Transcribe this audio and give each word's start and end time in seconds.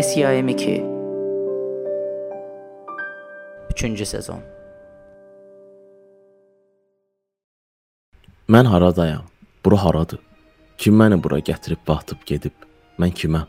Amnesia 0.00 0.32
M2 0.32 0.80
3-cü 3.74 4.06
sezon 4.06 4.40
Mən 8.48 8.64
haradayam? 8.64 9.24
Bura 9.64 9.84
haradır? 9.84 10.18
Kim 10.78 10.96
məni 10.96 11.18
bura 11.24 11.38
gətirib 11.38 11.82
batıb 11.88 12.24
gedib? 12.24 12.56
Mən 12.98 13.12
kiməm? 13.12 13.44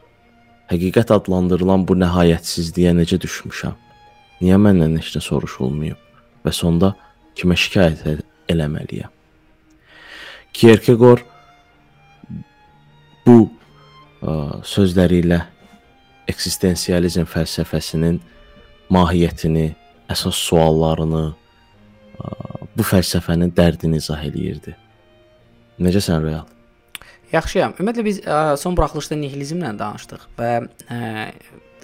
Həqiqət 0.73 1.13
adlandırılan 1.15 1.87
bu 1.87 1.95
nəhayətsizliyə 2.01 2.91
necə 2.99 3.21
düşmüşəm? 3.23 3.79
Niyə 4.41 4.59
məndən 4.59 4.99
heç 4.99 5.13
nə 5.15 5.23
soruşulmayıb? 5.23 6.03
Və 6.43 6.51
sonda 6.51 6.91
kimə 7.39 7.55
şikayət 7.63 8.03
e- 8.11 8.27
eləməliyəm? 8.51 9.15
Kierkegaard 10.51 11.23
bu 13.23 13.39
ə, 13.47 14.59
sözləri 14.75 15.23
ilə 15.23 15.41
eksistensializm 16.31 17.27
fəlsəfəsinin 17.29 18.19
mahiyyətini, 18.91 19.67
əsas 20.11 20.39
suallarını, 20.47 21.25
ə, 21.31 22.31
bu 22.75 22.87
fəlsəfənin 22.87 23.53
dərdini 23.55 24.01
izah 24.01 24.23
eləyirdi. 24.27 24.75
Necəsən 25.81 26.25
Real? 26.25 26.47
Yaxşıyam. 27.31 27.77
Ümumiyyətlə 27.79 28.03
biz 28.05 28.19
ə, 28.25 28.39
son 28.59 28.75
buraxılışda 28.75 29.15
nihilizmlə 29.21 29.71
danışdıq 29.79 30.27
və 30.39 30.51
ə, 30.91 30.99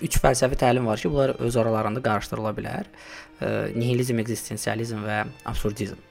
üç 0.03 0.19
fəlsəfi 0.21 0.59
təlim 0.59 0.87
var 0.89 0.99
ki, 0.99 1.09
bunlar 1.11 1.37
öz 1.39 1.57
aralarında 1.61 2.03
qarışdırıla 2.03 2.51
bilər. 2.57 2.91
Ə, 3.39 3.53
nihilizm, 3.77 4.19
ekzistensializm 4.25 5.05
və 5.07 5.23
absurdizm. 5.47 6.03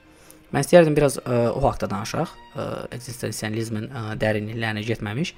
Mən 0.55 0.63
istərdim 0.65 0.95
biraz 0.97 1.19
ə, 1.21 1.39
o 1.51 1.61
haqqda 1.67 1.89
danışaq. 1.91 2.33
Ə, 2.55 2.67
ekzistensializmin 2.97 3.89
ə, 3.91 4.03
dərinliklərinə 4.19 4.83
getməmiş. 4.87 5.35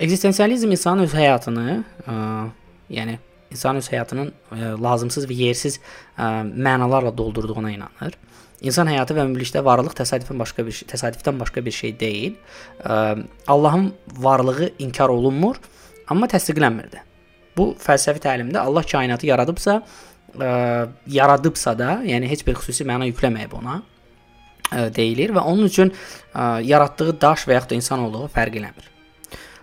Ekzistensializm 0.00 0.70
insanın 0.72 1.04
öz 1.04 1.12
həyatını, 1.12 1.82
ə, 2.08 2.14
yəni 2.96 3.18
insan 3.52 3.76
öz 3.76 3.88
həyatının 3.92 4.30
ə, 4.32 4.70
lazımsız 4.80 5.26
və 5.28 5.36
yersiz 5.36 5.76
ə, 6.16 6.46
mənalarla 6.48 7.12
doldurduğuna 7.16 7.74
inanır. 7.74 8.16
İnsan 8.64 8.88
həyatı 8.88 9.12
və 9.18 9.26
ümumilikdə 9.26 9.60
varlıq 9.64 9.92
təsadüfən 9.98 10.38
başqa 10.40 10.64
bir 10.64 10.78
şey, 10.78 10.88
təsadüfdən 10.94 11.40
başqa 11.40 11.64
bir 11.66 11.76
şey 11.76 11.92
deyil. 12.00 12.38
Ə, 12.80 13.24
Allahın 13.52 13.90
varlığı 14.16 14.70
inkar 14.78 15.12
olunmur, 15.12 15.60
amma 16.08 16.28
təsdiqlənmir 16.30 16.88
də. 16.94 17.02
Bu 17.56 17.74
fəlsəfi 17.82 18.22
təlimdə 18.24 18.62
Allah 18.62 18.86
kainatı 18.88 19.28
yaradıbsa, 19.28 19.82
ə, 20.38 20.54
yaradıbsa 21.18 21.76
da, 21.78 21.98
yəni 22.08 22.30
heç 22.32 22.46
bir 22.46 22.56
xüsusi 22.62 22.88
məna 22.88 23.10
yükləməyib 23.10 23.52
ona 23.60 23.82
ə, 24.70 24.88
deyilir 24.94 25.36
və 25.36 25.44
onun 25.44 25.68
üçün 25.68 25.92
ə, 25.92 26.62
yaratdığı 26.64 27.18
daş 27.20 27.44
və 27.44 27.58
yaxud 27.58 27.74
da 27.74 27.78
insan 27.82 28.06
olduğu 28.08 28.30
fərq 28.32 28.56
eləmir. 28.62 28.88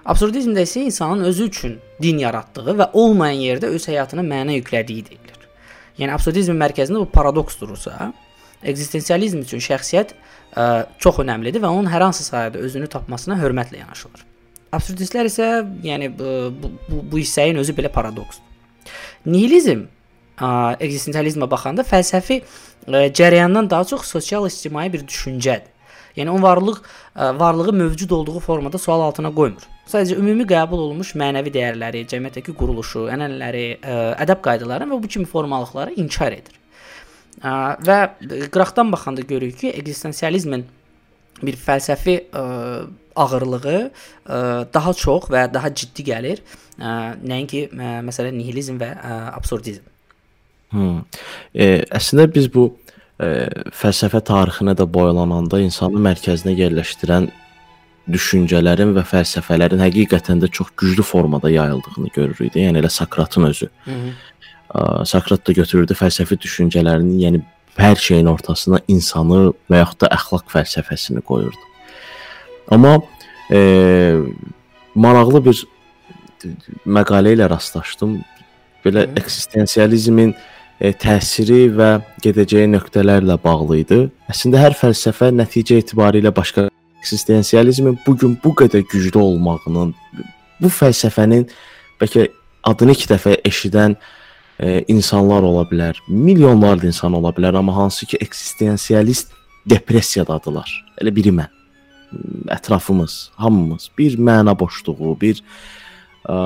Absurdizmdə 0.10 0.64
isə 0.66 0.82
insanın 0.88 1.28
özü 1.30 1.50
üçün 1.52 1.76
din 2.02 2.18
yaratdığı 2.24 2.74
və 2.80 2.90
olmayan 2.98 3.44
yerdə 3.44 3.70
öz 3.70 3.84
həyatına 3.92 4.26
məna 4.26 4.56
yüklədiyi 4.58 5.06
deyilir. 5.06 5.44
Yəni 6.00 6.16
absurdizmin 6.16 6.58
mərkəzində 6.58 7.04
bu 7.04 7.10
paradoks 7.14 7.60
durursa, 7.60 8.12
Ekzistensializm 8.60 9.46
üçün 9.46 9.62
şəxsiyyət 9.64 10.10
ə, 10.12 10.64
çox 11.00 11.22
əhəmilidir 11.24 11.62
və 11.64 11.70
onun 11.72 11.88
hər 11.88 12.04
hansı 12.04 12.26
sahədə 12.26 12.60
özünü 12.60 12.90
tapmasına 12.92 13.38
hörmətlə 13.40 13.80
yanaşılır. 13.80 14.26
Absurdistlər 14.76 15.30
isə, 15.30 15.48
yəni 15.86 16.10
bu 16.18 16.34
bu, 16.60 16.72
bu 17.12 17.22
hissəyin 17.22 17.58
özü 17.62 17.76
belə 17.78 17.92
paradoksdur. 17.94 18.44
Nihilizm 19.26 19.86
ekzistensializmə 20.40 21.48
baxanda 21.52 21.86
fəlsəfi 21.88 22.42
ə, 22.42 23.08
cərəyandan 23.16 23.72
daha 23.72 23.88
çox 23.88 24.12
sosial-ictimai 24.12 24.90
bir 24.92 25.08
düşüncədir. 25.08 25.72
Yəni 26.18 26.32
onun 26.32 26.44
varlıq 26.44 26.80
ə, 26.80 27.30
varlığı 27.40 27.74
mövcud 27.74 28.12
olduğu 28.18 28.40
formada 28.40 28.78
sual 28.78 29.02
altına 29.08 29.32
qoymur. 29.36 29.66
Sadəcə 29.90 30.18
ümumi 30.22 30.46
qəbul 30.50 30.86
olunmuş 30.86 31.14
mənəvi 31.20 31.54
dəyərləri, 31.54 32.06
cəmiyyətdəki 32.12 32.56
quruluşu, 32.58 33.08
ənənələri, 33.14 33.66
ə, 33.82 34.00
ədəb 34.26 34.42
qaydalarını 34.46 34.96
və 34.96 35.04
bu 35.04 35.12
kimi 35.12 35.30
formalıqları 35.30 35.98
inkar 36.02 36.36
edir. 36.38 36.56
Və 37.40 38.00
qıraqdan 38.52 38.92
baxanda 38.92 39.24
görürük 39.28 39.62
ki, 39.62 39.70
ekzistensializmin 39.80 40.66
bir 41.42 41.56
fəlsəfi 41.56 42.18
ə, 42.36 42.44
ağırlığı 43.16 43.78
ə, 43.80 44.42
daha 44.74 44.94
çox 44.94 45.30
və 45.32 45.46
daha 45.54 45.72
ciddi 45.74 46.04
gəlir. 46.12 46.44
Ə, 46.80 46.98
nəinki 47.24 47.70
ə, 47.70 47.94
məsələn 48.08 48.36
nihilizm 48.40 48.82
və 48.82 48.92
ə, 48.98 49.22
absurdizm. 49.38 49.88
Hmm. 50.70 51.02
E, 51.54 51.82
əslində 51.98 52.28
biz 52.30 52.46
bu 52.54 52.68
e, 53.20 53.28
fəlsəfə 53.76 54.22
tarixinə 54.26 54.76
də 54.80 54.88
boylananda 54.90 55.60
insanı 55.64 56.02
mərkəzinə 56.08 56.56
yerləşdirən 56.58 57.30
düşüncələrin 58.10 58.96
və 58.96 59.04
fəlsəfələrin 59.06 59.84
həqiqətən 59.84 60.42
də 60.44 60.50
çox 60.56 60.72
güclü 60.80 61.06
formada 61.06 61.52
yayıldığını 61.52 62.10
görürük. 62.16 62.56
Yəni 62.56 62.82
elə 62.82 62.90
Sokratın 62.90 63.44
özü. 63.52 63.70
Hı 63.86 63.92
-hı. 63.92 65.06
Sokrat 65.06 65.48
da 65.48 65.52
götürürdü 65.52 65.94
fəlsəfi 65.94 66.38
düşüncələrini, 66.42 67.16
yəni 67.26 67.42
hər 67.78 67.96
şeyin 67.96 68.26
ortasına 68.26 68.80
insanı 68.88 69.54
və 69.72 69.78
yaxud 69.84 70.02
da 70.02 70.08
əxlaq 70.18 70.46
fəlsəfəsini 70.56 71.22
qoyurdu. 71.22 71.64
Amma 72.72 73.02
e, 73.52 73.60
maraqlı 74.96 75.46
bir 75.46 75.66
məqalə 76.86 77.34
ilə 77.36 77.50
rastlaşdım. 77.50 78.22
Belə 78.86 79.10
eksistensializmin 79.20 80.30
e, 80.30 80.38
təsiri 80.80 81.68
və 81.76 81.90
gedəcəyi 82.24 82.70
nöqtələrlə 82.72 83.36
bağlı 83.44 83.80
idi. 83.84 84.00
Əslində 84.32 84.62
hər 84.64 84.78
fəlsəfə 84.80 85.32
nəticə 85.36 85.80
etibarilə 85.84 86.32
başqa 86.36 86.70
eksistensializmin 87.00 87.98
bu 88.06 88.16
gün 88.18 88.38
bu 88.44 88.54
qədər 88.60 88.86
güclü 88.92 89.20
olmağının 89.20 89.94
bu 90.60 90.72
fəlsəfənin 90.72 91.48
bəlkə 92.00 92.28
adını 92.68 92.96
iki 92.96 93.08
dəfə 93.12 93.38
eşidən 93.48 93.96
e, 94.60 94.84
insanlar 94.92 95.44
ola 95.48 95.66
bilər, 95.70 96.00
milyonlarla 96.08 96.90
insan 96.92 97.16
ola 97.16 97.32
bilər, 97.36 97.58
amma 97.60 97.76
hansı 97.76 98.06
ki 98.06 98.20
eksistensialist 98.24 99.34
depressiyadadılar. 99.70 100.72
Elə 101.02 101.16
biri 101.16 101.34
mən. 101.36 101.56
Ətrafımız, 102.50 103.32
hamımız 103.38 103.92
bir 103.98 104.18
məna 104.18 104.56
boşluğu, 104.60 105.18
bir 105.22 105.44
ə, 106.30 106.40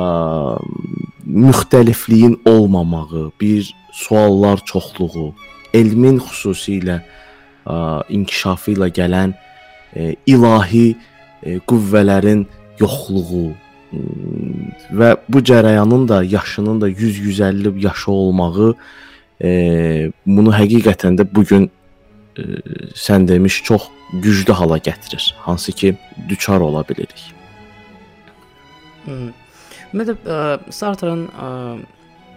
müxtəlifliyin 1.25 2.39
olmamağı, 2.45 3.31
bir 3.41 3.73
suallar 3.91 4.63
çoxluğu, 4.66 5.33
elmin 5.73 6.21
xüsusilə 6.23 7.01
ə, 7.01 7.75
inkişafı 8.09 8.77
ilə 8.77 8.89
gələn 8.95 9.35
ə, 9.35 10.13
ilahi 10.25 10.88
ə, 10.94 11.59
qüvvələrin 11.67 12.47
yoxluğu, 12.79 13.51
və 14.94 15.09
bu 15.29 15.41
cərəyanın 15.45 16.07
da 16.09 16.23
yaşının 16.23 16.81
da 16.81 16.89
100-150 16.89 17.79
yaşı 17.83 18.11
olmağı 18.11 18.73
e, 19.44 20.11
bunu 20.25 20.53
həqiqətən 20.53 21.19
də 21.19 21.27
bu 21.35 21.44
gün 21.45 21.69
sən 22.97 23.27
demiş 23.27 23.61
çox 23.63 23.89
güclü 24.13 24.53
hala 24.53 24.77
gətirir. 24.77 25.33
Hansı 25.38 25.71
ki, 25.71 25.95
düçar 26.29 26.59
ola 26.59 26.83
bilirik. 26.89 27.33
Ümumiyyətlə 29.94 30.74
Sartre'ın 30.74 31.28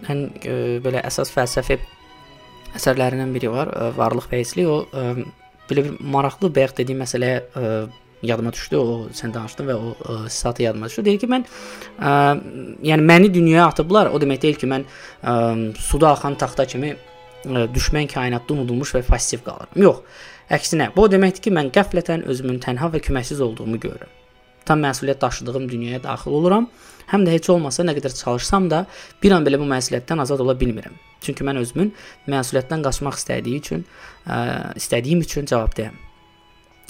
ən 0.07 0.25
ə, 0.45 0.57
belə 0.85 1.03
əsas 1.09 1.31
fəlsəfi 1.33 1.79
əsərlərindən 2.77 3.33
biri 3.33 3.51
var, 3.53 3.71
ə, 3.73 3.93
Varlıq 3.97 4.29
və 4.31 4.43
Heçlik. 4.43 4.69
O 4.69 4.83
ə, 4.93 5.15
belə 5.71 5.87
bir 5.87 6.03
maraqlı 6.17 6.53
bayaq 6.53 6.77
dediyim 6.83 7.01
məsələyə 7.05 7.39
ə, 7.41 7.71
yadıma 8.27 8.53
düşdü. 8.53 8.77
O 8.77 8.99
sən 9.17 9.33
danışdın 9.35 9.71
və 9.71 9.77
o 9.77 9.95
ə, 9.97 10.19
sitati 10.33 10.67
yadıma 10.67 10.91
düşdü. 10.91 11.07
Deyir 11.09 11.23
ki, 11.23 11.31
mən 11.33 11.47
ə, 11.47 12.13
yəni 12.91 13.09
məni 13.09 13.33
dünyaya 13.33 13.71
atıblar. 13.71 14.13
O 14.13 14.21
demək 14.21 14.43
deyil 14.45 14.61
ki, 14.61 14.69
mən 14.73 14.85
ə, 14.87 15.37
suda 15.81 16.13
axan 16.13 16.37
taxta 16.41 16.69
kimi 16.69 16.93
ə, 16.93 17.67
düşmən 17.73 18.11
kainatda 18.13 18.57
unudulmuş 18.59 18.99
və 18.99 19.07
passiv 19.09 19.45
qalıram. 19.47 19.73
Yox. 19.81 20.05
Əksinə, 20.53 20.93
bu 20.95 21.07
o 21.07 21.11
deməkdir 21.11 21.49
ki, 21.49 21.55
mən 21.57 21.73
qəflətən 21.75 22.29
özümün 22.31 22.61
tənha 22.63 22.93
və 22.93 23.01
köməksiz 23.03 23.41
olduğumu 23.43 23.81
görürəm. 23.83 24.13
Tam 24.67 24.83
məsuliyyət 24.83 25.21
daşıdığım 25.23 25.67
dünyaya 25.71 26.03
daxil 26.05 26.37
oluram. 26.39 26.69
Həm 27.11 27.27
də 27.27 27.37
heç 27.37 27.51
olmasa 27.53 27.85
nə 27.87 27.95
qədər 27.97 28.15
çalışsam 28.19 28.71
da 28.71 28.85
bir 29.23 29.35
an 29.37 29.47
belə 29.47 29.61
bu 29.61 29.69
məsuliyyətdən 29.71 30.23
azad 30.25 30.43
ola 30.43 30.57
bilmirəm. 30.59 30.97
Çünki 31.23 31.47
mən 31.47 31.61
özümün 31.63 31.93
məsuliyyətdən 32.31 32.83
qaçmaq 32.87 33.19
istədiyi 33.21 33.63
üçün, 33.63 33.87
ə, 34.27 34.75
istədiyim 34.81 35.23
üçün 35.25 35.47
cavabdehəm. 35.51 36.03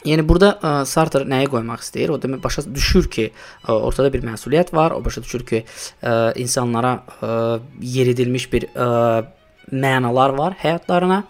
Yəni 0.07 0.25
burada 0.29 0.53
ə, 0.57 0.73
Sartre 0.89 1.25
nəyi 1.29 1.49
qoymaq 1.51 1.85
istəyir? 1.85 2.13
O 2.15 2.21
demək 2.23 2.43
başa 2.45 2.65
düşür 2.67 3.09
ki, 3.13 3.31
ə, 3.67 3.77
ortada 3.77 4.13
bir 4.15 4.25
məsuliyyət 4.27 4.73
var. 4.77 4.97
O 4.97 5.03
başa 5.05 5.23
düşür 5.25 5.47
ki, 5.49 5.63
ə, 6.01 6.17
insanlara 6.41 6.99
ə, 7.21 7.33
yeridilmiş 7.97 8.51
bir 8.53 8.69
ə, 8.73 8.91
mənalar 9.73 10.37
var 10.37 10.57
həyatlarına. 10.63 11.23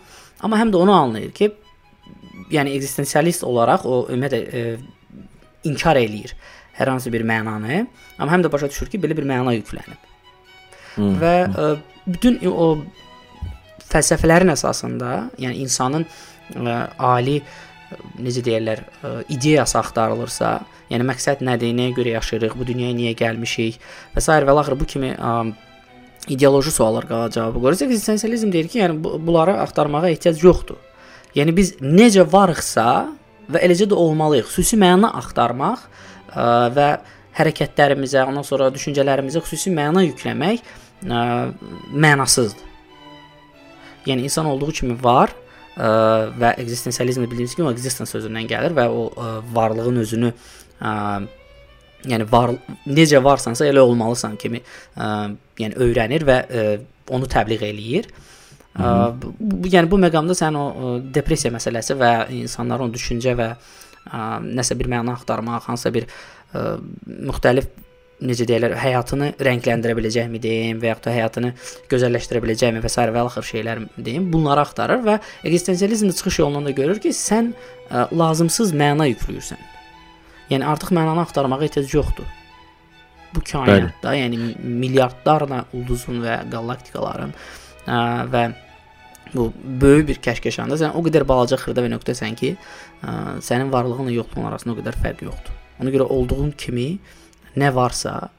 Amma 0.45 0.61
həm 0.61 0.75
də 0.75 0.83
onu 0.83 0.93
anlayır 0.93 1.33
ki, 1.37 1.51
yəni 2.53 2.77
ekzistensialist 2.77 3.47
olaraq 3.47 3.87
o 3.89 4.05
ümumiyyətlə 4.13 4.77
inkar 5.67 5.99
eləyir 5.99 6.37
hər 6.77 6.93
hansı 6.93 7.13
bir 7.13 7.25
mənanı, 7.27 7.87
amma 8.19 8.33
həm 8.33 8.47
də 8.47 8.53
başa 8.53 8.71
düşür 8.73 8.91
ki, 8.93 9.01
belə 9.03 9.17
bir 9.17 9.27
məna 9.29 9.55
yüklənib. 9.57 10.09
Hmm. 10.97 11.19
Və 11.21 11.35
ə, 11.47 11.69
bütün 12.09 12.39
o 12.51 12.71
fəlsəfələrin 13.91 14.53
əsasında, 14.55 15.13
yəni 15.43 15.63
insanın 15.65 16.07
ə, 16.07 16.79
ali 16.99 17.39
ə, 17.41 18.01
necə 18.23 18.45
deyirlər, 18.47 18.83
ə, 19.03 19.13
ideyası 19.37 19.79
axtarılırsa, 19.83 20.57
yəni 20.93 21.07
məqsəd 21.11 21.45
nədir, 21.47 21.75
nəyə 21.77 21.97
görə 21.97 22.17
yaşayırıq, 22.17 22.57
bu 22.59 22.69
dünyaya 22.69 22.97
niyə 22.97 23.15
gəlmişik 23.19 23.81
və 24.15 24.25
s. 24.25 24.41
və 24.49 24.59
axır 24.61 24.79
bu 24.81 24.89
kimi 24.89 25.13
ə, 25.17 25.37
ideoloji 26.29 26.73
suallar 26.75 27.07
qala 27.09 27.31
cavabı 27.31 27.61
qoyursa, 27.63 27.87
eksistensializm 27.87 28.53
deyir 28.53 28.69
ki, 28.69 28.81
yəni 28.83 28.99
bu, 29.05 29.17
bunları 29.27 29.61
axtarmağa 29.63 30.09
ehtiyac 30.11 30.43
yoxdur. 30.45 30.81
Yəni 31.37 31.53
biz 31.57 31.75
necə 31.83 32.25
varıqsa 32.33 32.87
və 33.53 33.63
eləcə 33.63 33.87
də 33.91 33.99
olmalıyıq. 34.01 34.49
Xüsusi 34.51 34.79
məna 34.81 35.13
axtarmaq 35.21 35.85
və 36.37 36.89
hərəkətlərimizə, 37.37 38.25
ondan 38.29 38.45
sonra 38.47 38.69
düşüncələrimizə 38.75 39.43
xüsusi 39.45 39.73
məna 39.75 40.05
yükləmək 40.07 40.63
ə, 40.63 41.23
mənasızdır. 41.93 42.63
Yəni 44.07 44.29
insan 44.29 44.47
olduğu 44.49 44.73
kimi 44.81 44.97
var 45.03 45.33
ə, 45.33 45.89
və 46.39 46.55
eksistensializm 46.63 47.27
bildiyimiz 47.27 47.57
kimi 47.57 47.69
o 47.69 47.75
existence 47.75 48.13
sözündən 48.15 48.49
gəlir 48.51 48.77
və 48.77 48.87
o 48.89 49.09
ə, 49.11 49.33
varlığın 49.57 50.03
özünü 50.05 50.33
ə, 50.33 50.93
yəni 52.07 52.29
var 52.31 52.55
necə 52.87 53.21
varsansa 53.25 53.67
elə 53.69 53.85
olmalısan 53.85 54.39
kimi 54.41 54.63
ə, 54.63 55.11
yəni 55.61 55.81
öyrənir 55.83 56.25
və 56.29 56.39
ə, 56.47 56.69
onu 57.13 57.29
təbliğ 57.31 57.67
eləyir. 57.69 58.09
Ə, 58.77 58.93
bu, 59.17 59.67
yəni 59.69 59.91
bu 59.91 60.01
məqamda 60.01 60.37
sən 60.39 60.57
o 60.57 60.69
ə, 60.71 60.95
depressiya 61.13 61.53
məsələsi 61.53 61.99
və 62.01 62.13
insanların 62.39 62.95
düşüncə 62.95 63.37
və 63.37 63.51
ə, 63.53 63.75
nəsə 64.07 64.77
bir 64.79 64.91
məna 64.93 65.17
axtarmaq, 65.17 65.67
hansısa 65.71 65.93
bir 65.95 66.07
ə, 66.07 66.77
müxtəlif 67.07 67.69
necə 68.25 68.47
deyirlər, 68.49 68.77
həyatını 68.81 69.33
rəngləndirə 69.45 69.97
biləcəkmi 69.99 70.41
deyim 70.41 70.81
və 70.81 70.93
yaxud 70.93 71.09
da 71.09 71.13
həyatını 71.13 71.51
gözəlləşdirə 71.91 72.41
biləcəkmi 72.45 72.81
və 72.81 72.89
s. 72.89 73.05
və 73.13 73.25
axır 73.27 73.49
şeylər 73.51 73.83
deyim. 73.99 74.31
Bunları 74.33 74.65
axtarır 74.65 75.03
və 75.05 75.19
eksistensializm 75.45 76.15
çıxış 76.17 76.39
yolundan 76.41 76.71
da 76.71 76.77
görür 76.77 77.01
ki, 77.03 77.13
sən 77.13 77.53
ə, 77.91 78.07
lazımsız 78.17 78.73
məna 78.73 79.09
yükləyirsən. 79.13 79.61
Yəni 80.51 80.65
artıq 80.65 80.95
mənanı 80.97 81.27
axtarmağa 81.27 81.61
ehtiyac 81.67 81.93
yoxdur. 81.93 82.29
Bu 83.35 83.43
kainatda, 83.45 84.13
Bəli. 84.15 84.21
yəni 84.23 84.55
milyardlarla 84.65 85.67
ulduzun 85.77 86.23
və 86.25 86.39
qalaktikaların 86.53 87.35
ə, 87.35 87.99
və 88.33 88.47
bu 89.37 89.51
böyük 89.81 90.09
bir 90.09 90.23
kəşkeşanda 90.29 90.79
sən 90.81 90.97
o 90.97 91.03
qədər 91.05 91.27
balaca 91.29 91.59
xırda 91.61 91.85
bir 91.85 91.93
nöqtəsən 91.97 92.39
ki, 92.39 92.55
ə, 93.03 93.13
sənin 93.45 93.73
varlığınla 93.73 94.15
yoxluğun 94.17 94.51
arasında 94.51 94.75
o 94.75 94.81
qədər 94.81 94.99
fərq 95.03 95.27
yoxdur. 95.29 95.55
Ona 95.83 95.93
görə 95.93 96.09
olduğun 96.09 96.55
kimi 96.59 96.89
nə 97.57 97.73
varsa, 97.75 98.31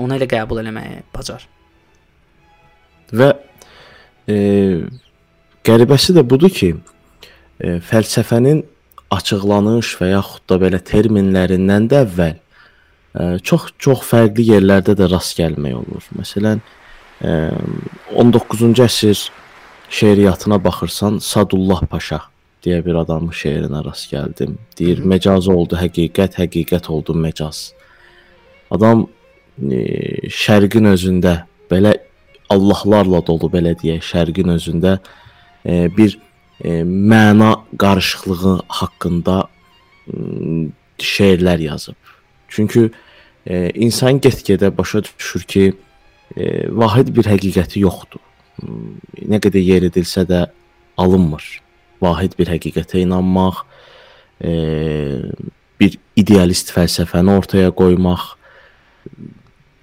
onu 0.00 0.16
elə 0.16 0.28
qəbul 0.30 0.60
eləməyi 0.62 1.02
bacar. 1.14 1.44
Və 3.14 3.30
e, 4.28 4.36
qəribəsi 5.66 6.14
də 6.16 6.24
budur 6.28 6.52
ki, 6.52 6.70
e, 7.60 7.76
fəlsəfənin 7.84 8.62
açıqlanış 9.14 9.94
və 10.00 10.10
yaxud 10.14 10.46
da 10.50 10.58
belə 10.62 10.80
terminlərindən 10.84 11.88
də 11.92 12.02
əvvəl 12.06 12.34
e, 12.38 13.26
çox 13.44 13.70
çox 13.78 14.04
fərqli 14.08 14.48
yerlərdə 14.54 14.96
də 14.98 15.10
rast 15.12 15.36
gəlmək 15.38 15.76
olur. 15.82 16.08
Məsələn, 16.18 16.62
e, 17.20 17.36
19-cu 18.14 18.86
əsr 18.86 19.28
şeiriyyatına 19.94 20.64
baxırsan, 20.64 21.18
Sadullah 21.18 21.82
Paşa 21.86 22.20
deyə 22.64 22.80
bir 22.84 22.96
adamın 22.98 23.30
şeirinə 23.30 23.84
rast 23.84 24.08
gəldim. 24.10 24.56
Deyir, 24.78 25.02
məcaz 25.12 25.46
oldu 25.52 25.78
həqiqət, 25.78 26.38
həqiqət 26.40 26.88
oldu 26.90 27.14
məcaz. 27.14 27.68
Adam 28.74 29.04
e, 29.70 29.78
şərqin 30.32 30.88
özündə 30.94 31.36
belə 31.70 31.94
Allahlarla 32.50 33.22
dolu 33.28 33.52
belə 33.52 33.76
deyək, 33.78 34.02
şərqin 34.10 34.50
özündə 34.56 34.96
e, 35.62 35.86
bir 35.96 36.18
e, 36.64 36.82
məna 36.82 37.52
qarışıqlığı 37.78 38.58
haqqında 38.80 39.38
e, 39.44 40.16
şeirlər 41.14 41.66
yazıb. 41.68 42.14
Çünki 42.48 42.88
e, 43.46 43.70
insan 43.70 44.18
get-gedə 44.18 44.76
başa 44.78 45.04
düşür 45.04 45.42
ki, 45.54 45.72
e, 46.36 46.44
vahid 46.82 47.14
bir 47.16 47.34
həqiqəti 47.36 47.86
yoxdur. 47.86 48.24
Nə 48.62 49.40
qədər 49.42 49.62
yer 49.62 49.86
edilsə 49.88 50.24
də 50.28 50.46
alınmır. 51.00 51.44
Vahid 52.02 52.36
bir 52.38 52.50
həqiqətə 52.52 53.00
inanmaq, 53.02 53.62
e, 54.44 54.52
bir 55.80 55.96
idealist 56.18 56.70
fəlsəfəni 56.74 57.34
ortaya 57.34 57.72
qoymaq, 57.74 58.26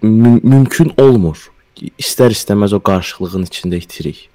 müm 0.04 0.40
mümkün 0.44 0.94
olmur. 1.02 1.50
İstər-istəməz 1.82 2.76
o 2.78 2.82
qarşılığın 2.84 3.48
içində 3.50 3.80
itirik. 3.82 4.28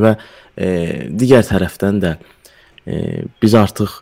Və 0.00 0.16
e, 0.56 0.68
digər 1.08 1.46
tərəfdən 1.48 2.00
də 2.02 2.12
e, 2.86 3.24
biz 3.42 3.56
artıq 3.56 3.94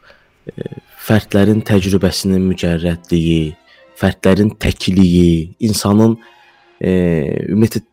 e, 0.50 0.66
fərdlərin 1.06 1.62
təcrübəsinin 1.66 2.42
mücərrədliyi, 2.50 3.54
fərdlərin 4.00 4.52
təkliyi, 4.62 5.54
insanın 5.68 6.16
e, 6.80 6.90
ümumiyyətlə 7.52 7.86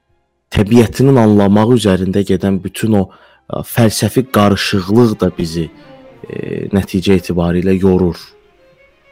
təbiətinin 0.55 1.19
anlamaq 1.19 1.75
üzərində 1.77 2.23
gedən 2.27 2.61
bütün 2.63 2.97
o 3.01 3.03
ə, 3.07 3.63
fəlsəfi 3.67 4.27
qarışıqlıq 4.35 5.17
da 5.21 5.31
bizi 5.37 5.67
e, 5.67 6.67
nəticə 6.73 7.17
etibarilə 7.19 7.75
yorur. 7.77 8.19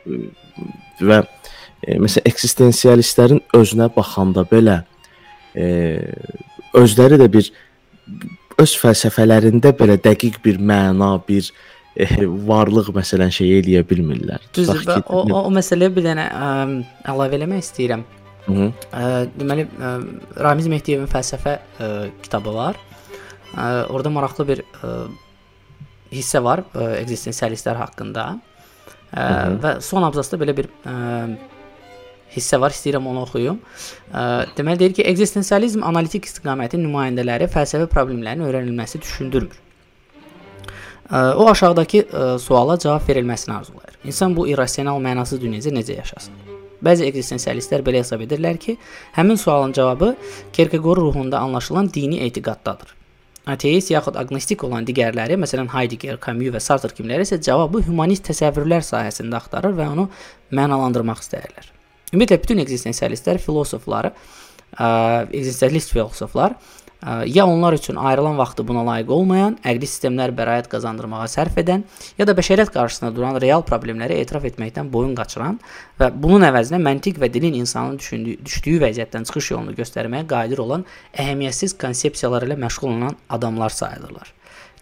Və 0.06 1.22
e, 1.22 1.98
məsələn 2.02 2.28
eksistensialistlərin 2.32 3.44
özünə 3.58 3.90
baxanda 3.96 4.46
belə 4.50 4.82
e, 5.56 5.68
özləri 6.76 7.20
də 7.22 7.30
bir 7.32 7.52
öz 8.62 8.76
fəlsəfələrində 8.82 9.74
belə 9.76 9.98
dəqiq 10.02 10.40
bir 10.44 10.60
məna, 10.60 11.16
bir 11.28 11.50
e, 11.96 12.08
varlıq 12.24 12.92
məsələn 12.96 13.34
şey 13.36 13.58
eləyə 13.60 13.84
bilmirlər. 13.88 14.44
Düzdür. 14.56 14.84
Ki, 14.88 15.02
o, 15.08 15.26
o, 15.26 15.42
o 15.48 15.56
məsələyə 15.56 15.92
bir 15.96 16.08
dənə 16.12 16.30
ə, 16.32 16.54
əlavə 17.12 17.40
eləmək 17.40 17.66
istəyirəm. 17.66 18.06
Hı 18.46 18.54
-hı. 18.54 18.72
Deməli 19.40 19.68
Ramiz 20.40 20.68
Mehdiyevin 20.68 21.08
fəlsəfə 21.08 21.58
kitabı 22.24 22.54
var. 22.54 22.76
Ə, 23.56 23.88
orada 23.90 24.10
maraqlı 24.10 24.48
bir 24.48 24.62
hissə 26.12 26.44
var 26.44 26.64
eksistensialistlər 27.02 27.76
haqqında. 27.76 28.40
Hı 29.12 29.20
-hı. 29.20 29.60
və 29.64 29.82
son 29.82 30.04
abzasda 30.04 30.38
belə 30.38 30.58
bir 30.58 30.68
hissə 32.36 32.60
var, 32.62 32.72
istəyirəm 32.72 33.08
onu 33.08 33.22
oxuyum. 33.22 33.60
Deməli 34.58 34.80
deyir 34.80 34.94
ki, 34.94 35.04
ekzistensializm 35.12 35.84
analitik 35.84 36.26
istiqamətin 36.26 36.84
nümayəndələri 36.88 37.48
fəlsəfi 37.48 37.88
problemlərin 37.88 38.44
öyrənilməsi 38.48 39.02
düşündürmür. 39.02 39.62
O 41.12 41.50
aşağıdakı 41.50 42.06
suala 42.40 42.80
cavab 42.80 43.08
verilməsini 43.10 43.54
arzulayır. 43.54 43.96
İnsan 44.06 44.36
bu 44.36 44.48
irrasional 44.48 45.02
mənasız 45.02 45.42
dünyada 45.42 45.70
necə 45.70 45.98
yaşasın? 45.98 46.55
Bəzi 46.84 47.08
ekzistensialistlər 47.08 47.84
belə 47.86 48.02
hesab 48.04 48.24
edirlər 48.26 48.60
ki, 48.60 48.78
həmin 49.16 49.40
sualın 49.40 49.74
cavabı 49.76 50.16
Kierkegaard 50.54 51.04
ruhunda 51.04 51.40
anlaşılan 51.40 51.90
dini 51.94 52.20
etiqaddadır. 52.28 52.96
Ateist 53.46 53.92
yaxud 53.94 54.16
agnostik 54.18 54.64
olan 54.66 54.88
digərləri, 54.88 55.38
məsələn 55.38 55.70
Heidegger, 55.70 56.18
Camus 56.22 56.50
və 56.56 56.62
Sartre 56.66 56.96
kimləri 56.98 57.28
isə 57.28 57.38
cavabı 57.46 57.84
humanist 57.86 58.26
təsəvvürlər 58.26 58.82
sahəsində 58.86 59.38
axtarır 59.38 59.76
və 59.78 59.86
onu 59.94 60.08
mənalandırmaq 60.58 61.22
istəyirlər. 61.22 61.70
Ümumiyyətlə 62.10 62.40
bütün 62.42 62.64
ekzistensialistlər, 62.64 63.38
filosoflar, 63.44 64.10
ə, 64.74 64.88
ekzistensialist 65.30 65.94
filosoflar 65.94 66.58
ya 67.26 67.48
onlar 67.48 67.74
üçün 67.74 67.96
ayrılan 67.96 68.38
vaxtı 68.38 68.68
buna 68.68 68.86
layiq 68.86 69.10
olmayan, 69.14 69.58
əqli 69.64 69.88
sistemlər 69.90 70.34
bəraət 70.36 70.70
qazandırmağa 70.72 71.28
sərf 71.30 71.60
edən, 71.62 71.84
ya 72.18 72.26
da 72.28 72.34
bəşəriyyət 72.38 72.72
qarşısında 72.74 73.12
duran 73.16 73.38
real 73.42 73.66
problemləri 73.68 74.18
etiraf 74.24 74.48
etməkdən 74.50 74.90
boyun 74.94 75.14
qaçıran 75.18 75.60
və 76.00 76.10
bunun 76.14 76.48
əvəzinə 76.50 76.80
məntiq 76.82 77.20
və 77.22 77.30
dilin 77.34 77.60
insanın 77.62 78.00
düşündüyü, 78.02 78.40
düşdüyü 78.46 78.82
vəziyyətdən 78.86 79.28
çıxış 79.30 79.52
yolunu 79.52 79.76
göstərməyə 79.78 80.26
qadir 80.32 80.64
olan 80.66 80.88
əhəmiyyətsiz 81.14 81.78
konsepsiyalar 81.82 82.48
ilə 82.50 82.58
məşğul 82.66 82.98
olan 82.98 83.20
adamlar 83.30 83.76
sayılırlar. 83.76 84.34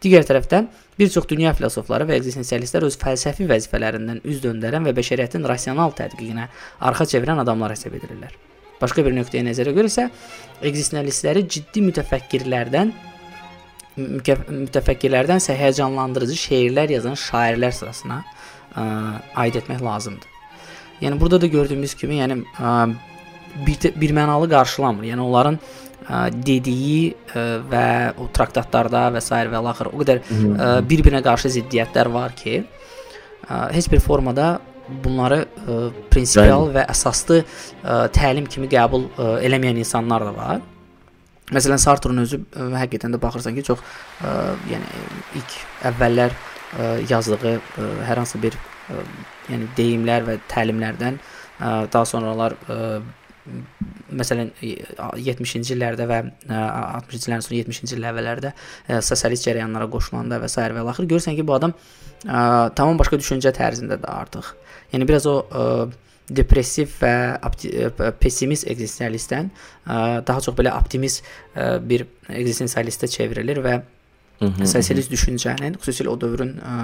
Digər 0.03 0.25
tərəfdən 0.27 0.65
bir 1.00 1.12
çox 1.12 1.27
dünya 1.30 1.53
filosofları 1.56 2.08
və 2.10 2.18
ekzistensialistlər 2.20 2.88
öz 2.89 2.98
fəlsəfi 3.00 3.48
vəzifələrindən 3.51 4.24
üz 4.27 4.42
döndərən 4.44 4.89
və 4.89 4.96
bəşəriyyətin 5.00 5.48
rasional 5.48 5.96
tədqiqinə 6.00 6.50
arxa 6.92 7.08
çevirən 7.15 7.39
adamlar 7.44 7.75
hesab 7.75 7.96
edilirlər. 8.00 8.53
Başqa 8.84 9.06
bir 9.06 9.16
nöqteyə 9.16 9.46
nəzərə 9.48 9.74
görə 9.75 9.92
isə 9.92 10.10
ekzistensialistləri 10.62 11.46
ciddi 11.56 11.86
mütəfəkkirlərdən 11.88 12.92
mütəfəkkirlərdən 13.96 15.42
isə 15.42 15.56
həyəcanlandırıcı 15.58 16.38
şeirlər 16.44 16.94
yazan 16.98 17.18
şairlər 17.20 17.74
sırasına 17.80 18.20
ə, 18.22 18.86
aid 19.46 19.60
etmək 19.62 19.82
lazımdır. 19.86 20.30
Yəni 21.04 21.20
burada 21.22 21.42
da 21.42 21.50
gördüyümüz 21.54 21.94
kimi, 22.00 22.20
yəni 22.22 22.42
ə, 22.44 22.74
bir, 23.66 23.90
bir 24.02 24.13
mənalı 24.18 24.50
qarşılamır. 24.50 25.10
Yəni 25.13 25.22
onların 25.22 25.60
dediyi 26.44 27.13
və 27.72 27.88
o 28.20 28.28
traktatlarda 28.36 29.06
və 29.16 29.22
s. 29.24 29.32
və 29.32 29.60
axır 29.72 29.92
o 29.94 30.02
qədər 30.02 30.20
bir-birinə 30.90 31.22
qarşı 31.24 31.54
ziddiyyətlər 31.54 32.10
var 32.12 32.36
ki, 32.36 32.63
heç 33.48 33.88
bir 33.92 34.04
formada 34.04 34.60
bunları 35.04 35.44
ə, 35.44 35.78
prinsipial 36.12 36.68
Bəli. 36.68 36.75
və 36.78 36.86
əsaslı 36.92 37.40
ə, 37.44 37.98
təlim 38.16 38.48
kimi 38.52 38.70
qəbul 38.72 39.08
ə, 39.13 39.30
eləməyən 39.48 39.80
insanlar 39.84 40.25
da 40.28 40.34
var. 40.36 40.63
Məsələn, 41.54 41.80
Sartre'un 41.82 42.24
özü 42.24 42.42
ə, 42.44 42.68
həqiqətən 42.82 43.16
də 43.16 43.22
baxırsan 43.24 43.56
ki, 43.58 43.66
çox 43.70 43.84
ə, 44.24 44.36
yəni 44.72 45.04
ilk 45.40 45.58
əvvəllər 45.92 46.36
yazdığı 47.06 47.52
hər 48.02 48.18
hansı 48.18 48.40
bir 48.42 48.56
yəni 49.46 49.68
deyimlər 49.78 50.24
və 50.25 50.38
təlimlərdən 50.50 51.20
daha 51.94 52.06
sonralar 52.10 52.56
məsələn 54.18 54.50
70-ci 54.63 55.75
illərdə 55.75 56.08
və 56.10 56.20
60-cı 56.48 57.28
illərin 57.28 57.46
sonu 57.46 57.60
70-ci 57.60 57.98
illər 57.98 58.13
əvvəllərdə 58.13 58.54
sosialist 59.04 59.46
cərəyanlara 59.48 59.90
qoşulanda 59.92 60.40
və 60.42 60.50
s. 60.50 60.58
və 60.58 60.86
axır 60.90 61.10
görürsən 61.12 61.38
ki, 61.38 61.46
bu 61.46 61.58
adam 61.58 61.75
ə, 61.75 62.72
tamam 62.78 63.00
başqa 63.00 63.20
düşüncə 63.20 63.54
tərzindədir 63.56 64.10
artıq. 64.10 64.54
Yəni 64.94 65.10
biraz 65.10 65.28
o 65.30 65.40
ə, 65.44 65.66
depressiv 66.32 66.94
və 67.02 68.12
pessimist 68.22 68.68
ekzistensialistdən 68.72 69.50
daha 69.86 70.44
çox 70.46 70.56
belə 70.56 70.72
optimist 70.78 71.24
ə, 71.24 71.80
bir 71.84 72.06
ekzistensialistə 72.30 73.10
çevrilir 73.12 73.60
və 73.64 73.82
sosialist 74.68 75.12
düşüncənin, 75.12 75.78
xüsusilə 75.80 76.12
o 76.12 76.18
dövrün 76.20 76.54
ə, 76.60 76.76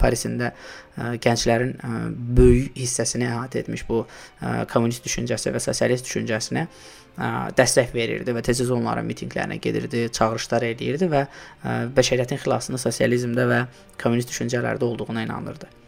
Parisində 0.00 0.50
ə, 0.50 1.12
gənclərin 1.22 1.72
ə, 1.76 1.90
böyük 2.38 2.78
hissəsini 2.80 3.28
əhatə 3.28 3.62
etmiş 3.62 3.84
bu 3.86 4.00
ə, 4.02 4.66
kommunist 4.72 5.06
düşüncəsi 5.06 5.52
və 5.54 5.62
sosialist 5.62 6.08
düşüncəsinə 6.08 6.66
ə, 6.66 7.30
dəstək 7.58 7.94
verirdi 7.94 8.34
və 8.34 8.42
tez-tez 8.48 8.72
onların 8.74 9.06
mitinqlərinə 9.06 9.60
gedirdi, 9.62 10.06
çağırışlar 10.18 10.66
eləyirdi 10.72 11.10
və 11.12 11.24
ə, 11.26 11.78
bəşəriyyətin 11.94 12.42
xilasını 12.42 12.82
sosializmdə 12.82 13.50
və 13.52 13.64
kommunist 14.02 14.32
düşüncələrdə 14.34 14.88
olduğuna 14.88 15.28
inanırdı. 15.28 15.85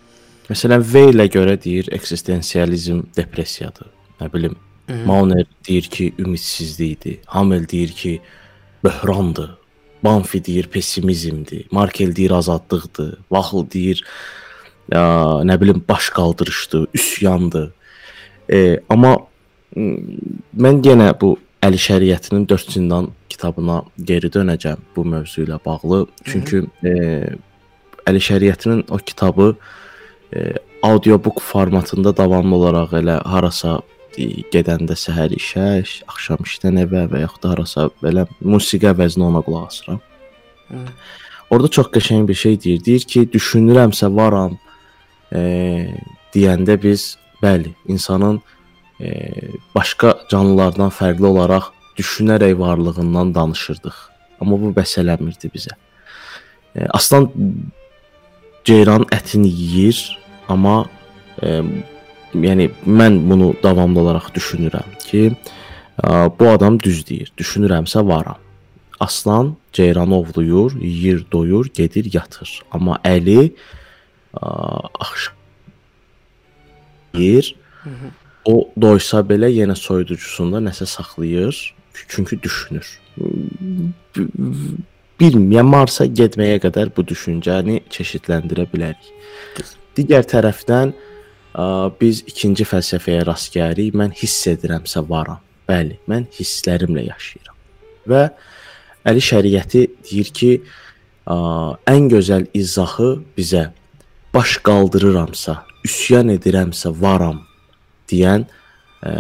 Məsələn, 0.49 0.81
Veylə 0.81 1.27
görə 1.29 1.59
deyir 1.61 1.91
eksistensializm 1.93 3.03
depressiyadır. 3.17 3.91
Nə 4.21 4.31
bilim, 4.33 4.57
Mauner 5.05 5.45
deyir 5.69 5.89
ki, 5.93 6.13
ümidsizlikdir. 6.19 7.19
Hamel 7.27 7.69
deyir 7.69 7.93
ki, 7.93 8.21
böhrandır. 8.85 9.51
Banfi 10.05 10.45
deyir 10.45 10.67
pessimizmdir. 10.73 11.67
Markel 11.71 12.17
deyir 12.17 12.31
azadlıqdır. 12.31 13.19
Vaxıl 13.31 13.71
deyir 13.71 14.05
ya, 14.93 15.03
nə 15.45 15.61
bilim 15.61 15.83
baş 15.89 16.09
qaldırışdır, 16.17 16.87
üsyandır. 16.95 17.73
E, 18.49 18.81
amma 18.89 19.17
mən 19.77 20.81
yenə 20.87 21.13
bu 21.21 21.37
Əli 21.63 21.77
Şəriətinin 21.83 22.47
4 22.49 22.73
zindan 22.73 23.11
kitabına 23.29 23.83
geri 23.99 24.31
dönəcəm 24.33 24.81
bu 24.97 25.05
mövzu 25.05 25.43
ilə 25.45 25.59
bağlı. 25.67 26.07
Çünki 26.25 26.63
e, 26.87 26.95
Əli 28.07 28.23
Şəriətinin 28.31 28.87
o 28.89 28.97
kitabı 28.97 29.51
e, 29.53 29.88
audiobook 30.83 31.41
formatında 31.43 32.17
davamlı 32.17 32.57
olaraq 32.57 32.93
elə 33.01 33.17
harasa 33.25 33.79
gedəndə 34.53 34.97
səhər 34.99 35.33
işə, 35.37 35.67
axşam 36.11 36.43
işdən 36.47 36.83
evə 36.85 37.07
və 37.11 37.23
yaxud 37.23 37.45
da 37.45 37.53
harasa 37.53 37.87
belə 38.03 38.27
musiqi 38.41 38.89
əvəzinə 38.91 39.29
ona 39.29 39.43
qulaq 39.47 39.69
asıram. 39.71 40.01
Hı. 40.69 40.85
Orada 41.51 41.69
çox 41.69 41.89
qəşəng 41.95 42.27
bir 42.29 42.35
şey 42.35 42.61
deyir. 42.63 42.85
Deyir 42.85 43.07
ki, 43.09 43.25
düşünürəmsə 43.33 44.11
varam 44.15 44.59
e, 45.33 45.41
deyəndə 46.35 46.77
biz 46.83 47.17
bəli, 47.43 47.73
insanın 47.89 48.41
e, 49.01 49.09
başqa 49.75 50.15
canlılardan 50.31 50.93
fərqli 50.93 51.27
olaraq 51.27 51.71
düşünərək 51.99 52.59
varlığından 52.59 53.35
danışırdıq. 53.35 53.97
Amma 54.41 54.61
bu 54.61 54.75
bəs 54.77 54.99
eləmirdi 55.01 55.51
bizə. 55.55 55.75
E, 56.77 56.87
aslan 56.91 57.31
ceyran 58.69 59.07
ətini 59.15 59.49
yeyir, 59.49 60.03
amma 60.53 60.83
e, 61.43 61.63
yəni 62.49 62.69
mən 62.85 63.17
bunu 63.31 63.55
davamlı 63.63 64.05
olaraq 64.05 64.29
düşünürəm 64.37 64.93
ki, 65.07 65.23
bu 66.39 66.49
adam 66.49 66.79
düz 66.81 67.03
deyir. 67.09 67.33
Düşünürəmsə 67.39 68.05
varam. 68.07 68.39
Aslan 69.01 69.57
ceyran 69.73 70.13
ovluyur, 70.13 70.77
yeyir, 70.81 71.25
doyur, 71.33 71.67
gedir, 71.75 72.11
yatır. 72.13 72.63
Amma 72.73 72.99
Əli 73.05 73.55
axşam 75.01 75.35
yeyir. 77.15 77.55
O 78.45 78.71
doysa 78.81 79.21
belə 79.27 79.51
yenə 79.53 79.77
soyuducusunda 79.77 80.61
nəsə 80.63 80.87
saxlayır, 80.87 81.75
çünki 82.09 82.43
düşünür. 82.43 82.87
Bilməyəm, 85.19 85.67
Marsa 85.67 86.07
getməyə 86.07 86.61
qədər 86.63 86.93
bu 86.95 87.03
düşüncəni 87.07 87.81
çeşidləndirə 87.91 88.69
bilərik. 88.71 89.09
Digər 89.99 90.27
tərəfdən 90.31 90.93
biz 91.99 92.23
ikinci 92.31 92.67
fəlsəfəyə 92.69 93.25
rast 93.27 93.51
gəlirik. 93.57 93.97
Mən 93.99 94.15
hiss 94.15 94.47
edirəmsə 94.51 95.03
varam. 95.09 95.43
Bəli, 95.69 95.99
mən 96.09 96.29
hisslərimlə 96.39 97.09
yaşayıram. 97.09 97.57
Və 98.09 98.23
Əli 99.09 99.23
şəriəti 99.25 99.83
deyir 100.05 100.31
ki, 100.37 100.51
ən 101.29 102.09
gözəl 102.13 102.49
izahı 102.57 103.11
bizə 103.37 103.69
baş 104.35 104.59
qaldırıramsa, 104.67 105.55
üsyan 105.87 106.33
edirəmsə 106.35 106.93
varam 107.01 107.41
deyən 108.11 108.45
ə, 108.45 109.13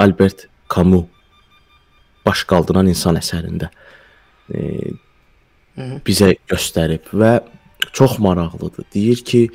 Albert 0.00 0.46
Camus 0.72 1.10
baş 2.24 2.44
qaldıran 2.48 2.88
insan 2.88 3.18
əsərində 3.20 3.68
ə, 5.76 5.98
bizə 6.06 6.34
göstərib 6.50 7.10
və 7.12 7.38
çox 7.92 8.18
maraqlıdır. 8.22 8.86
Deyir 8.94 9.22
ki, 9.26 9.48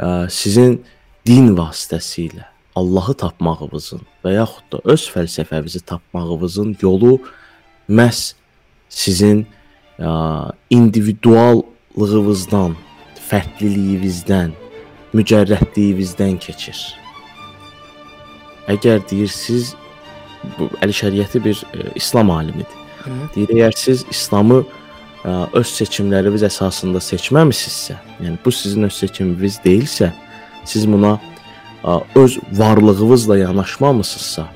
ə, 0.00 0.28
sizin 0.32 0.80
din 1.26 1.52
vasitəsilə 1.56 2.46
Allahı 2.78 3.14
tapmağınızın 3.18 4.02
və 4.24 4.36
yaxud 4.38 4.66
da 4.72 4.80
öz 4.94 5.08
fəlsəfənizi 5.14 5.82
tapmağınızın 5.86 6.76
yolu 6.82 7.18
məhz 7.88 8.34
sizin 8.88 9.44
ə, 9.98 10.52
individuallığınızdan, 10.70 12.76
fərqliliyinizdən, 13.30 14.54
mücərrədliyinizdən 15.14 16.38
keçir. 16.42 16.78
Əgər 18.70 19.02
deyirsiniz 19.10 19.74
bu 20.56 20.70
Əli 20.80 20.94
Şəriəti 20.94 21.42
bir 21.44 21.58
ə, 21.74 21.90
İslam 21.98 22.30
alimidir. 22.30 22.78
Hı. 23.00 23.16
Deyir, 23.34 23.50
əgər 23.56 23.76
siz 23.76 24.04
İslamı 24.10 24.62
ə, 24.62 24.79
öz 25.24 25.72
seçimləriniz 25.76 26.44
əsasında 26.48 27.00
seçməmisinizsə, 27.04 27.98
yəni 28.24 28.38
bu 28.44 28.52
sizin 28.52 28.88
öz 28.88 28.94
seçiminiz 28.94 29.58
deyilsə, 29.64 30.12
siz 30.64 30.86
buna 30.88 31.18
öz 32.14 32.38
varlığınızla 32.52 33.38
yanaşmamısınızsa, 33.38 34.46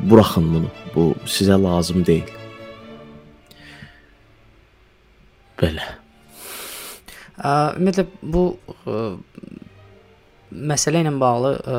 buraxın 0.00 0.54
bunu. 0.54 0.70
Bu 0.94 1.14
sizə 1.26 1.58
lazım 1.62 2.04
deyil. 2.06 2.30
Belə. 5.58 5.86
Ümumiyyətlə 7.38 8.04
bu 8.22 8.42
ə, 8.86 8.98
məsələ 10.54 11.02
ilə 11.02 11.12
bağlı 11.18 11.54
ə, 11.58 11.78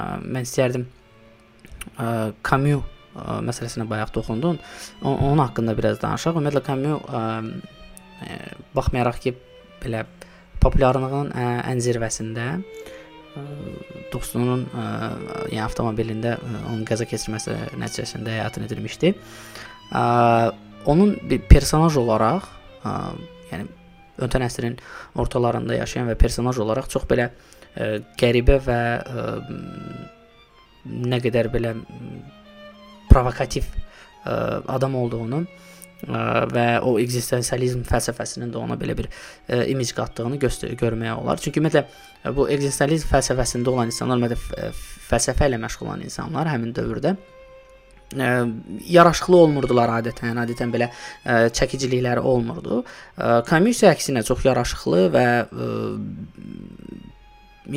ə, 0.00 0.06
mən 0.24 0.46
istərdim 0.48 0.86
ə, 2.00 2.32
Camus 2.46 2.95
ə, 3.16 3.38
məsələsinə 3.46 3.86
bayaq 3.88 4.12
toxundun. 4.14 4.60
O, 5.02 5.12
onun 5.14 5.42
haqqında 5.44 5.76
biraz 5.78 6.00
danışaq. 6.02 6.36
Ümumiyyətlə 6.36 6.62
Camus 6.66 7.06
ə, 7.08 7.22
ə, 8.26 8.38
baxmayaraq 8.76 9.20
ki, 9.24 9.34
belə 9.82 10.04
populyarlığının 10.62 11.32
ə, 11.32 11.46
ən 11.72 11.82
zirvəsində 11.84 12.48
ə, 12.56 13.46
dostunun 14.12 14.66
ə, 14.68 14.86
yəni 15.52 15.64
avtomobilində 15.64 16.36
ə, 16.36 16.60
onun 16.72 16.84
qəza 16.88 17.08
keçirməsi 17.08 17.56
nəticəsində 17.80 18.36
həyatını 18.38 18.70
itirmişdi. 18.70 19.14
Ə, 19.92 20.04
onun 20.86 21.16
bir 21.30 21.42
personaj 21.50 21.98
olaraq, 22.02 22.48
ə, 22.82 22.94
yəni 23.52 23.68
ötən 24.24 24.46
əsrin 24.46 24.78
ortalarında 25.20 25.76
yaşayan 25.76 26.08
və 26.08 26.16
personaj 26.18 26.60
olaraq 26.64 26.88
çox 26.92 27.04
belə 27.10 27.30
ə, 27.30 27.98
qəribə 28.20 28.60
və 28.64 28.82
ə, 28.96 29.26
nə 30.86 31.20
qədər 31.22 31.50
belə 31.52 31.74
provokativ 33.16 33.70
ə, 33.72 34.62
adam 34.76 35.00
olduğunu 35.02 35.44
və 36.06 36.64
o 36.84 36.96
ekzistensializm 37.00 37.86
fəlsəfəsinin 37.88 38.50
də 38.52 38.60
ona 38.60 38.76
belə 38.76 38.96
bir 38.98 39.08
ə, 39.08 39.62
imic 39.72 39.94
qatdığını 39.96 40.36
görmək 40.76 41.14
olar. 41.16 41.40
Çünki 41.40 41.62
ümumiyyətlə 41.62 42.34
bu 42.36 42.44
ekzistensializm 42.52 43.08
fəlsəfəsində 43.14 43.72
olan 43.72 43.88
insanlar, 43.88 44.20
ümumiyyətlə 44.20 44.74
fəlsəfə 45.08 45.48
ilə 45.48 45.60
məşğul 45.62 45.88
olan 45.88 46.04
insanlar 46.04 46.50
həmin 46.52 46.74
dövrdə 46.76 47.14
ə, 47.16 48.28
yaraşıqlı 48.92 49.40
olmurdular 49.46 49.94
adətən, 49.96 50.36
adətən 50.44 50.74
belə 50.74 50.90
ə, 50.92 51.48
çəkicilikləri 51.56 52.20
olmurdu. 52.20 52.82
Ə, 53.16 53.40
Camus 53.48 53.82
əksinə 53.88 54.24
çox 54.28 54.44
yaraşıqlı 54.50 55.08
və 55.16 55.26
ə, 55.48 55.72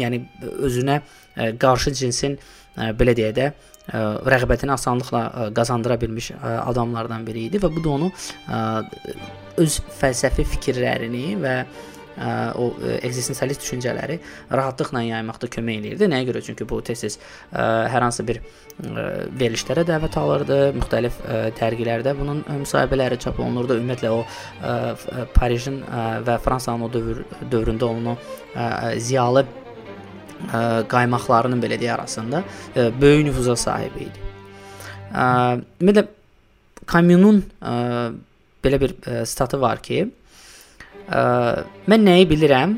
yəni 0.04 0.26
özünə 0.68 1.00
ə, 1.00 1.54
qarşı 1.56 1.96
cinsin 2.04 2.36
ə, 2.76 2.92
belə 3.00 3.16
deyə 3.16 3.32
də 3.40 3.52
ə, 3.54 3.70
rəğbətini 4.36 4.76
asanlıqla 4.76 5.22
ə, 5.28 5.46
qazandıra 5.58 6.00
bilmiş 6.02 6.32
ə, 6.38 6.56
adamlardan 6.70 7.28
biri 7.28 7.48
idi 7.50 7.62
və 7.62 7.72
bu 7.74 7.86
da 7.86 7.96
onu 7.98 8.12
ə, 8.12 8.64
öz 9.60 9.80
fəlsəfi 10.00 10.46
fikirlərini 10.56 11.38
və 11.42 11.56
ə, 11.64 11.68
o 12.60 12.70
ekzistensialist 13.00 13.64
düşüncələri 13.64 14.20
rahatlıqla 14.52 15.04
yaymaqda 15.08 15.48
kömək 15.56 15.80
eləyirdi. 15.82 16.10
Nəyə 16.12 16.28
görə? 16.30 16.42
Çünki 16.44 16.68
bu 16.68 16.82
tez-tez 16.84 17.16
hər 17.54 18.04
hansı 18.04 18.26
bir 18.28 18.42
verilişlərə 18.80 19.86
dəvət 19.88 20.18
alırdı, 20.20 20.58
müxtəlif 20.78 21.22
dərgilərdə 21.60 22.14
bunun 22.20 22.44
müsahibələri 22.62 23.20
çap 23.24 23.40
olunurdu. 23.40 23.80
Ümumiyyətlə 23.80 24.12
o 24.16 24.22
Parijin 25.36 25.82
və 26.28 26.38
Fransanın 26.44 26.88
o 26.88 26.92
dövr 26.92 27.24
dövründə 27.52 27.88
onun 27.88 28.20
ziyalı 29.00 29.46
qaymaqlarının 30.90 31.62
belə 31.62 31.80
deyə 31.82 31.94
arasında 31.98 32.44
böyük 33.02 33.26
nüfuza 33.28 33.56
sahib 33.56 33.96
idi. 34.00 34.20
Ümumiyyətlə 35.14 36.08
Camus'un 36.90 37.44
belə 38.64 38.80
bir 38.82 38.96
statı 39.26 39.62
var 39.62 39.82
ki, 39.84 40.08
mən 41.10 42.06
nəyi 42.08 42.26
bilirəm 42.30 42.78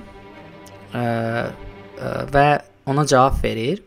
və 2.35 2.45
ona 2.91 3.05
cavab 3.07 3.43
verir. 3.43 3.81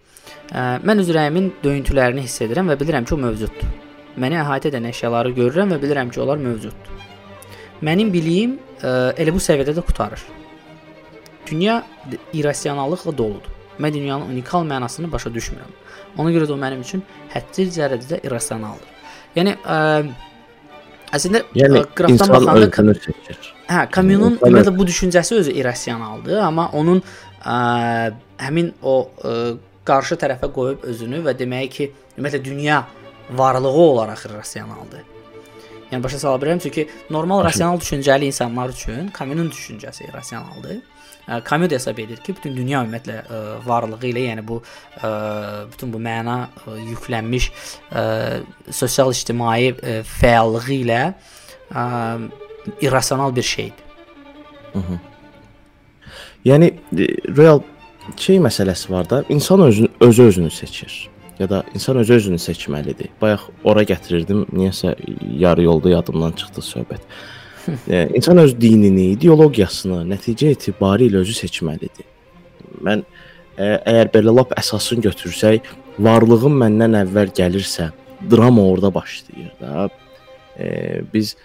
Mən 0.54 1.00
öz 1.02 1.08
ürəyimin 1.10 1.50
döyüntülərini 1.64 2.22
hiss 2.24 2.42
edirəm 2.44 2.68
və 2.70 2.76
bilirəm 2.80 3.04
ki, 3.08 3.14
o 3.16 3.18
mövcuddur. 3.18 3.72
Məni 4.20 4.36
əhatə 4.38 4.70
edən 4.70 4.86
əşyaları 4.92 5.32
görürəm 5.34 5.74
və 5.74 5.80
bilirəm 5.82 6.12
ki, 6.14 6.20
onlar 6.22 6.38
mövcuddur. 6.38 6.92
Mənim 7.82 8.12
biliyim 8.14 8.58
elə 8.82 9.34
bu 9.34 9.40
səviyyədə 9.42 9.74
də 9.76 9.82
qutarır. 9.88 10.22
Dünya 11.50 11.82
irrasionallıqla 12.32 13.18
doludur. 13.18 13.53
Mən 13.78 13.94
dünyanın 13.94 14.30
unikal 14.30 14.66
mənasını 14.68 15.10
başa 15.12 15.30
düşmürəm. 15.34 15.72
Ona 16.18 16.30
görə 16.30 16.46
də 16.46 16.54
o 16.54 16.58
mənim 16.60 16.82
üçün 16.84 17.02
hədsiz 17.32 17.74
dərəcədə 17.78 18.20
irrasionaldır. 18.26 18.90
Yəni 19.34 19.56
ə, 19.58 19.78
əslində 21.16 21.42
yəni, 21.58 21.82
qrafdan 21.98 22.34
baxanda. 22.36 22.68
Hə, 23.66 23.86
Camus'un 23.94 24.38
ümumiyyətlə 24.38 24.74
bu 24.76 24.86
düşüncəsi 24.86 25.40
özü 25.40 25.54
irrasionaldır, 25.58 26.38
amma 26.46 26.68
onun 26.76 27.00
ə, 27.02 27.56
həmin 28.44 28.70
o 28.82 28.94
ə, 29.02 29.34
qarşı 29.88 30.20
tərəfə 30.22 30.52
qoyub 30.54 30.86
özünü 30.92 31.24
və 31.26 31.34
deməyi 31.38 31.72
ki, 31.72 31.90
ümumiyyətlə 32.14 32.44
dünya 32.44 32.84
varlığı 33.34 33.74
olaraq 33.88 34.28
irrasionaldır. 34.28 35.02
Yəni 35.90 36.02
başa 36.04 36.18
sala 36.22 36.38
bilərəm 36.42 36.62
çünki 36.62 36.86
normal 37.10 37.42
rasional 37.44 37.80
düşüncəli 37.82 38.30
insanlar 38.30 38.70
üçün 38.70 39.10
Camus'un 39.18 39.50
düşüncəsi 39.50 40.08
irrasionaldır. 40.08 40.82
Camus 41.26 41.70
da 41.70 41.74
hesab 41.74 41.98
edir 41.98 42.16
ki, 42.16 42.34
bütün 42.36 42.56
dünya 42.56 42.82
ümumiyyətlə 42.84 43.16
ə, 43.24 43.40
varlığı 43.66 44.10
ilə, 44.10 44.24
yəni 44.30 44.44
bu 44.46 44.60
ə, 45.00 45.10
bütün 45.72 45.92
bu 45.94 46.00
məna 46.02 46.36
ə, 46.66 46.76
yüklənmiş 46.92 47.50
ə, 47.90 48.04
sosial-ictimai 48.70 49.72
ə, 49.72 49.96
fəallığı 50.08 50.76
ilə 50.82 51.00
ə, 51.72 51.86
irrasional 52.80 53.36
bir 53.36 53.42
şeydir. 53.42 53.84
-hı. 54.74 54.98
Yəni 56.44 56.74
real 57.36 57.60
şey 58.16 58.36
məsələsi 58.36 58.90
var 58.90 59.10
da, 59.10 59.24
insan 59.28 59.60
özünü 59.60 59.88
özü 60.00 60.22
özünü 60.22 60.50
seçir 60.50 61.08
ya 61.38 61.50
da 61.50 61.64
insan 61.74 61.96
özü 61.96 62.14
özünü 62.14 62.36
seçməlidir. 62.38 63.08
Bayaq 63.20 63.40
ora 63.64 63.82
gətirirdim, 63.82 64.44
niyəsə 64.52 64.94
yarı 65.38 65.62
yolda 65.62 65.90
yadımdan 65.90 66.32
çıxdı 66.32 66.60
söhbət. 66.60 67.00
e, 67.00 67.33
insan 68.16 68.40
öz 68.42 68.54
dinini, 68.60 69.10
ideologiyasını 69.14 70.02
nəticə 70.10 70.52
etibarilə 70.54 71.22
özü 71.24 71.36
seçməlidir. 71.44 72.06
Mən 72.84 73.04
ə, 73.56 73.78
əgər 73.78 74.12
belə 74.14 74.34
lap 74.34 74.54
əsasını 74.58 75.06
götürsək, 75.08 75.68
varlığım 76.02 76.58
məndən 76.62 76.98
əvvəl 77.04 77.32
gəlirsə, 77.36 77.90
drama 78.30 78.62
orada 78.62 78.94
başlayır 78.94 79.52
da. 79.60 79.88
E, 80.58 81.02
biz 81.14 81.36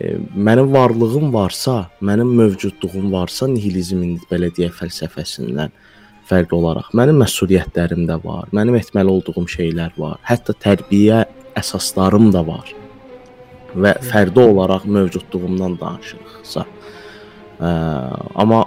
e, 0.00 0.16
mənim 0.34 0.72
varlığım 0.72 1.32
varsa, 1.34 1.90
mənim 2.00 2.34
mövcudluğum 2.40 3.12
varsa, 3.12 3.48
nihilizmin 3.50 4.18
belə 4.30 4.52
deyə 4.54 4.70
fəlsəfəsindən 4.74 5.74
fərqli 6.28 6.54
olaraq 6.56 6.92
mənim 6.96 7.18
məsuliyyətlərim 7.22 8.06
də 8.08 8.20
var, 8.24 8.46
mənim 8.54 8.78
etməli 8.78 9.10
olduğum 9.10 9.48
şeylər 9.50 9.96
var, 9.98 10.20
hətta 10.26 10.54
tərbiyə 10.64 11.24
əsaslarım 11.58 12.30
da 12.34 12.46
var 12.46 12.70
və 13.74 13.94
fərdi 14.04 14.42
olaraq 14.42 14.84
mövcudluğumdan 14.84 15.78
danışırıqsa. 15.80 16.64
Ə, 17.62 17.70
amma 18.34 18.64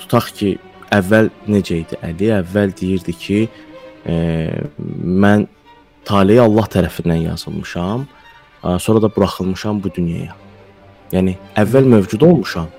tutaq 0.00 0.30
ki, 0.36 0.54
əvvəl 0.94 1.30
necə 1.50 1.80
idi 1.84 1.98
Əli? 2.02 2.30
Əvvəl 2.40 2.74
deyirdi 2.80 3.14
ki, 3.14 3.40
ə, 4.04 4.16
mən 5.24 5.46
taleyi 6.08 6.42
Allah 6.42 6.68
tərəfindən 6.72 7.26
yazılmışam, 7.28 8.06
ə, 8.62 8.78
sonra 8.82 9.04
da 9.04 9.12
buraxılmışam 9.14 9.82
bu 9.84 9.92
dünyaya. 9.94 10.36
Yəni 11.14 11.36
əvvəl 11.58 11.88
mövcud 11.90 12.22
olmuşam. 12.26 12.70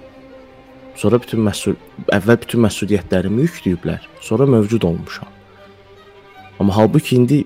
Sonra 0.99 1.21
bütün 1.21 1.41
məsul 1.45 1.77
əvvəl 2.13 2.41
bütün 2.43 2.63
məsuliyyətlərimi 2.65 3.47
yükləyiblər, 3.47 4.03
sonra 4.21 4.45
mövcud 4.49 4.83
olmuşam. 4.87 5.29
Amma 6.59 6.75
halbuki 6.75 7.15
indi 7.15 7.45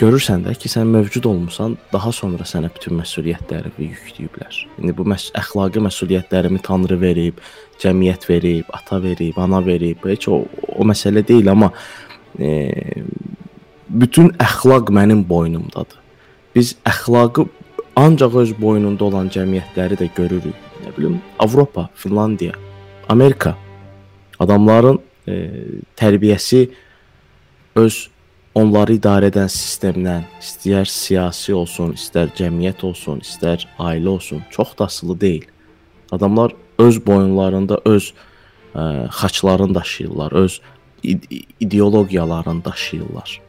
görürsən 0.00 0.44
də 0.46 0.54
ki, 0.58 0.70
sən 0.72 0.88
mövcud 0.90 1.26
olmusan, 1.28 1.76
daha 1.92 2.12
sonra 2.14 2.46
sənə 2.48 2.70
bütün 2.72 2.96
məsuliyyətləri 3.00 3.72
yükləyiblər. 3.76 4.60
İndi 4.80 4.94
bu 4.96 5.04
məs 5.12 5.28
əxlaqi 5.36 5.82
məsuliyyətlərimi 5.84 6.60
Tanrı 6.64 6.96
verib, 7.00 7.40
cəmiyyət 7.82 8.26
verib, 8.30 8.70
ata 8.76 9.00
verib, 9.02 9.38
ana 9.40 9.60
verib. 9.64 10.04
Heç 10.08 10.28
o 10.32 10.42
o 10.72 10.86
məsələ 10.88 11.22
deyil, 11.28 11.50
amma 11.52 11.70
e, 12.38 12.70
bütün 13.88 14.30
əxlaq 14.40 14.92
mənim 14.96 15.24
boynumdadır. 15.28 15.98
Biz 16.54 16.76
əxlaqı 16.88 17.46
ancaq 18.00 18.36
öz 18.42 18.54
boynunda 18.60 19.04
olan 19.04 19.28
cəmiyyətləri 19.32 19.98
də 20.00 20.08
görürük. 20.16 20.68
Nə 20.84 20.94
bilim, 20.96 21.18
Avropa, 21.38 21.88
Finlandiya, 21.94 22.56
Amerika 23.08 23.56
adamların 24.40 24.98
e, 25.28 25.36
tərbiyəsi 26.00 26.64
öz 27.76 28.00
onları 28.54 28.96
idarə 28.98 29.30
edən 29.30 29.50
sistemdən, 29.52 30.26
istər 30.42 30.88
siyasi 30.90 31.54
olsun, 31.54 31.94
istər 31.98 32.32
cəmiyyət 32.38 32.82
olsun, 32.86 33.22
istər 33.22 33.66
ailə 33.78 34.16
olsun, 34.16 34.42
çox 34.50 34.74
da 34.78 34.88
asılı 34.90 35.20
deyil. 35.20 35.46
Adamlar 36.10 36.54
öz 36.78 36.98
boyunlarında 37.06 37.80
öz 37.84 38.12
ə, 38.74 39.06
xaçlarını 39.08 39.74
daşıyırlar, 39.74 40.32
öz 40.32 40.60
ideologiyalarını 41.60 42.64
daşıyırlar. 42.64 43.40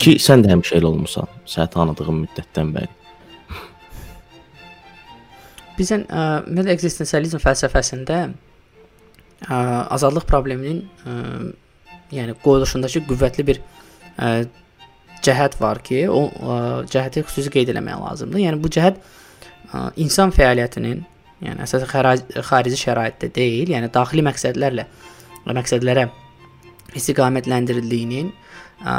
Ki 0.00 0.16
sən 0.22 0.44
də 0.44 0.52
həmişə 0.52 0.78
elə 0.78 0.92
olmusan, 0.92 1.28
səni 1.48 1.72
tanıdığım 1.72 2.24
müddətdən 2.26 2.76
bəri. 2.76 2.92
Bizən 5.80 6.04
mən 6.52 6.68
ekzistensializm 6.76 7.40
fəlsəfəsində 7.40 8.22
ə, 8.28 9.56
azadlıq 9.96 10.28
probleminin 10.28 10.84
ə, 11.08 11.18
yəni 12.12 12.36
qoyuluşundakı 12.44 13.00
qüvvətli 13.08 13.46
bir 13.48 13.62
ə, 13.62 13.79
cəhət 15.24 15.56
var 15.60 15.80
ki, 15.84 16.04
o 16.08 16.26
ə, 16.28 16.58
cəhəti 16.90 17.24
xüsusi 17.28 17.52
qeyd 17.52 17.72
etmək 17.74 18.00
lazımdır. 18.00 18.42
Yəni 18.44 18.60
bu 18.62 18.70
cəhət 18.72 19.00
ə, 19.00 19.90
insan 20.00 20.32
fəaliyyətinin, 20.36 21.02
yəni 21.44 21.64
əsasən 21.66 21.90
xarici 22.46 22.80
şəraitdə 22.80 23.30
deyil, 23.36 23.72
yəni 23.74 23.90
daxili 23.92 24.24
məqsədlərlə 24.26 24.86
məqsədlərə 25.56 26.08
istiqamətləndirildiyinin 26.98 28.30
ə, 28.30 28.96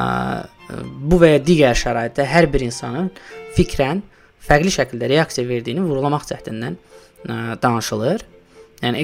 bu 1.12 1.20
və 1.22 1.36
ya 1.36 1.44
digər 1.44 1.78
şəraitdə 1.78 2.26
hər 2.28 2.48
bir 2.52 2.66
insanın 2.66 3.12
fikrən 3.58 4.02
fərqli 4.42 4.74
şəkildə 4.74 5.10
reaksiya 5.12 5.48
verdiyini 5.50 5.84
vurğulamaq 5.86 6.26
cəhdindən 6.30 6.78
ə, 6.78 7.40
danışılır. 7.62 8.26
Yəni 8.82 9.04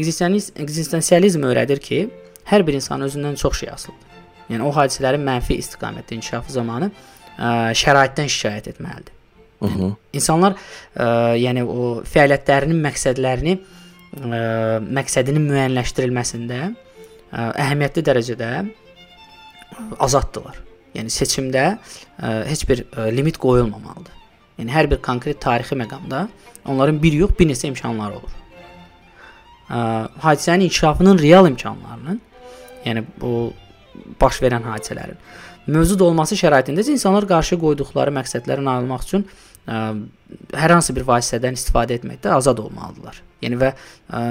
ekzistensializm 0.63 1.45
öyrədir 1.45 1.82
ki, 1.84 2.08
hər 2.49 2.65
bir 2.65 2.80
insan 2.80 3.06
özündən 3.06 3.38
çox 3.38 3.62
şey 3.62 3.69
asılıdır. 3.75 4.07
Yəni 4.47 4.63
o 4.63 4.71
hadisələrin 4.75 5.23
mənfi 5.27 5.57
istiqamətdə 5.62 6.17
inkişafı 6.17 6.53
zamanı 6.55 6.91
ə, 6.91 7.73
şəraitdən 7.77 8.29
şikayət 8.31 8.69
etməlidir. 8.73 9.13
Hı 9.60 9.67
-hı. 9.67 9.89
İnsanlar 10.13 10.53
ə, 10.95 11.07
yəni 11.41 11.63
o 11.65 12.03
fəaliyyətlərinin 12.05 12.79
məqsədlərini 12.86 13.57
ə, 13.57 14.39
məqsədinin 14.99 15.49
müəyyənləşdirilməsində 15.49 16.62
ə, 16.63 16.71
əhəmiyyətli 17.65 18.05
dərəcədə 18.10 18.51
azaddılar. 19.99 20.62
Yəni 20.95 21.12
seçimdə 21.12 21.65
ə, 21.75 21.77
heç 22.47 22.67
bir 22.69 22.86
ə, 22.86 23.12
limit 23.12 23.38
qoyulmamalıdır. 23.38 24.13
Yəni 24.57 24.73
hər 24.73 24.89
bir 24.89 25.01
konkret 25.01 25.41
tarixi 25.41 25.75
məqamda 25.75 26.27
onların 26.65 27.03
bir 27.03 27.13
yox, 27.13 27.36
bir 27.39 27.49
neçə 27.51 27.67
imkanları 27.67 28.13
olur. 28.21 28.33
Ə, 29.69 29.77
hadisənin 30.23 30.69
inkişafının 30.69 31.19
real 31.19 31.47
imkanlarının, 31.47 32.21
yəni 32.86 33.03
bu 33.21 33.53
baş 34.21 34.41
verən 34.43 34.65
hadisələrin 34.67 35.19
mövcud 35.67 36.01
olması 36.03 36.38
şəraitində 36.39 36.86
insanlar 36.91 37.27
qarşı 37.27 37.57
qoyduqları 37.60 38.13
məqsədlərə 38.15 38.63
nail 38.63 38.86
olmaq 38.86 39.03
üçün 39.07 39.25
ə, 39.67 39.81
hər 40.55 40.73
hansı 40.75 40.95
bir 40.95 41.05
vasitədən 41.07 41.57
istifadə 41.60 41.97
etməkdə 41.99 42.31
azad 42.36 42.60
olmalıdırlar. 42.63 43.21
Yəni 43.43 43.60
və 43.62 43.73
ə, 43.73 44.23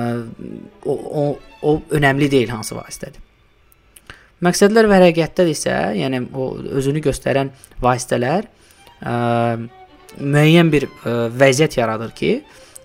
o, 0.85 0.96
o 0.96 1.26
o 1.66 1.79
önəmli 1.98 2.29
deyil 2.31 2.52
hansı 2.52 2.76
vasitədir. 2.76 3.22
Məqsədlər 4.44 4.88
və 4.90 5.00
həqiqətdə 5.00 5.46
isə, 5.50 5.76
yəni 5.96 6.26
o 6.37 6.50
özünü 6.79 7.00
göstərən 7.07 7.52
vasitələr 7.83 8.48
ə, 9.00 9.14
müəyyən 10.20 10.72
bir 10.72 10.88
ə, 10.88 11.16
vəziyyət 11.37 11.81
yaradır 11.81 12.12
ki, 12.16 12.35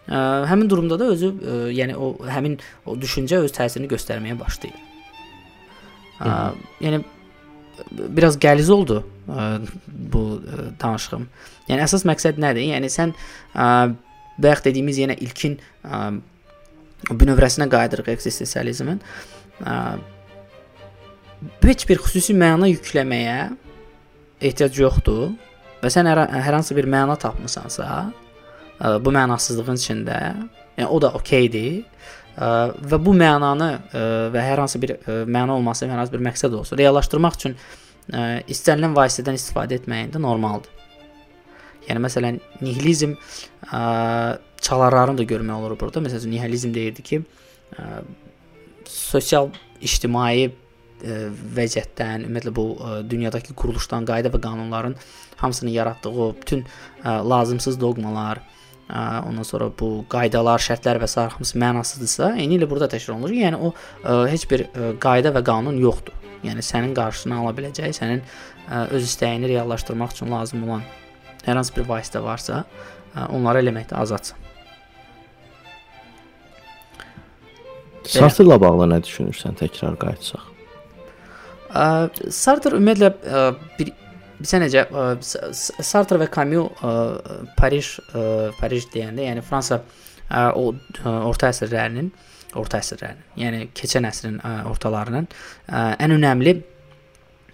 ə, 0.07 0.21
həmin 0.51 0.71
durumda 0.71 0.99
da 0.99 1.11
özü 1.15 1.33
ə, 1.33 1.59
yəni 1.75 1.95
o 1.99 2.15
həmin 2.27 2.57
o 2.85 2.95
düşüncə 2.99 3.43
öz 3.45 3.59
təsirini 3.59 3.91
göstərməyə 3.91 4.39
başlayır. 4.39 4.90
Ə, 6.21 6.35
yəni 6.83 7.01
biraz 8.13 8.37
qəliz 8.41 8.69
oldu 8.73 9.01
ə, 9.01 9.47
bu 9.87 10.23
ə, 10.37 10.69
danışığım. 10.81 11.27
Yəni 11.69 11.85
əsas 11.85 12.05
məqsəd 12.07 12.41
nədir? 12.41 12.69
Yəni 12.75 12.91
sən 12.93 13.15
ə, 13.55 13.67
bayaq 14.41 14.63
dediyimiz 14.67 15.01
yenə 15.01 15.17
ilkin 15.23 15.57
ə, 15.83 16.03
bünövrəsinə 17.09 17.67
qayıdırıq 17.71 18.11
eksistensializmin. 18.13 19.01
Heç 21.65 21.85
bir 21.89 22.01
xüsusi 22.01 22.35
məna 22.37 22.69
yükləməyə 22.69 23.37
ehtiyac 24.41 24.77
yoxdur 24.77 25.31
və 25.81 25.89
sən 25.93 26.09
hər, 26.09 26.23
hər 26.29 26.57
hansı 26.59 26.77
bir 26.77 26.85
məna 26.89 27.17
tapmısansa, 27.21 27.87
ə, 28.77 28.91
bu 29.01 29.13
mənasızlığın 29.15 29.79
içində, 29.81 30.19
yəni 30.77 30.89
o 30.89 31.01
da 31.01 31.13
okeydir. 31.17 31.81
Və 32.37 32.97
bu 33.03 33.13
mənanı 33.17 33.69
və 34.33 34.43
hər 34.45 34.61
hansı 34.63 34.79
bir 34.81 34.95
məna 35.27 35.57
olması, 35.57 35.85
hər 35.87 35.99
hansı 35.99 36.13
bir 36.13 36.23
məqsəd 36.29 36.53
olsun, 36.55 36.79
reallaşdırmaq 36.79 37.39
üçün 37.39 37.57
istənilən 38.51 38.95
vasitədən 38.95 39.37
istifadə 39.39 39.77
etməyin 39.81 40.13
də 40.13 40.21
normaldır. 40.21 40.71
Yəni 41.89 42.05
məsələn, 42.05 42.39
nihilizm 42.61 43.17
çalarlarını 44.61 45.17
da 45.17 45.27
görmək 45.27 45.55
olur 45.59 45.77
burada. 45.79 46.03
Məsələn, 46.05 46.31
nihilizm 46.35 46.73
deyirdi 46.73 47.03
ki, 47.03 47.21
sosial 48.87 49.49
ictimai 49.81 50.51
vəziyyətdən, 51.01 52.27
ümumiyyətlə 52.27 52.53
bu 52.55 52.65
dünyadakı 53.09 53.55
quruluşdan, 53.57 54.05
qayda 54.05 54.29
və 54.29 54.41
qanunların 54.43 54.95
hamısını 55.41 55.73
yaratdığı 55.73 56.09
o 56.09 56.35
bütün 56.41 56.65
lazımsız 57.05 57.81
doqmalar, 57.81 58.39
ondan 58.91 59.45
sonra 59.47 59.69
bu 59.79 60.03
qaydalar, 60.11 60.61
şərtlər 60.61 60.99
və 61.01 61.07
s. 61.07 61.19
hamısı 61.35 61.59
mənasızdırsa, 61.61 62.33
eyni 62.41 62.57
ilə 62.59 62.67
burada 62.69 62.89
təkrar 62.91 63.15
olunur. 63.15 63.33
Yəni 63.35 63.59
o 63.59 63.71
ə, 63.71 64.17
heç 64.31 64.47
bir 64.51 64.65
ə, 64.67 64.91
qayda 65.01 65.31
və 65.35 65.43
qanun 65.47 65.79
yoxdur. 65.81 66.17
Yəni 66.43 66.63
sənin 66.65 66.95
qarşısını 66.97 67.37
ala 67.39 67.53
biləcəyi, 67.55 67.95
sənin 67.95 68.23
ə, 68.23 68.87
öz 68.91 69.05
istəyini 69.05 69.51
reallaşdırmaq 69.53 70.15
üçün 70.15 70.31
lazım 70.33 70.65
olan 70.67 70.83
hər 71.45 71.59
hansı 71.59 71.75
bir 71.77 71.87
vasitə 71.89 72.21
varsa, 72.23 72.63
ə, 73.13 73.29
onları 73.29 73.63
eləməkdə 73.63 73.97
azadsan. 74.01 74.37
Sartrla 78.11 78.57
bağlı 78.59 78.89
nə 78.91 78.99
düşünürsən? 79.05 79.55
Təkrar 79.61 79.95
qayıtsaq. 80.01 80.47
Ə, 81.71 81.85
Sartre 82.33 82.75
ümumiyyətlə 82.75 83.11
ə, 83.13 83.43
bir 83.77 83.93
bilsən 84.41 84.65
necə 84.65 84.85
ə, 84.89 85.05
Sartre 85.21 86.19
və 86.21 86.27
Camus 86.33 86.81
ə, 86.81 86.95
Paris 87.57 87.95
ə, 88.11 88.51
Paris 88.59 88.89
deyəndə, 88.93 89.27
yəni 89.29 89.45
Fransa 89.45 89.81
o 90.55 90.69
orta 91.27 91.49
əsrlərinin 91.51 92.11
orta 92.59 92.79
əsrlərinin, 92.81 93.23
yəni 93.39 93.65
keçən 93.75 94.07
əsrin 94.07 94.37
ortalarının 94.69 95.27
ən 95.71 96.13
önəmli 96.17 96.57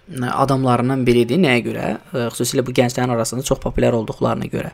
adamlarından 0.08 1.02
biridir. 1.04 1.36
Nəyə 1.42 1.60
görə? 1.66 1.88
Xüsusilə 2.32 2.64
bu 2.64 2.72
gənclərin 2.76 3.12
arasında 3.12 3.44
çox 3.44 3.60
populyar 3.60 3.96
olduqlarına 3.98 4.48
görə. 4.52 4.70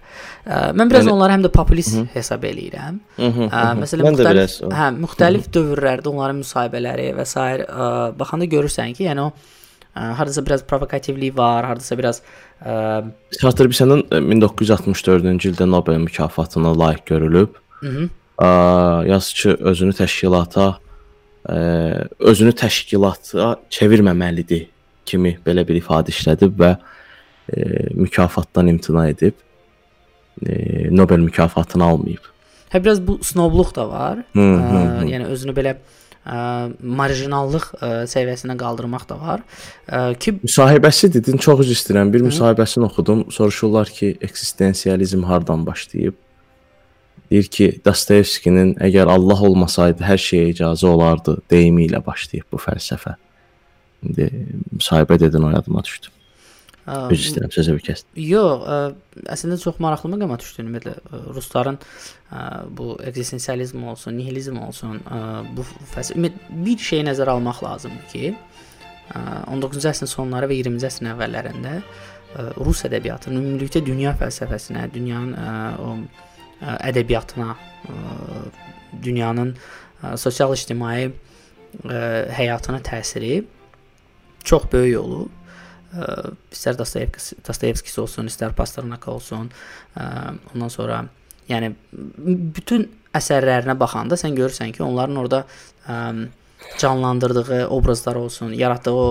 Mən 0.78 0.92
biraz 0.92 1.08
yəni, 1.08 1.14
onları 1.16 1.36
həm 1.36 1.46
də 1.46 1.50
populist 1.54 1.96
hı. 1.96 2.04
hesab 2.14 2.46
eləyirəm. 2.46 3.00
Hı 3.16 3.30
-hı, 3.30 3.48
hı. 3.50 3.72
Məsələn, 3.80 4.14
müxtəlif, 4.14 4.54
hə, 4.78 4.88
müxtəlif 5.02 5.50
dövrlərdə 5.56 6.12
onların 6.12 6.38
müsahibələri 6.44 7.10
və 7.18 7.26
s. 7.26 7.66
baxanda 8.18 8.46
görürsən 8.46 8.94
ki, 8.94 9.08
yəni 9.10 9.26
o 9.26 9.32
hardasa 9.94 10.46
biraz 10.46 10.64
provokativlik 10.66 11.38
var, 11.38 11.64
hardasa 11.64 11.98
biraz 11.98 12.22
ə, 12.64 13.04
Bisonun 13.42 14.04
1964-cü 14.10 15.52
ildə 15.52 15.70
Nobel 15.70 16.02
mükafatına 16.02 16.74
layiq 16.78 17.04
görülüb. 17.06 17.58
Ə, 17.82 18.48
yazıçı 19.08 19.56
özünü 19.60 19.94
təşkilata 19.94 20.68
ə, 21.48 21.58
özünü 22.18 22.52
təşkilata 22.58 23.54
çevirməməlidir 23.70 24.68
kimi 25.06 25.36
belə 25.46 25.66
bir 25.68 25.78
ifadə 25.78 26.12
işlədib 26.14 26.56
və 26.58 26.74
e, 27.52 27.88
mükafatdan 27.94 28.70
imtina 28.72 29.08
edib 29.08 29.34
e, 30.46 30.88
Nobel 30.96 31.18
mükafatını 31.18 31.84
almayıb. 31.84 32.30
Hə 32.72 32.80
biraz 32.84 33.02
bu 33.06 33.18
snobluq 33.22 33.74
da 33.76 33.88
var. 33.88 34.24
Hı, 34.32 34.40
hı, 34.40 34.78
hı. 34.78 35.04
Yəni 35.12 35.28
özünü 35.30 35.54
belə 35.56 35.76
ə, 35.76 35.78
marjinallıq 36.24 37.66
səviyyəsinə 38.08 38.56
qaldırmaq 38.56 39.04
da 39.10 39.18
var. 39.20 39.42
Ki 40.20 40.38
müsahibəsi 40.40 41.12
dedin, 41.12 41.36
çox 41.36 41.60
üzr 41.66 41.76
istəyirəm. 41.76 42.12
Bir 42.14 42.24
müsahibəsini 42.24 42.86
oxudum. 42.88 43.26
Soruşurlar 43.30 43.92
ki, 43.92 44.16
eksistensializm 44.20 45.22
hardan 45.28 45.66
başlayıb? 45.66 46.16
Deyir 47.30 47.50
ki, 47.52 47.68
Dostoyevskinin 47.84 48.74
əgər 48.84 49.10
Allah 49.12 49.44
olmasaydı 49.48 50.04
hər 50.04 50.20
şeyə 50.20 50.50
icazə 50.54 50.86
olardı 50.86 51.38
deyimi 51.50 51.86
ilə 51.88 52.00
başlayıb 52.06 52.48
bu 52.52 52.60
fəlsəfə. 52.60 53.16
İndi 54.04 54.30
müsahibə 54.72 55.20
dedin 55.20 55.42
o 55.48 55.50
yadıma 55.50 55.84
düşdü. 55.84 56.12
Üzr 56.84 57.30
istəyirəm, 57.30 57.52
sözü 57.54 57.74
kəsdim. 57.80 58.16
Yox, 58.20 58.64
ə, 58.68 59.20
əslində 59.32 59.56
çox 59.62 59.78
maraqlı 59.80 60.10
məqama 60.12 60.36
düşdü. 60.40 60.64
Ümumiyyətlə 60.66 61.20
rusların 61.32 61.78
ə, 61.80 62.40
bu 62.76 62.98
eksistensializm 63.08 63.86
olsun, 63.88 64.18
nihilizm 64.18 64.58
olsun, 64.60 64.98
ə, 65.08 65.20
bu 65.56 65.64
fəlsəfə 65.94 66.28
bir 66.66 66.82
şeyi 66.88 67.06
nəzərə 67.08 67.32
almaq 67.38 67.62
lazımdır 67.64 68.10
ki, 68.12 68.34
ə, 68.34 69.22
19-cu 69.54 69.88
əsrin 69.94 70.10
sonları 70.12 70.50
və 70.50 70.58
20-ci 70.60 70.88
əsrin 70.90 71.08
əvvəllərində 71.14 71.72
ə, 71.80 72.48
rus 72.60 72.84
ədəbiyyatının 72.90 73.40
ümumilikdə 73.40 73.80
dünya 73.86 74.12
fəlsəfəsinə, 74.20 74.84
dünyanın 74.92 75.38
ə, 75.40 75.54
o 75.80 76.74
ədəbiyyatına, 76.90 77.54
ə, 77.88 78.42
dünyanın 79.04 79.54
sosial-ictimai 80.20 81.08
həyatına 82.36 82.82
təsiri 82.84 83.40
çox 84.44 84.68
böyük 84.72 85.00
olub. 85.00 85.32
İstər 86.52 86.78
Dostoyevski, 86.78 87.40
Dostoyevskisi 87.46 88.00
olsun, 88.00 88.30
istər 88.30 88.54
Pasternak 88.56 89.08
olsun. 89.08 89.50
Ondan 90.54 90.72
sonra 90.72 91.04
yəni 91.48 91.74
bütün 92.56 92.88
əsərlərinə 93.14 93.76
baxanda 93.78 94.18
sən 94.18 94.34
görürsən 94.38 94.72
ki, 94.74 94.82
onların 94.82 95.16
orada 95.20 95.44
canlandırdığı 96.80 97.66
obrazlar 97.68 98.16
olsun, 98.16 98.52
yaratdığı 98.52 98.90
o 98.90 99.06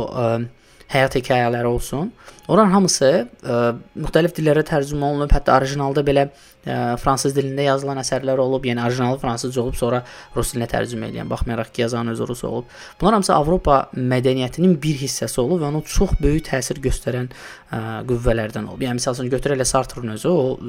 həyat 0.93 1.17
hekayələri 1.19 1.69
olsun. 1.69 2.11
Onların 2.47 2.73
hamısı 2.73 3.09
ə, 3.23 3.59
müxtəlif 3.95 4.33
dillərə 4.35 4.65
tərcümə 4.67 5.07
olunub, 5.07 5.31
hətta 5.31 5.55
orijinalda 5.55 6.01
belə 6.03 6.25
ə, 6.27 6.97
fransız 6.99 7.31
dilində 7.37 7.63
yazılan 7.69 8.01
əsərlər 8.01 8.41
olub, 8.43 8.65
yəni 8.67 8.83
orijinalı 8.83 9.21
fransızca 9.21 9.61
olub, 9.63 9.77
sonra 9.79 10.01
rus 10.35 10.51
dilinə 10.51 10.67
tərcümə 10.73 11.07
edilən, 11.07 11.29
baxmayaraq 11.31 11.71
ki, 11.71 11.85
yazanın 11.85 12.11
özü 12.17 12.27
rus 12.27 12.43
olub. 12.49 12.75
Bunlar 12.99 13.15
hamısı 13.15 13.33
Avropa 13.37 13.77
mədəniyyətinin 13.95 14.75
bir 14.83 14.99
hissəsi 15.05 15.39
olub 15.45 15.63
və 15.63 15.69
ona 15.71 15.83
çox 15.87 16.17
böyük 16.19 16.49
təsir 16.49 16.83
göstərən 16.83 17.31
ə, 17.31 17.81
qüvvələrdən 18.11 18.67
olub. 18.67 18.83
Yəni 18.83 18.99
məsələn 18.99 19.31
götürək 19.31 19.61
elə 19.61 19.69
Sartre-ın 19.71 20.17
özü, 20.17 20.35
o 20.35 20.59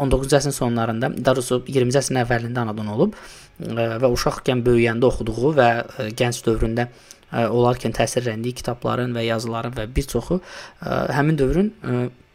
19-cu 0.00 0.40
əsrin 0.40 0.56
sonlarında, 0.56 1.12
daha 1.20 1.36
doğrusu 1.36 1.60
20-ci 1.68 2.00
əsrin 2.00 2.24
əvvəlində 2.24 2.64
anadan 2.64 2.94
olub 2.96 3.20
ə, 3.20 3.92
və 4.00 4.14
uşaqkən 4.16 4.64
böyüyəndə 4.64 5.12
oxuduğu 5.12 5.56
və 5.60 5.70
ə, 5.84 6.10
gənc 6.16 6.40
dövründə 6.48 6.88
olarkən 7.32 7.94
təsirləndiyi 7.96 8.56
kitabların 8.60 9.14
və 9.14 9.26
yazıların 9.28 9.76
və 9.76 9.86
bir 9.94 10.08
çoxu 10.10 10.40
həmin 10.82 11.38
dövrün 11.38 11.70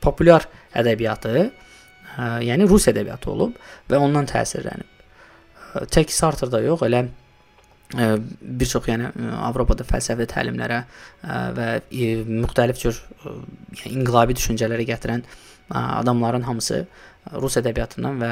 populyar 0.04 0.48
ədəbiyyatı, 0.78 1.50
yəni 2.48 2.68
rus 2.70 2.88
ədəbiyyatı 2.92 3.32
olub 3.34 3.58
və 3.92 4.00
ondan 4.00 4.28
təsirlənib. 4.30 4.88
Tək 5.92 6.14
Sartre-da 6.16 6.62
yox, 6.64 6.86
elə 6.88 7.08
bir 7.94 8.66
çox 8.66 8.88
yəni 8.90 9.12
Avropada 9.46 9.86
fəlsəfi 9.86 10.26
təlimlərə 10.32 10.80
və 11.56 11.68
ə, 11.84 12.08
müxtəlif 12.26 12.80
cür 12.82 13.02
yəni 13.26 13.92
inqilabi 14.00 14.36
düşüncələrə 14.40 14.88
gətirən 14.90 15.22
adamların 15.70 16.48
hamısı 16.48 16.86
rus 17.42 17.58
ədəbiyyatından 17.62 18.18
və 18.22 18.32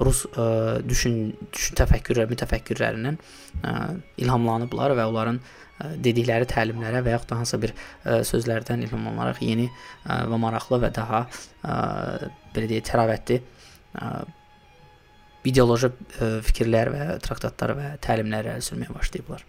rus 0.00 0.24
ə, 0.26 0.46
e, 0.78 0.88
düşün, 0.88 1.20
düşün 1.54 1.78
təfəkkürlər, 1.80 2.28
mütəfəkkirlərindən 2.30 3.16
ə, 3.16 3.70
e, 3.70 3.74
ilhamlanıblar 4.24 4.94
və 4.98 5.06
onların 5.08 5.38
ə, 5.40 5.46
e, 5.46 5.90
dedikləri 6.04 6.48
təlimlərə 6.50 7.02
və 7.04 7.14
yaxud 7.14 7.32
da 7.32 7.38
hansısa 7.40 7.60
bir 7.62 7.72
ə, 7.72 8.18
sözlərdən 8.28 8.84
ilhamlanaraq 8.86 9.40
yeni 9.44 9.68
ə, 9.70 10.24
və 10.30 10.40
maraqlı 10.42 10.80
və 10.84 10.92
daha 10.96 11.22
ə, 11.26 11.76
belə 12.56 12.72
deyək, 12.72 12.88
təravətli 12.90 13.38
ə, 13.40 14.10
ideoloji 15.48 15.92
ə, 15.92 16.32
fikirlər 16.44 16.92
və 16.92 17.06
traktatlar 17.24 17.76
və 17.78 17.94
təlimlər 18.04 18.50
irəli 18.50 18.66
sürməyə 18.66 18.96
başlayıblar. 18.98 19.46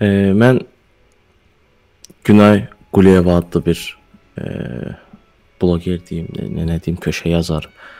E, 0.00 0.10
mən 0.36 0.60
Günay 2.24 2.66
Quliyeva 2.92 3.38
adlı 3.40 3.62
bir 3.64 3.80
e, 4.36 4.44
bloger 5.62 6.02
deyim, 6.04 6.26
nə, 6.36 6.66
nə 6.68 6.76
deyim, 6.84 6.98
köşə 7.00 7.32
yazar. 7.32 7.64
E, 7.64 7.99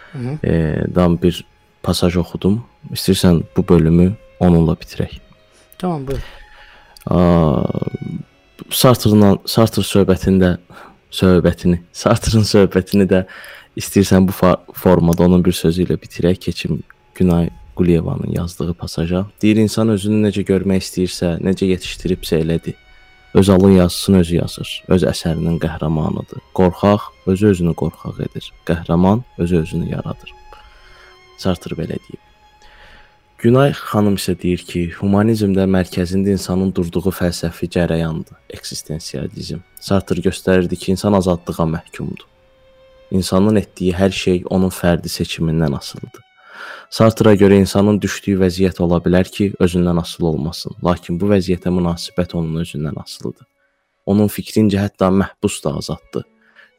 dan 0.95 1.23
bir 1.23 1.45
pasaj 1.83 2.17
oxudum. 2.17 2.61
İstəyirsən 2.93 3.43
bu 3.57 3.69
bölümü 3.69 4.13
onunla 4.41 4.73
bitirək. 4.73 5.19
Tamam, 5.79 6.07
buyur. 6.07 6.25
Sartre-la 8.71 9.39
Sartre 9.47 9.83
söhbətində 9.83 10.59
söhbətini, 11.11 11.81
Sartre-ın 11.93 12.45
söhbətini 12.47 13.09
də 13.11 13.25
İstəyirsən 13.79 14.29
bu 14.29 14.33
formada 14.75 15.25
onun 15.25 15.45
bir 15.45 15.53
sözü 15.53 15.87
ilə 15.87 15.97
bitirək, 16.01 16.37
keçim 16.39 16.83
Günay 17.15 17.51
Quliyevanın 17.77 18.33
yazdığı 18.33 18.75
pasaja. 18.75 19.27
Deyir 19.43 19.57
insan 19.57 19.89
özünü 19.89 20.27
necə 20.27 20.43
görmək 20.45 20.83
istəyirsə, 20.85 21.39
necə 21.41 21.65
yetişdiribsə 21.71 22.43
elədir. 22.43 22.75
Öz 23.35 23.49
alın 23.49 23.71
yazısını 23.71 24.19
özü 24.19 24.37
yazır. 24.37 24.71
Öz 24.89 25.05
əsərinin 25.07 25.61
qəhrəmanıdır. 25.63 26.43
Qorxaq 26.55 27.13
özü 27.31 27.53
özünü 27.53 27.75
qorxaq 27.79 28.19
edir. 28.27 28.53
Qəhrəman 28.67 29.23
özü 29.39 29.61
özünü 29.63 29.91
yaradır. 29.93 30.33
Sartre 31.39 31.77
belə 31.79 31.95
deyib. 31.95 32.25
Günay 33.39 33.71
xanım 33.73 34.19
isə 34.19 34.35
deyir 34.37 34.65
ki, 34.69 34.83
humanizmdə 34.99 35.65
mərkəzində 35.65 36.35
insanın 36.35 36.75
durduğu 36.77 37.13
fəlsəfi 37.15 37.71
cərəyandır, 37.77 38.37
eksistensializm. 38.53 39.63
Sartre 39.81 40.21
göstərirdi 40.27 40.77
ki, 40.77 40.91
insan 40.93 41.17
azadlığa 41.17 41.69
məhkumdur. 41.77 42.27
İnsanın 43.11 43.57
etdiyi 43.63 43.95
hər 43.95 44.11
şey 44.11 44.43
onun 44.51 44.75
fərdi 44.75 45.09
seçimindən 45.09 45.79
asılıdır. 45.79 46.30
Sartra 46.91 47.35
görə 47.39 47.61
insanın 47.63 48.01
düşdüyü 48.03 48.41
vəziyyət 48.41 48.81
ola 48.83 48.99
bilər 49.05 49.29
ki, 49.31 49.53
özündən 49.63 50.01
asılı 50.01 50.27
olmasın, 50.33 50.75
lakin 50.85 51.21
bu 51.21 51.31
vəziyyətə 51.31 51.71
münasibət 51.75 52.35
onun 52.35 52.63
özündən 52.65 52.99
asılıdır. 53.03 53.47
Onun 54.07 54.31
fikrincə 54.33 54.81
hətta 54.83 55.11
məhbus 55.15 55.61
da 55.65 55.75
azaddır. 55.79 56.25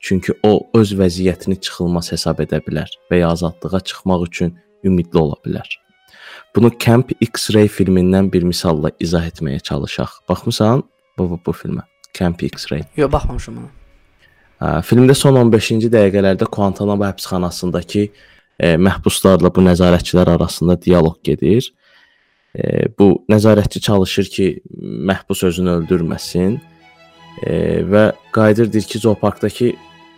Çünki 0.01 0.33
o 0.43 0.67
öz 0.73 0.93
vəziyyətini 0.97 1.59
çıxılmaz 1.61 2.11
hesab 2.11 2.41
edə 2.43 2.59
bilər 2.65 2.89
və 3.11 3.21
ya 3.21 3.29
azadlığa 3.31 3.79
çıxmaq 3.79 4.25
üçün 4.27 4.57
ümidli 4.83 5.19
ola 5.19 5.37
bilər. 5.45 5.67
Bunu 6.55 6.71
Camp 6.79 7.11
X-Ray 7.21 7.69
filmindən 7.71 8.31
bir 8.33 8.43
misalla 8.43 8.91
izah 8.99 9.27
etməyə 9.29 9.59
çalışaq. 9.59 10.17
Baxmısan 10.29 10.83
bu 11.17 11.29
bu, 11.29 11.39
bu 11.45 11.53
filmə? 11.55 11.85
Camp 12.13 12.43
X-Ray. 12.43 12.83
Yox, 12.97 13.11
baxmamışam 13.13 13.61
ona. 13.61 13.69
Filmdə 14.85 15.15
son 15.17 15.39
15-ci 15.39 15.89
dəqiqələrdə 15.93 16.45
Guantanamo 16.51 17.07
həbsxanasındakı 17.07 18.07
e, 18.61 18.75
məhbuslarla 18.77 19.49
bu 19.55 19.63
nəzarətçilər 19.65 20.35
arasında 20.35 20.77
dialoq 20.81 21.21
gedir. 21.25 21.71
E, 22.55 22.87
bu 22.99 23.23
nəzarətçi 23.31 23.81
çalışır 23.81 24.27
ki, 24.35 24.49
məhbus 25.09 25.45
özünü 25.47 25.77
öldürməsin 25.79 26.59
e, 27.43 27.53
və 27.87 28.11
qayıdır 28.35 28.73
deyir 28.73 28.89
ki, 28.91 28.99
zooparkdakı 28.99 29.71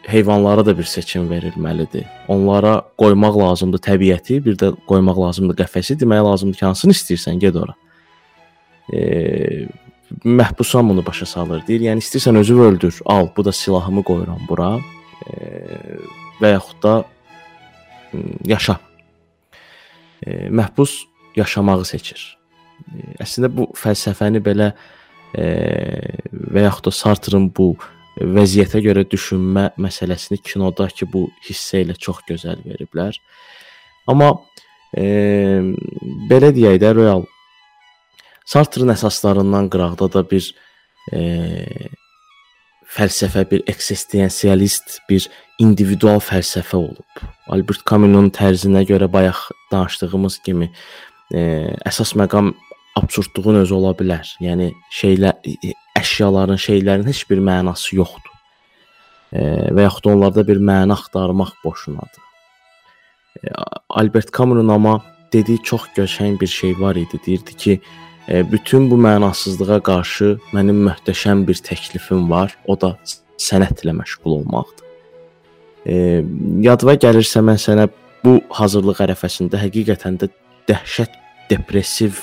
heyvanlara 0.08 0.66
da 0.66 0.76
bir 0.78 0.84
seçim 0.84 1.30
verilməlidir. 1.32 2.04
Onlara 2.28 2.82
qoymaq 3.00 3.40
lazımdır 3.40 3.86
təbiəti, 3.88 4.42
bir 4.46 4.60
də 4.60 4.74
qoymaq 4.90 5.22
lazımdır 5.28 5.64
qəfəsi. 5.64 5.98
Demək 6.02 6.26
lazımdır 6.28 6.60
ki, 6.60 6.66
hansını 6.66 6.98
istəyirsən, 6.98 7.40
get 7.40 7.56
ora. 7.56 7.78
E, 8.92 9.68
məhbusan 10.26 10.90
bunu 10.90 11.06
başa 11.06 11.26
salır. 11.26 11.64
Deyir, 11.68 11.88
yəni 11.88 12.04
istəyirsən 12.04 12.42
özü 12.44 12.60
öldür, 12.68 13.00
al, 13.06 13.30
bu 13.38 13.46
da 13.46 13.52
silahımı 13.52 14.04
qoyuram 14.04 14.44
bura. 14.50 14.76
E, 15.32 15.38
və 16.42 16.58
yaxud 16.58 16.84
da 16.84 17.04
yaşa. 18.46 18.78
E, 20.26 20.50
məhbus 20.50 21.04
yaşamağı 21.36 21.86
seçir. 21.86 22.22
E, 22.88 23.16
əslində 23.24 23.50
bu 23.54 23.70
fəlsəfəni 23.78 24.42
belə 24.44 24.72
e, 25.36 25.46
və 26.54 26.66
yaxud 26.68 26.90
da 26.90 26.96
Sartrın 26.96 27.50
bu 27.56 27.74
vəziyyətə 28.22 28.82
görə 28.86 29.06
düşünmə 29.10 29.72
məsələsini 29.82 30.40
kinodakı 30.46 31.08
bu 31.10 31.28
hissə 31.48 31.82
ilə 31.84 31.98
çox 31.98 32.22
gözəl 32.30 32.62
veriblər. 32.66 33.18
Amma 34.08 34.34
e, 34.94 35.64
belə 36.30 36.54
deyək 36.56 36.80
də 36.84 36.94
real 36.98 37.26
Sartrın 38.46 38.92
əsaslarından 38.92 39.70
qıraqda 39.72 40.10
da 40.14 40.24
bir 40.30 40.50
e, 41.16 41.20
fəlsəfə, 42.94 43.46
bir 43.50 43.64
eksistensialist, 43.72 45.00
bir 45.10 45.26
individual 45.62 46.22
fəlsəfə 46.24 46.78
olub. 46.78 47.24
Albert 47.54 47.84
Camus-un 47.90 48.30
tərzinə 48.34 48.84
görə 48.90 49.10
bayaq 49.12 49.40
danışdığımız 49.72 50.40
kimi 50.46 50.70
e, 51.34 51.72
əsas 51.88 52.14
məqam 52.20 52.54
absurdluğun 53.00 53.64
özü 53.64 53.78
ola 53.78 53.94
bilər. 53.98 54.28
Yəni 54.44 54.72
şeylər 54.94 55.40
əşyaların, 56.00 56.60
şeylərin 56.62 57.10
heç 57.10 57.24
bir 57.30 57.42
mənası 57.44 57.98
yoxdur. 57.98 58.34
E, 59.34 59.42
və 59.74 59.88
yaxud 59.88 60.06
da 60.06 60.14
onlarda 60.14 60.46
bir 60.48 60.62
məna 60.62 60.98
axtarmaq 60.98 61.56
boşunadır. 61.64 62.22
E, 63.42 63.50
Albert 63.90 64.34
Camus-un 64.38 64.74
amma 64.74 65.00
dediyi 65.34 65.64
çox 65.64 65.90
gözəl 65.98 66.40
bir 66.40 66.48
şey 66.48 66.80
var 66.80 66.96
idi. 66.96 67.20
Deyirdi 67.26 67.58
ki, 67.58 67.80
e, 67.82 68.13
bütün 68.28 68.92
bu 68.92 68.96
mənasızlığa 69.04 69.82
qarşı 69.84 70.38
mənim 70.56 70.80
möhtəşəm 70.88 71.44
bir 71.48 71.60
təklifim 71.60 72.30
var. 72.32 72.56
O 72.68 72.78
da 72.80 72.96
sənətlə 73.40 73.92
məşğul 73.98 74.38
olmaqdır. 74.38 74.86
E, 75.86 75.96
yadıma 76.64 76.96
gəlirsə 77.04 77.44
mən 77.44 77.60
sənə 77.60 77.90
bu 78.24 78.38
hazırlıq 78.56 79.02
ərəfəsində 79.04 79.60
həqiqətən 79.60 80.20
də 80.22 80.30
dəhşət 80.70 81.18
depressiv 81.50 82.22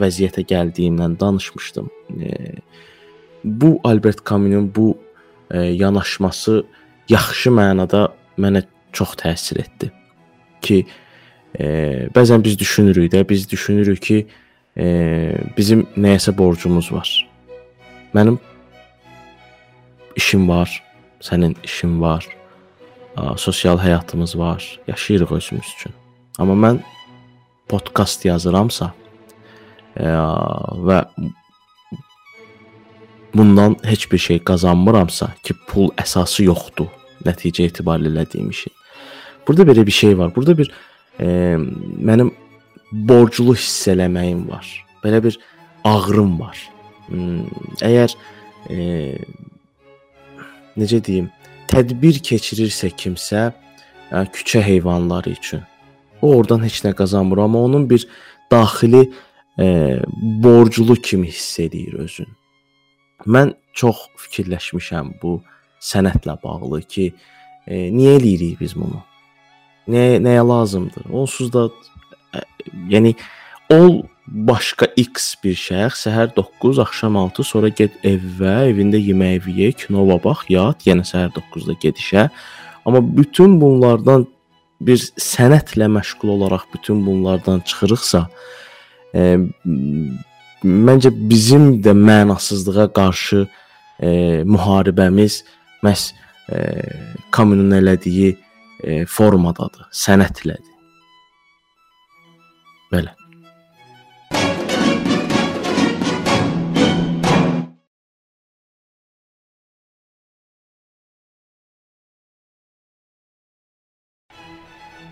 vəziyyətə 0.00 0.46
gəldiyimdən 0.48 1.18
danışmışdım. 1.20 1.90
E, 2.20 2.30
bu 3.44 3.80
Albert 3.84 4.24
Camus-un 4.28 4.70
bu 4.74 4.98
e, 5.50 5.58
yanaşması 5.58 6.62
yaxşı 7.08 7.52
mənada 7.52 8.08
mənə 8.40 8.64
çox 8.92 9.12
təsir 9.20 9.60
etdi. 9.60 9.90
Ki 10.64 10.86
e, 11.60 11.66
bəzən 12.16 12.44
biz 12.44 12.56
düşünürük 12.58 13.12
də, 13.12 13.28
biz 13.28 13.50
düşünürük 13.50 14.02
ki, 14.02 14.18
e, 14.24 14.43
bizim 14.76 15.86
nəyəsə 15.96 16.34
borcumuz 16.38 16.90
var. 16.92 17.10
Mənim 18.14 18.38
işim 20.16 20.48
var, 20.48 20.70
sənin 21.22 21.54
işin 21.64 22.00
var, 22.00 22.26
sosial 23.36 23.78
həyatımız 23.78 24.38
var, 24.38 24.80
yaşayırıq 24.86 25.32
özümüz 25.32 25.74
üçün. 25.76 25.94
Amma 26.38 26.54
mən 26.58 26.80
podkast 27.70 28.24
yazıramsa 28.26 28.90
ə, 29.96 30.10
və 30.86 30.98
bundan 33.34 33.76
heç 33.84 34.10
bir 34.12 34.18
şey 34.18 34.38
qazanmıramsa 34.42 35.30
ki, 35.42 35.54
pul 35.68 35.90
əsası 35.98 36.46
yoxdur 36.48 36.90
nəticə 37.24 37.68
etibarilə 37.70 38.12
elədiyim 38.12 38.50
işin. 38.50 38.72
Burada 39.46 39.66
belə 39.70 39.86
bir 39.86 39.92
şey 39.92 40.18
var. 40.18 40.34
Burada 40.34 40.58
bir 40.58 40.70
e, 41.20 41.26
mənim 42.00 42.32
borclu 42.94 43.54
hiss 43.56 43.88
eləməyim 43.90 44.46
var. 44.48 44.66
Belə 45.04 45.22
bir 45.24 45.38
ağrım 45.84 46.38
var. 46.40 46.58
Hmm, 47.08 47.48
əgər 47.84 48.14
e, 48.70 48.78
necə 50.80 51.00
deyim, 51.04 51.28
tədbir 51.70 52.20
keçirirsə 52.24 52.92
kimsə, 52.96 53.50
yəni 54.12 54.32
küçə 54.36 54.62
heyvanları 54.64 55.34
üçün, 55.34 55.64
o 56.22 56.36
oradan 56.38 56.64
heç 56.64 56.82
nə 56.86 56.94
qazanmır, 56.96 57.44
amma 57.44 57.64
onun 57.68 57.88
bir 57.90 58.06
daxili 58.52 59.02
e, 59.60 59.66
borclu 60.44 60.96
kimi 60.96 61.28
hiss 61.28 61.58
edir 61.60 61.98
özün. 62.06 62.30
Mən 63.26 63.54
çox 63.74 64.06
fikirləşmişəm 64.26 65.16
bu 65.22 65.38
sənətlə 65.82 66.36
bağlı 66.42 66.82
ki, 66.88 67.10
e, 67.66 67.88
niyə 67.92 68.18
eləyirik 68.20 68.60
biz 68.60 68.76
bunu? 68.78 69.02
Nə 69.90 70.04
nəyə 70.24 70.44
lazımdır? 70.48 71.10
Onsuz 71.12 71.52
da 71.52 71.68
yəni 72.90 73.14
ol 73.72 74.02
başqa 74.26 74.88
X 74.96 75.34
bir 75.44 75.56
şəxs 75.58 76.06
səhər 76.06 76.32
9, 76.36 76.78
axşam 76.84 77.16
6, 77.20 77.44
sonra 77.44 77.68
get 77.68 77.96
evə, 78.06 78.70
evində 78.70 78.98
yemək 79.00 79.48
ye, 79.52 79.72
kinova 79.76 80.16
bax, 80.24 80.46
yat, 80.52 80.86
yenə 80.88 81.04
səhər 81.06 81.34
9-da 81.36 81.76
get 81.80 82.00
işə. 82.00 82.28
Amma 82.84 83.02
bütün 83.04 83.58
bunlardan 83.60 84.26
bir 84.84 84.98
sənətlə 85.20 85.88
məşğul 85.92 86.34
olaraq 86.36 86.66
bütün 86.72 87.04
bunlardan 87.06 87.60
çıxırıqsa, 87.68 88.26
e, 89.14 89.36
məncə 90.64 91.12
bizim 91.30 91.82
də 91.84 91.92
mənasızlığa 91.92 92.88
qarşı 92.96 93.46
e, 94.00 94.08
müharibəmiz 94.48 95.42
məhz 95.84 96.12
e, 96.48 96.58
kommunun 97.32 97.76
elədiyi 97.80 98.34
e, 98.82 99.04
formadadır, 99.06 99.88
sənətlədir. 99.92 100.73
Belə. 102.94 103.10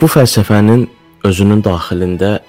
Bu 0.02 0.08
fəlsəfənin 0.10 0.88
özünün 1.26 1.60
daxilində 1.62 2.40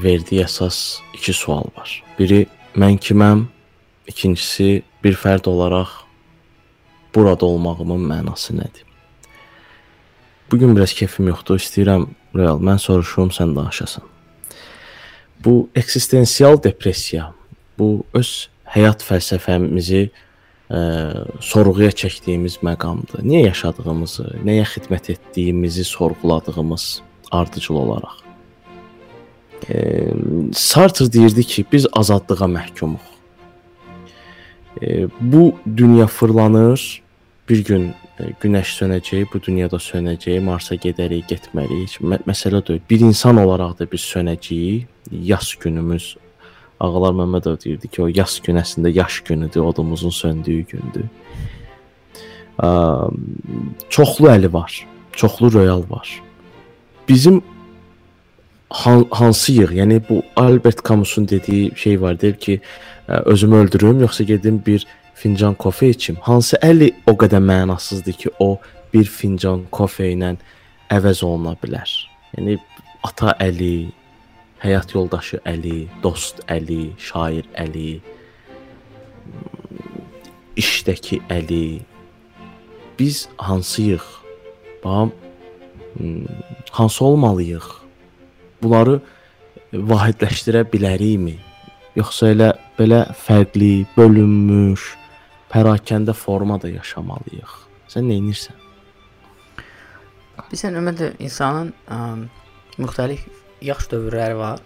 verdiyi 0.00 0.44
əsas 0.44 0.78
iki 1.16 1.34
sual 1.36 1.68
var. 1.76 1.90
Biri 2.18 2.46
mən 2.80 2.96
kiməm? 2.96 3.46
İkincisi 4.08 4.82
bir 5.04 5.16
fərd 5.16 5.48
olaraq 5.48 5.92
burada 7.14 7.46
olmağımın 7.46 8.08
mənası 8.08 8.56
nədir? 8.56 8.88
Bu 10.50 10.58
gün 10.58 10.76
biraz 10.76 10.92
keyfim 10.96 11.28
yoxdur. 11.28 11.60
İstəyirəm 11.60 12.08
real 12.36 12.60
mən 12.60 12.80
soruşum, 12.80 13.32
sən 13.36 13.56
danışasan. 13.56 14.13
Bu 15.44 15.68
eksistensial 15.74 16.62
depressiya, 16.62 17.32
bu 17.78 18.04
öz 18.16 18.30
həyat 18.74 19.04
fəlsəfəmizi 19.04 20.06
ə, 20.08 20.80
sorğuya 21.44 21.92
çəkdiyimiz 21.92 22.60
məqamdır. 22.64 23.24
Niyə 23.26 23.50
yaşadığımızı, 23.50 24.28
nəyə 24.46 24.64
xidmət 24.72 25.10
etdiyimizi 25.14 25.84
sorğuladığımız 25.84 27.02
ardıcıl 27.30 27.74
olaraq. 27.74 28.24
E, 29.70 30.06
Sartre 30.52 31.12
deyirdi 31.12 31.44
ki, 31.44 31.64
biz 31.72 31.86
azadlığa 31.92 32.48
məhkumuq. 32.56 33.04
E, 34.82 35.06
bu 35.20 35.54
dünya 35.76 36.06
fırlanır, 36.06 37.02
bir 37.48 37.64
gün 37.64 37.94
e, 38.20 38.32
günəş 38.42 38.74
sönəcək, 38.78 39.26
bu 39.34 39.42
dünyada 39.42 39.76
sönəcək, 39.76 40.40
Marsa 40.40 40.74
gedərik, 40.74 41.28
getməliyik. 41.28 42.00
Mə 42.00 42.20
məsələ 42.28 42.64
deyil. 42.66 42.82
Bir 42.90 43.00
insan 43.00 43.36
olaraq 43.36 43.78
da 43.78 43.90
biz 43.92 44.00
sönəcəyik. 44.00 44.93
Yas 45.10 45.54
günümüz 45.54 46.16
Ağalar 46.80 47.14
Məmmədov 47.14 47.60
deyirdi 47.64 47.88
ki, 47.88 48.02
o 48.02 48.08
yas 48.08 48.38
günəsində 48.44 48.90
yaş 48.92 49.20
günüdür, 49.28 49.60
odumuzun 49.60 50.10
söndüyü 50.10 50.64
gündür. 50.68 51.06
Ə, 52.58 52.70
çoxlu 53.88 54.28
əli 54.32 54.52
var. 54.52 54.86
Çoxlu 55.12 55.52
royal 55.52 55.84
var. 55.90 56.10
Bizim 57.08 57.42
han 58.70 59.06
hansıyıq? 59.10 59.72
Yəni 59.78 60.00
bu 60.08 60.22
Albert 60.36 60.84
Camus'un 60.88 61.28
dediyi 61.28 61.72
şey 61.76 62.00
var, 62.00 62.20
deyir 62.20 62.34
ki, 62.34 62.60
özümü 63.08 63.56
öldürüm, 63.56 64.00
yoxsa 64.00 64.24
gedim 64.24 64.62
bir 64.66 64.86
fincan 65.14 65.54
kofe 65.54 65.88
içim. 65.88 66.16
Hansı 66.20 66.56
əli 66.56 66.92
o 67.06 67.12
qədər 67.12 67.42
mənasızdır 67.44 68.12
ki, 68.12 68.30
o 68.38 68.58
bir 68.94 69.04
fincan 69.04 69.64
kofe 69.70 70.10
ilə 70.12 70.34
əvəz 70.90 71.24
oluna 71.24 71.54
bilər. 71.62 71.90
Yəni 72.36 72.58
ata 73.06 73.36
əli, 73.40 73.92
həyat 74.64 74.94
yoldaşı 74.96 75.40
əli, 75.44 75.84
dost 76.02 76.40
əli, 76.48 76.94
şair 76.96 77.44
əli, 77.60 77.98
işdəki 80.56 81.20
əli. 81.32 81.82
Biz 82.98 83.28
hansıyıq? 83.38 84.06
Bax, 84.84 85.12
hansı 86.70 87.04
olmalıyıq? 87.04 87.68
Bunları 88.62 89.00
vahidləşdirə 89.72 90.64
bilərikmi? 90.72 91.36
Yoxsa 91.98 92.32
elə 92.32 92.50
belə 92.78 93.04
fərqli, 93.26 93.86
bölünmüş, 93.96 94.88
pərakəndə 95.52 96.16
formada 96.16 96.70
yaşamalıyıq. 96.72 97.54
Sən 97.92 98.08
nə 98.08 98.18
edirsən? 98.18 98.60
Bilirsən, 100.44 100.74
ümumiyyətlə 100.74 101.12
insanın 101.22 101.70
ə, 101.86 101.98
müxtəlif 102.80 103.43
yaş 103.64 103.88
dövrləri 103.92 104.38
var. 104.38 104.62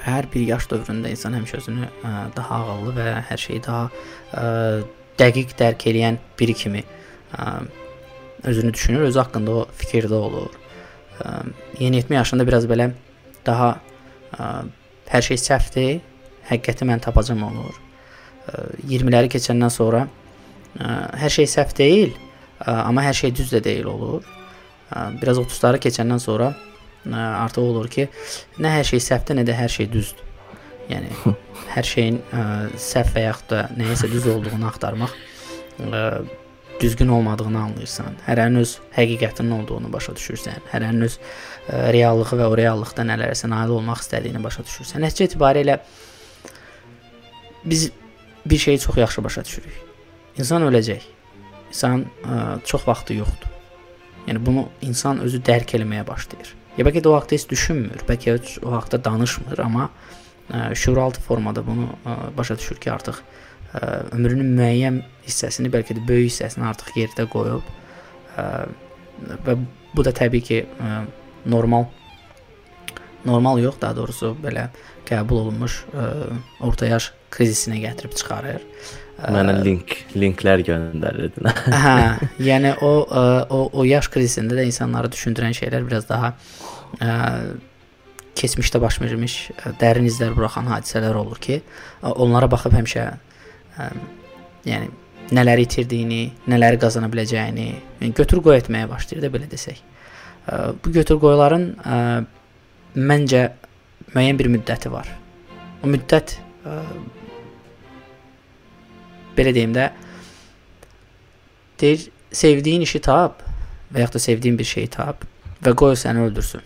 Hər 0.00 0.30
bir 0.32 0.46
yaş 0.48 0.68
dövründə 0.70 1.10
insan 1.12 1.36
həmişə 1.36 1.60
özünü 1.60 1.88
ə, 1.88 2.12
daha 2.36 2.62
ağıllı 2.64 2.94
və 2.96 3.08
hər 3.28 3.40
şeyi 3.40 3.62
daha 3.66 3.82
ə, 4.32 4.44
dəqiq 5.20 5.52
dərk 5.58 5.86
edən 5.92 6.20
biri 6.40 6.54
kimi 6.56 6.84
ə, 7.36 7.48
özünü 8.48 8.72
düşünür, 8.74 9.08
öz 9.10 9.20
haqqında 9.20 9.58
o 9.62 9.66
fikirdə 9.82 10.16
olur. 10.16 10.56
Ə, 11.20 11.34
yeniyetmə 11.82 12.20
yaşında 12.20 12.46
biraz 12.48 12.68
belə 12.70 12.90
daha 13.46 13.74
ə, 13.76 14.48
hər 15.10 15.28
şey 15.28 15.40
səhvdir, 15.42 16.00
həqiqəti 16.48 16.88
mən 16.88 17.02
tapacam 17.04 17.42
olur. 17.46 17.76
20-ləri 18.88 19.28
keçəndən 19.30 19.70
sonra 19.70 20.06
hər 21.20 21.32
şey 21.32 21.46
səhv 21.50 21.74
deyil, 21.76 22.14
amma 22.64 23.04
hər 23.04 23.14
şey 23.14 23.34
düz 23.36 23.52
də 23.52 23.60
deyil 23.64 23.90
olur. 23.92 24.24
Biraz 25.20 25.38
30-ları 25.38 25.78
keçəndən 25.84 26.18
sonra 26.22 26.50
artıq 27.08 27.62
olur 27.62 27.88
ki, 27.92 28.08
nə 28.60 28.74
hər 28.78 28.88
şey 28.90 29.02
səhvdir, 29.06 29.40
nə 29.40 29.46
də 29.48 29.56
hər 29.56 29.72
şey 29.72 29.88
düzdür. 29.92 30.26
Yəni 30.90 31.10
hər 31.74 31.86
şeyin 31.86 32.18
ə, 32.34 32.44
səhv 32.80 33.14
və 33.14 33.26
yaxud 33.28 33.52
da 33.52 33.64
nəyisə 33.78 34.10
düz 34.10 34.26
olduğunu 34.30 34.66
axtarmaq 34.68 35.14
ə, 35.86 36.02
düzgün 36.80 37.12
olmadığını 37.14 37.60
anlayırsan. 37.60 38.18
Hərənin 38.26 38.62
öz 38.62 38.74
həqiqətinin 38.96 39.52
olduğunu 39.60 39.92
başa 39.92 40.14
düşürsən. 40.18 40.64
Hərənin 40.72 41.06
öz 41.06 41.16
ə, 41.16 41.92
reallığı 41.94 42.40
və 42.40 42.48
o 42.50 42.56
reallıqda 42.58 43.06
nələrsə 43.06 43.50
nail 43.52 43.76
olmaq 43.76 44.02
istədiyini 44.04 44.42
başa 44.42 44.64
düşürsən. 44.66 45.04
Nəticə 45.04 45.30
etibarilə 45.30 45.78
biz 47.64 47.90
bir 48.46 48.58
şeyi 48.58 48.78
çox 48.78 48.96
yaxşı 48.96 49.24
başa 49.24 49.44
düşürük. 49.44 49.80
İnsan 50.40 50.64
öləcək. 50.66 51.04
İnsan 51.70 52.06
ə, 52.24 52.40
çox 52.64 52.88
vaxtı 52.88 53.20
yoxdur. 53.20 53.50
Yəni 54.26 54.42
bunu 54.46 54.68
insan 54.84 55.20
özü 55.24 55.40
dərk 55.44 55.76
eləməyə 55.78 56.06
başlayır. 56.06 56.56
Ya 56.78 56.86
bəlkə 56.86 57.02
də 57.02 57.10
o 57.10 57.16
vaxtda 57.16 57.36
heç 57.36 57.46
düşünmür, 57.50 58.04
bəlkə 58.08 58.36
o 58.62 58.74
vaxtda 58.76 59.00
danışmır, 59.04 59.58
amma 59.64 59.88
ə, 60.48 60.70
şuuraltı 60.78 61.22
formada 61.24 61.64
bunu 61.66 61.88
ə, 62.04 62.16
başa 62.36 62.56
düşür 62.58 62.78
ki, 62.82 62.92
artıq 62.92 63.18
ə, 63.18 63.82
ömrünün 64.16 64.52
müəyyən 64.58 65.00
hissəsini, 65.26 65.72
bəlkə 65.72 65.98
də 65.98 66.04
böyük 66.06 66.30
hissəsini 66.30 66.68
artıq 66.70 66.94
yerdə 67.02 67.26
qoyub 67.32 67.66
ə, 68.38 68.46
və 69.46 69.56
bu 69.96 70.06
da 70.06 70.14
təbii 70.14 70.46
ki, 70.46 70.62
ə, 70.62 71.00
normal 71.50 71.88
normal 73.24 73.60
yox, 73.60 73.76
daha 73.80 73.96
doğrusu 73.98 74.32
belə 74.40 74.68
qəbul 75.08 75.44
olunmuş 75.44 75.82
ə, 75.92 76.06
orta 76.64 76.88
yaş 76.88 77.10
krizisinə 77.34 77.80
gətirib 77.82 78.14
çıxarır. 78.16 78.62
Mənə 79.28 79.56
link, 79.64 79.96
linklər 80.16 80.62
göndərirdin. 80.64 81.48
hə, 81.84 81.96
yəni 82.48 82.72
o 82.80 82.92
o 83.04 83.58
o 83.72 83.84
yaş 83.84 84.08
krizisində 84.12 84.56
də 84.56 84.64
insanları 84.68 85.10
düşündürən 85.12 85.56
şeylər 85.56 85.84
biraz 85.86 86.08
daha 86.08 86.32
ə, 87.00 87.10
keçmişdə 88.40 88.80
baş 88.80 89.00
vermiş 89.02 89.36
dərin 89.80 90.08
izlər 90.08 90.32
buraxan 90.36 90.70
hadisələr 90.72 91.18
olur 91.20 91.40
ki, 91.42 91.60
onlara 92.02 92.48
baxıb 92.50 92.74
həmişə 92.78 93.06
ə, 93.10 93.90
yəni 94.68 94.90
nələri 95.36 95.66
itirdiyini, 95.68 96.22
nələri 96.50 96.80
qazana 96.82 97.10
biləcəyini, 97.12 97.68
yəni 98.00 98.12
götür-qoy 98.18 98.58
etməyə 98.62 98.88
başlayır 98.90 99.26
da 99.26 99.32
belə 99.36 99.50
desək. 99.50 99.78
Ə, 100.48 100.60
bu 100.80 100.96
götür-qoyların 100.96 101.66
ə, 101.84 102.02
məncə 102.96 103.46
müəyyən 104.14 104.40
bir 104.40 104.50
müddəti 104.56 104.90
var. 104.92 105.10
O 105.84 105.90
müddət 105.92 106.38
ə, 106.64 106.80
belə 109.40 109.56
deyim 109.56 109.74
də 109.76 109.90
deyir 111.80 112.08
sevdiyin 112.32 112.84
işi 112.86 113.00
tap 113.04 113.42
və 113.92 114.04
yaxud 114.04 114.18
da 114.18 114.24
sevdiyin 114.26 114.58
bir 114.58 114.68
şeyi 114.68 114.90
tap 114.92 115.24
və 115.64 115.74
qoy 115.76 115.96
səni 115.98 116.22
öldürsün. 116.28 116.62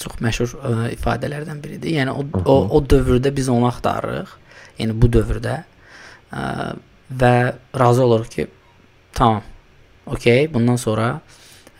Çox 0.00 0.20
məşhur 0.22 0.52
ə, 0.54 0.74
ifadələrdən 0.94 1.58
biridir. 1.62 1.96
Yəni 1.98 2.14
o, 2.14 2.24
o 2.44 2.56
o 2.76 2.80
dövrdə 2.84 3.32
biz 3.36 3.50
onu 3.52 3.68
axtarırıq. 3.68 4.36
Yəni 4.78 4.94
bu 4.96 5.10
dövrdə 5.12 5.56
ə, 6.32 6.44
və 7.10 7.34
razı 7.82 8.04
oluruq 8.04 8.30
ki, 8.36 8.46
tamam. 9.16 9.42
Okay, 10.10 10.46
bundan 10.52 10.78
sonra 10.80 11.10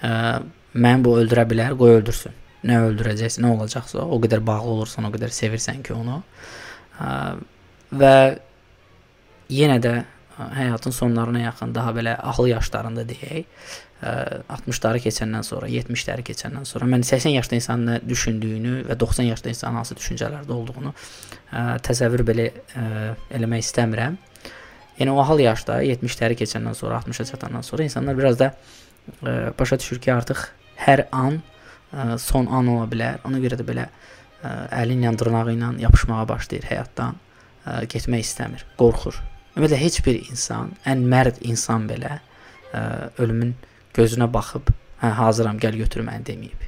ə, 0.03 0.12
mən 0.75 1.07
bu 1.07 1.16
öldürə 1.23 1.46
bilər, 1.49 1.79
qoy 1.79 2.01
öldürsün. 2.01 2.37
Nə 2.66 2.83
öldürəcəksə, 2.90 3.40
nə 3.40 3.55
olacaqsa, 3.55 4.05
o 4.05 4.20
qədər 4.20 4.42
bağlı 4.44 4.75
olursan, 4.75 5.07
o 5.09 5.14
qədər 5.14 5.33
sevirsən 5.33 5.81
ki, 5.87 5.96
onu. 5.96 6.20
Ə, 7.01 7.14
və 8.03 8.14
yenə 9.51 9.79
də 9.83 9.95
həyatın 10.41 10.95
sonlarına 10.95 11.41
yaxın 11.51 11.75
daha 11.75 11.91
belə 11.93 12.15
ahıl 12.17 12.47
yaşlarında 12.49 13.05
deyək, 13.09 13.45
60-ları 14.01 15.03
keçəndən 15.05 15.45
sonra, 15.45 15.69
70-ləri 15.69 16.25
keçəndən 16.25 16.65
sonra 16.65 16.87
mən 16.89 17.03
80 17.05 17.35
yaşda 17.35 17.57
insanın 17.59 17.89
nə 17.91 17.97
düşündüyünü 18.09 18.77
və 18.89 18.97
90 19.01 19.27
yaşda 19.29 19.51
insanın 19.53 19.83
hansı 19.83 19.97
düşüncələrdə 19.99 20.55
olduğunu 20.57 20.95
təsəvvür 21.85 22.25
belə 22.31 22.47
eləmək 23.37 23.67
istəmirəm. 23.67 24.17
Yəni 25.01 25.13
o 25.13 25.21
ahıl 25.21 25.43
yaşda 25.45 25.83
70-ləri 25.85 26.39
keçəndən 26.41 26.75
sonra, 26.77 27.03
60-a 27.05 27.25
çatandan 27.25 27.67
sonra 27.67 27.85
insanlar 27.85 28.19
biraz 28.19 28.39
da 28.39 28.55
başa 29.59 29.79
düşür 29.79 30.01
ki, 30.01 30.13
artıq 30.15 30.47
hər 30.87 31.07
an 31.13 31.43
son 32.17 32.47
an 32.47 32.69
ola 32.73 32.89
bilər. 32.89 33.21
Ona 33.29 33.41
görə 33.43 33.61
də 33.61 33.67
belə 33.69 33.89
əlin 34.73 35.05
ilə, 35.05 35.13
dırnağı 35.19 35.53
ilə 35.57 35.75
yapışmağa 35.85 36.25
başlayır 36.29 36.69
həyatdan, 36.73 37.21
getmək 37.93 38.25
istəmir, 38.25 38.65
qorxur. 38.81 39.21
Ümumiyyətlə 39.61 39.77
heç 39.77 39.96
bir 40.07 40.16
insan, 40.33 40.70
ən 40.88 41.03
mərd 41.05 41.42
insan 41.44 41.83
belə 41.85 42.14
ə, 42.73 43.11
ölümün 43.20 43.51
gözünə 43.92 44.25
baxıb, 44.33 44.70
hə 45.03 45.09
hazıram, 45.18 45.59
gəl 45.61 45.75
götür 45.83 46.01
məni 46.07 46.25
deməyib. 46.25 46.62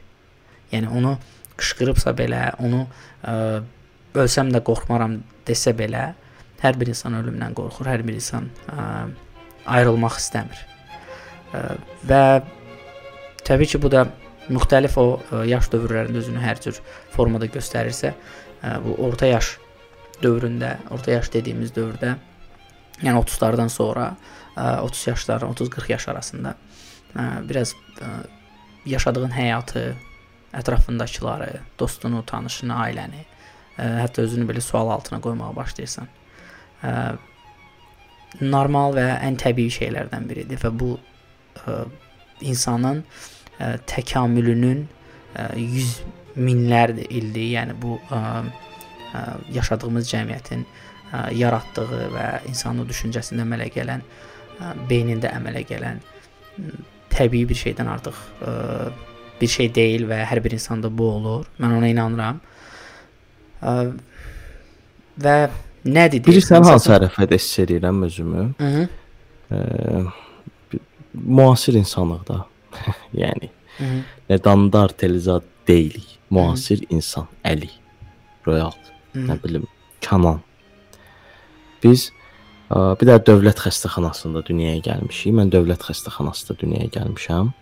Yəni 0.74 0.90
onu 0.92 1.14
qışqırıbsa 1.56 2.12
belə, 2.18 2.42
onu 2.60 2.82
ə, 2.84 3.62
ölsəm 4.12 4.50
də 4.52 4.60
qorxmaram 4.66 5.14
desə 5.48 5.72
belə, 5.78 6.02
hər 6.60 6.76
bir 6.76 6.90
insan 6.92 7.16
ölümdən 7.16 7.54
qorxur, 7.56 7.88
hər 7.88 8.04
bir 8.04 8.18
insan 8.18 8.50
ə, 8.68 8.84
ayrılmaq 9.72 10.18
istəmir. 10.20 10.60
Ə, 11.56 11.62
və 12.10 12.20
təbii 13.48 13.70
ki, 13.72 13.80
bu 13.80 13.88
da 13.94 14.02
müxtəlif 14.52 14.98
o 15.00 15.06
ə, 15.16 15.46
yaş 15.48 15.70
dövrlərində 15.72 16.20
özünü 16.20 16.44
hər 16.44 16.60
cür 16.66 16.82
formada 17.16 17.48
göstərirsə, 17.56 18.12
ə, 18.12 18.74
bu 18.84 18.98
orta 19.08 19.32
yaş 19.32 19.54
dövründə, 20.20 20.74
orta 20.92 21.16
yaş 21.16 21.32
dediyimiz 21.38 21.72
dövrdə 21.72 22.18
Yəni 23.02 23.18
30-lardan 23.18 23.68
sonra 23.68 24.16
30 24.56 25.06
yaşlar, 25.06 25.42
30-40 25.42 25.92
yaş 25.92 26.08
arasında 26.08 26.54
biraz 27.48 27.74
yaşadığın 28.86 29.30
həyatı, 29.30 29.92
ətrafındakıları, 30.52 31.60
dostunu, 31.78 32.22
tanışını, 32.26 32.74
ailəni, 32.86 33.24
hətta 33.78 34.24
özünü 34.26 34.46
belə 34.50 34.60
sual 34.60 34.90
altına 34.90 35.20
qoymağa 35.20 35.56
başlayırsan. 35.56 36.08
normal 38.40 38.96
və 38.96 39.06
ən 39.26 39.36
təbii 39.40 39.70
şeylərdən 39.72 40.28
biridir 40.28 40.60
və 40.62 40.70
bu 40.72 40.96
insanın 42.40 43.02
təkamülünün 43.86 44.86
ə, 45.36 45.52
100 45.56 45.90
minlərdir 46.36 47.10
ildir. 47.10 47.48
Yəni 47.58 47.76
bu 47.82 47.98
ə, 48.10 48.20
ə, 49.12 49.22
yaşadığımız 49.52 50.08
cəmiyyətin 50.10 50.64
yaratdığı 51.36 52.00
və 52.14 52.26
insanın 52.48 52.88
düşüncəsində 52.88 53.44
əmələ 53.46 53.68
gələn, 53.74 54.04
ə, 54.58 54.72
beynində 54.88 55.32
əmələ 55.36 55.64
gələn 55.68 56.00
ə, 56.00 56.72
təbii 57.12 57.48
bir 57.48 57.58
şeydən 57.62 57.90
artıq 57.94 58.20
ə, 58.46 58.54
bir 59.40 59.52
şey 59.56 59.72
deyil 59.74 60.06
və 60.10 60.22
hər 60.30 60.42
bir 60.44 60.56
insanda 60.56 60.90
bu 60.98 61.10
olur. 61.18 61.46
Mən 61.60 61.76
ona 61.78 61.90
inanıram. 61.92 62.40
Ə, 63.62 63.76
və 65.22 65.36
nədir? 65.84 66.24
Bilirsən 66.28 66.68
hansı 66.68 66.94
hərəkət 66.96 67.34
hiss 67.36 67.64
edirəm 67.66 68.04
özümü? 68.08 68.50
Mhm. 68.58 68.90
müasir 71.12 71.74
insanlıqda. 71.76 72.46
yəni 73.22 73.50
Mhm. 73.78 74.04
Neandertalizad 74.30 75.42
deyilik. 75.68 76.18
Müasir 76.30 76.78
Hı 76.78 76.82
-hı. 76.82 76.94
insan, 76.94 77.26
Əli, 77.44 77.70
Royal, 78.46 78.72
Hı 79.12 79.18
-hı. 79.18 79.26
nə 79.26 79.44
bilim, 79.44 79.66
Kanan. 80.00 80.40
Biz 81.82 82.08
ə, 82.70 82.94
bir 83.00 83.08
də 83.10 83.18
dövlət 83.26 83.62
xəstəxanasında 83.64 84.44
dünyaya 84.48 84.80
gəlmişik. 84.86 85.34
Mən 85.38 85.52
dövlət 85.54 85.86
xəstəxanasında 85.88 86.58
dünyaya 86.62 86.90
gəlmişəm. 86.98 87.52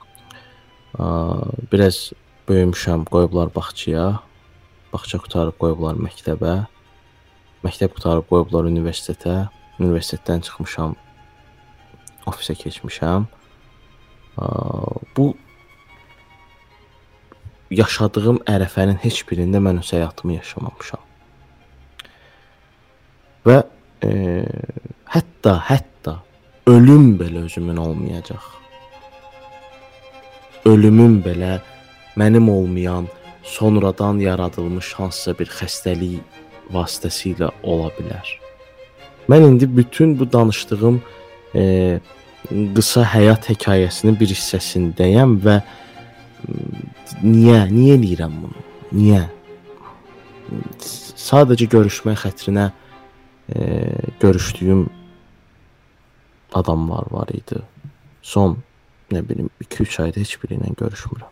Ə, 1.01 1.09
biraz 1.73 2.11
böyümüşəm, 2.49 3.07
qoyublar 3.11 3.53
bağçaya. 3.55 4.09
Bağça 4.93 5.21
qutarıb 5.23 5.59
qoyublar 5.61 6.01
məktəbə. 6.03 6.57
Məktəb 7.64 7.95
qutarıb 7.97 8.27
qoyublar 8.31 8.68
universitetə. 8.71 9.49
Universitetdən 9.81 10.43
çıxmışam, 10.45 10.97
ofisə 12.29 12.57
keçmişəm. 12.61 13.29
Ə, 14.37 14.49
bu 15.16 15.31
yaşadığım 17.71 18.43
ərəfənin 18.51 18.99
heç 19.05 19.23
birində 19.29 19.61
mən 19.62 19.79
öz 19.81 19.93
həyatımı 19.95 20.41
yaşamamışam. 20.41 21.05
Və 23.47 23.62
e, 24.05 24.44
hətta 25.11 25.57
hətta 25.68 26.20
ölüm 26.66 27.16
belə 27.20 27.44
özümün 27.46 27.76
olmayacaq. 27.76 28.42
Ölümüm 30.64 31.20
belə 31.24 31.59
mənim 32.16 32.51
olmayan, 32.51 33.09
sonradan 33.42 34.18
yaradılmış 34.18 34.92
hansısa 34.94 35.34
bir 35.38 35.48
xəstəlik 35.48 36.20
vasitəsilə 36.72 37.51
ola 37.62 37.90
bilər. 37.98 38.26
Mən 39.28 39.46
indi 39.48 39.68
bütün 39.76 40.18
bu 40.18 40.32
danışdığım 40.32 41.01
e, 41.55 41.62
qısa 42.76 43.05
həyat 43.14 43.48
hekayəsinin 43.53 44.18
bir 44.20 44.32
hissəsindəyəm 44.34 45.36
və 45.44 45.61
niyə, 47.22 47.64
niyə 47.72 47.96
eləyirəm 47.98 48.36
bunu? 48.42 48.66
Niyə? 48.92 49.24
Sadəcə 51.20 51.68
görüşmək 51.70 52.24
xətrinə 52.24 52.70
e, 52.70 52.89
görüşdüyüm 54.20 54.90
adamlar 56.53 57.05
var 57.11 57.28
idi. 57.28 57.62
Son 58.22 58.59
nə 59.11 59.22
bilim 59.28 59.51
2-3 59.64 60.03
ayda 60.03 60.20
heç 60.20 60.36
biri 60.42 60.59
ilə 60.59 60.74
görüşmürəm. 60.78 61.30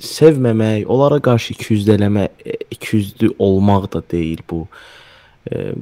Sevməmək, 0.00 0.86
onlara 0.86 1.18
qarşı 1.20 1.54
200-dələmək, 1.54 2.28
200-lü 2.76 3.32
olmaq 3.38 3.90
da 3.92 4.02
deyil 4.10 4.42
bu. 4.50 4.66
E, 5.52 5.72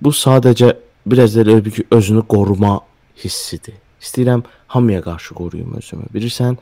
bu 0.00 0.12
sadəcə 0.14 0.74
biraz 1.06 1.34
da 1.36 1.46
elə 1.46 1.56
ki, 1.70 1.86
özünü 1.90 2.26
qoruma 2.28 2.80
hissidir. 3.24 3.78
İstəyirəm 4.00 4.44
hamıya 4.66 5.00
qarşı 5.02 5.34
qoruyum 5.34 5.74
özümü. 5.80 6.12
Bilirsən, 6.14 6.56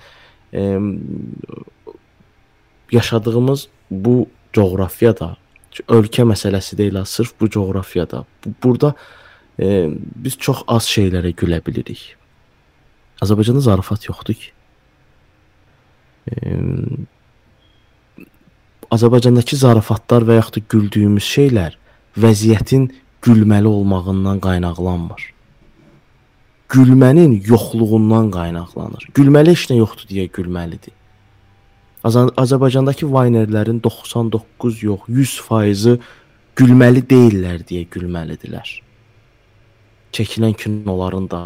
e, 0.55 0.79
yaşadığımız 2.93 3.69
bu 3.91 4.29
coğrafiyada 4.53 5.37
ölkə 5.89 6.27
məsələsi 6.29 6.79
deyil, 6.79 7.05
sırf 7.05 7.35
bu 7.41 7.51
coğrafiyada. 7.51 8.25
Bu, 8.45 8.53
burada 8.63 8.95
e, 9.61 9.89
biz 10.17 10.39
çox 10.39 10.65
az 10.67 10.89
şeylərə 10.91 11.35
gülə 11.37 11.61
bilirik. 11.67 12.15
Azərbaycanda 13.23 13.61
zarafat 13.61 14.09
yoxdur 14.09 14.35
ki. 14.35 14.53
E, 16.31 16.59
Azərbaycandakı 18.91 19.57
zarafatlar 19.57 20.25
və 20.29 20.39
yaxud 20.39 20.61
da 20.61 20.67
güldüyümüz 20.75 21.25
şeylər 21.25 21.75
vəziyyətin 22.19 22.89
gülməli 23.23 23.69
olmağından 23.69 24.41
qaynaqlanmır 24.41 25.33
gülmənin 26.69 27.39
yoxluğundan 27.49 28.31
qaynaqlanır. 28.33 29.09
Gülməli 29.17 29.55
heç 29.55 29.69
nə 29.71 29.79
yoxdur 29.81 30.09
deyə 30.11 30.29
gülməlidir. 30.33 30.93
Azərbaycandakı 32.07 33.09
vaynerlərin 33.11 33.81
99 33.83 34.83
yox, 34.83 35.09
100%-ı 35.09 35.97
gülməli 36.59 37.03
deyillər 37.11 37.65
deyə 37.67 37.87
gülməlidirlər. 37.91 38.71
Çəkilən 40.15 40.55
kinoların 40.59 41.27
da 41.31 41.43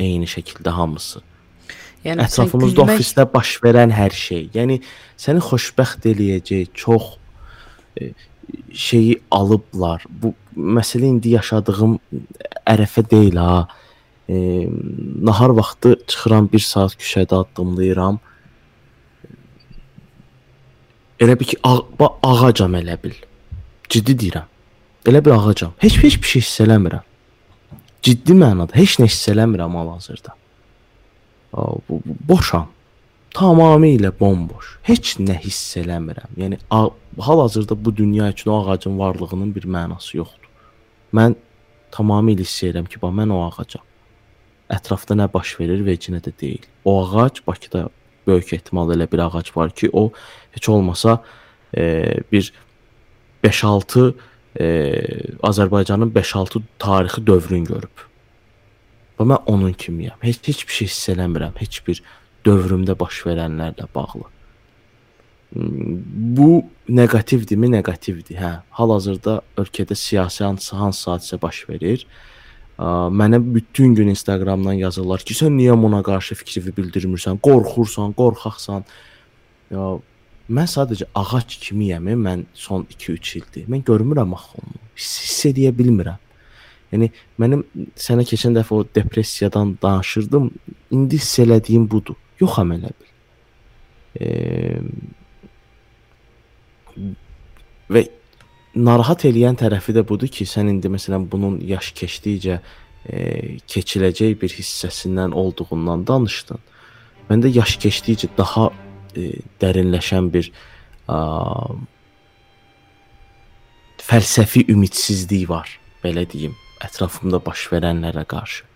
eyni 0.00 0.28
şəkildə 0.30 0.72
hamısı. 0.76 1.22
Yəni 2.04 2.24
ətrafımızda 2.24 2.84
gülmək... 2.84 3.00
ofisdə 3.00 3.26
baş 3.28 3.56
verən 3.64 3.92
hər 3.92 4.14
şey, 4.16 4.46
yəni 4.56 4.80
səni 5.20 5.42
xoşbəxt 5.44 6.06
eləyəcək 6.12 6.70
çox 6.76 7.16
e, 8.00 8.12
şeyi 8.72 9.18
alıblar. 9.36 10.06
Bu 10.08 10.32
məsələ 10.56 11.10
indi 11.10 11.34
yaşadığım 11.36 11.98
ərəfə 12.68 13.04
deyil 13.10 13.36
ha 13.40 13.66
e, 14.28 14.68
nahar 15.28 15.52
vaxtı 15.58 15.98
çıxıram 16.06 16.48
1 16.52 16.66
saat 16.68 16.96
küçədə 16.96 17.42
addımlayıram. 17.44 18.20
Elə 21.20 21.36
bir 21.40 21.44
ki, 21.44 21.56
ağ 21.62 21.80
ağacam 22.22 22.74
elə 22.78 22.96
bil. 23.02 23.14
Ciddi 23.88 24.16
deyirəm. 24.22 24.48
Elə 25.06 25.24
bir 25.24 25.36
ağacam. 25.36 25.72
Heç 25.78 25.98
heç 26.02 26.16
bir 26.22 26.28
şey 26.32 26.42
hiss 26.42 26.60
eləmirəm. 26.64 27.04
Ciddi 28.02 28.36
mənada 28.36 28.76
heç 28.76 28.98
nə 29.00 29.08
hiss 29.10 29.28
eləmirəm 29.28 29.76
hal-hazırda. 29.76 30.34
Boşam. 32.28 32.70
Tamamilə 33.36 34.12
bomboş. 34.20 34.78
Heç 34.88 35.18
nə 35.20 35.36
hiss 35.44 35.76
eləmirəm. 35.76 36.32
Yəni 36.40 36.58
hal-hazırda 37.18 37.76
bu 37.84 37.96
dünya 37.96 38.30
üçün 38.30 38.50
o 38.50 38.64
ağacın 38.64 38.98
varlığının 38.98 39.54
bir 39.54 39.68
mənası 39.68 40.16
yoxdur. 40.16 40.50
Mən 41.14 41.36
tamamilə 41.92 42.48
hiss 42.48 42.64
edirəm 42.64 42.88
ki, 42.88 43.02
bax 43.02 43.16
mən 43.20 43.36
o 43.36 43.44
ağacam 43.50 43.84
ətrafda 44.70 45.16
nə 45.18 45.26
baş 45.32 45.56
verir 45.60 45.82
vecinə 45.86 46.20
də 46.22 46.32
deyil. 46.40 46.62
O 46.84 47.00
ağac 47.02 47.42
Bakıda 47.46 47.88
böyük 48.30 48.52
ehtimal 48.56 48.94
elə 48.94 49.10
bir 49.12 49.24
ağac 49.26 49.52
var 49.56 49.70
ki, 49.70 49.90
o 49.92 50.10
heç 50.56 50.68
olmasa 50.68 51.18
e, 51.76 52.14
bir 52.32 52.52
5-6 53.44 54.14
e, 54.60 54.66
Azərbaycanın 55.42 56.12
5-6 56.14 56.62
tarixi 56.78 57.26
dövrün 57.26 57.64
görüb. 57.64 58.06
Və 59.20 59.28
mən 59.28 59.46
onun 59.46 59.72
kimiyəm. 59.76 60.18
Heç 60.24 60.40
heç 60.48 60.66
bir 60.68 60.72
şey 60.72 60.88
hiss 60.88 61.08
eləmirəm, 61.12 61.56
heç 61.60 61.82
bir 61.86 62.02
dövrümdə 62.46 62.96
baş 62.98 63.24
verənlərlə 63.28 63.88
bağlı. 63.94 64.28
Bu 65.52 66.64
neqativdirmi? 66.88 67.72
Neqativdir. 67.72 68.38
Hə, 68.38 68.52
hal-hazırda 68.78 69.40
ölkədə 69.58 69.96
siyasi 69.98 70.44
hansı 70.44 70.76
hansı 70.76 71.10
hadisə 71.10 71.40
baş 71.42 71.64
verir? 71.68 72.06
Mənə 72.80 73.54
bütün 73.54 73.94
gün 73.94 74.08
Instagramdan 74.08 74.78
yazırlar 74.80 75.20
ki, 75.20 75.34
sən 75.36 75.52
niyə 75.52 75.74
buna 75.76 76.00
qarşı 76.06 76.34
fikrini 76.40 76.72
bildirmirsən? 76.78 77.36
Qorxursan, 77.44 78.14
qorxaqsan. 78.16 78.86
Mən 80.50 80.70
sadəcə 80.70 81.10
ağac 81.14 81.58
kimiyəm, 81.66 82.08
mən 82.24 82.46
son 82.56 82.86
2-3 82.88 83.36
ildir. 83.38 83.66
Mən 83.68 83.84
görmürəm 83.84 84.32
axı 84.34 84.62
onu. 84.62 84.80
Hiss, 84.96 85.44
edə 85.50 85.70
bilmirəm. 85.76 86.18
Yəni 86.90 87.10
mənim 87.38 87.66
sənə 88.00 88.24
keçən 88.26 88.56
dəfə 88.56 88.74
o 88.74 88.86
depressiyadan 88.96 89.76
danışırdım. 89.82 90.48
İndi 90.96 91.20
hiss 91.20 91.38
elədiyim 91.44 91.84
budur. 91.90 92.16
Yoxam 92.40 92.72
elə 92.74 92.90
bil. 92.96 93.12
E, 94.16 94.26
və 97.92 98.06
narahat 98.74 99.24
eləyən 99.26 99.58
tərəfi 99.58 99.94
də 99.96 100.04
budur 100.06 100.30
ki, 100.30 100.46
sən 100.46 100.70
indi 100.70 100.90
məsələn 100.92 101.26
bunun 101.30 101.58
yaş 101.66 101.92
keçdikcə 101.98 102.60
e, 102.60 103.58
keçiləcək 103.70 104.36
bir 104.40 104.54
hissəsindən 104.54 105.34
olduğundan 105.34 106.06
danışdın. 106.06 106.60
Məndə 107.30 107.50
yaş 107.54 107.76
keçdikcə 107.82 108.30
daha 108.38 108.70
e, 109.16 109.40
dərinləşən 109.62 110.30
bir 110.32 110.50
a, 111.10 111.18
fəlsəfi 114.00 114.66
ümidsizlik 114.72 115.48
var, 115.50 115.70
belə 116.04 116.26
deyim, 116.30 116.56
ətrafımda 116.84 117.42
baş 117.44 117.68
verənlərə 117.74 118.24
qarşı. 118.30 118.66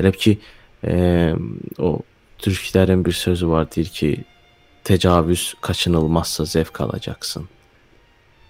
Elə 0.00 0.12
ki, 0.16 0.38
e, 0.84 0.94
o 1.78 2.00
türklərin 2.42 3.04
bir 3.04 3.14
sözü 3.16 3.48
var, 3.48 3.68
deyir 3.70 3.92
ki, 3.94 4.14
təcavüz 4.84 5.54
kaçınılmazsa 5.64 6.44
zevk 6.44 6.80
alacaqsın. 6.80 7.48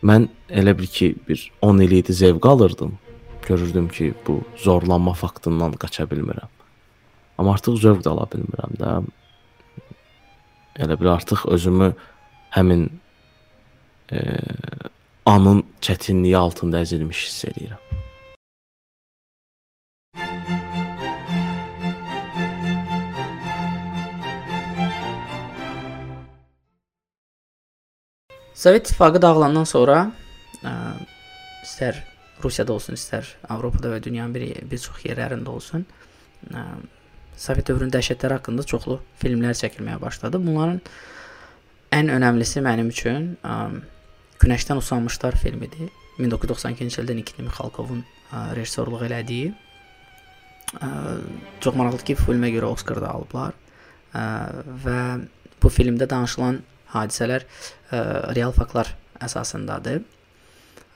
Mən 0.05 0.29
elə 0.51 0.75
bil 0.79 0.89
ki, 0.91 1.15
bir 1.29 1.51
10 1.63 1.81
il 1.85 1.97
idi 2.01 2.13
zövq 2.13 2.47
alırdım. 2.47 2.99
Görürdüm 3.47 3.89
ki, 3.89 4.15
bu 4.27 4.41
zorlanma 4.57 5.13
faktından 5.13 5.73
qaça 5.73 6.05
bilmirəm. 6.11 6.51
Amma 7.39 7.55
artıq 7.57 7.77
zövq 7.81 8.05
də 8.05 8.13
ala 8.13 8.29
bilmirəm 8.33 8.77
də. 8.81 8.93
Elə 10.85 11.01
bil 11.01 11.13
artıq 11.13 11.47
özümü 11.57 11.93
həmin 12.57 12.89
e, 14.13 14.21
anın 15.27 15.65
çətinliyi 15.81 16.37
altında 16.37 16.83
əzilmiş 16.85 17.27
hiss 17.27 17.45
edirəm. 17.51 17.94
Sovet 28.65 28.87
İttifaqı 28.87 29.21
dağılandan 29.23 29.67
sonra 29.69 29.97
ə, 30.65 30.71
istər 31.67 31.99
Rusiyada 32.41 32.73
olsun, 32.73 32.97
istər 32.97 33.29
Avropada 33.53 33.91
və 33.93 33.99
dünyanın 34.07 34.33
bir 34.33 34.47
bir 34.71 34.81
çox 34.81 35.03
yerlərində 35.05 35.53
olsun, 35.53 35.85
ə, 36.49 36.63
Sovet 37.37 37.69
dövrünün 37.69 37.93
dəhşətləri 37.93 38.39
haqqında 38.39 38.65
çoxlu 38.73 38.97
filmlər 39.21 39.53
çəkilməyə 39.61 40.01
başladı. 40.01 40.41
Bunların 40.47 40.81
ən 41.99 42.11
önəmlisi 42.17 42.65
mənim 42.65 42.89
üçün 42.89 43.35
ə, 43.45 43.61
Günəşdən 44.41 44.81
usanmışlar 44.81 45.37
filmidir. 45.45 45.93
1992-ci 46.17 47.05
ildə 47.05 47.21
Nikin 47.21 47.45
Mixalkovun 47.45 48.01
rejissorluq 48.57 49.05
elədiyi 49.13 49.53
ə, 50.81 50.95
çox 51.61 51.77
maraqlıdır 51.77 52.15
ki, 52.15 52.23
filmə 52.25 52.57
görə 52.57 52.73
Oskar 52.73 53.05
da 53.05 53.13
alıblar. 53.13 53.53
Ə, 54.17 54.29
və 54.89 55.01
bu 55.61 55.81
filmdə 55.83 56.09
danışılan 56.09 56.65
hadisələr 56.95 57.45
ə, 57.45 58.01
real 58.37 58.55
faktlar 58.57 58.95
əsasındadır. 59.25 60.03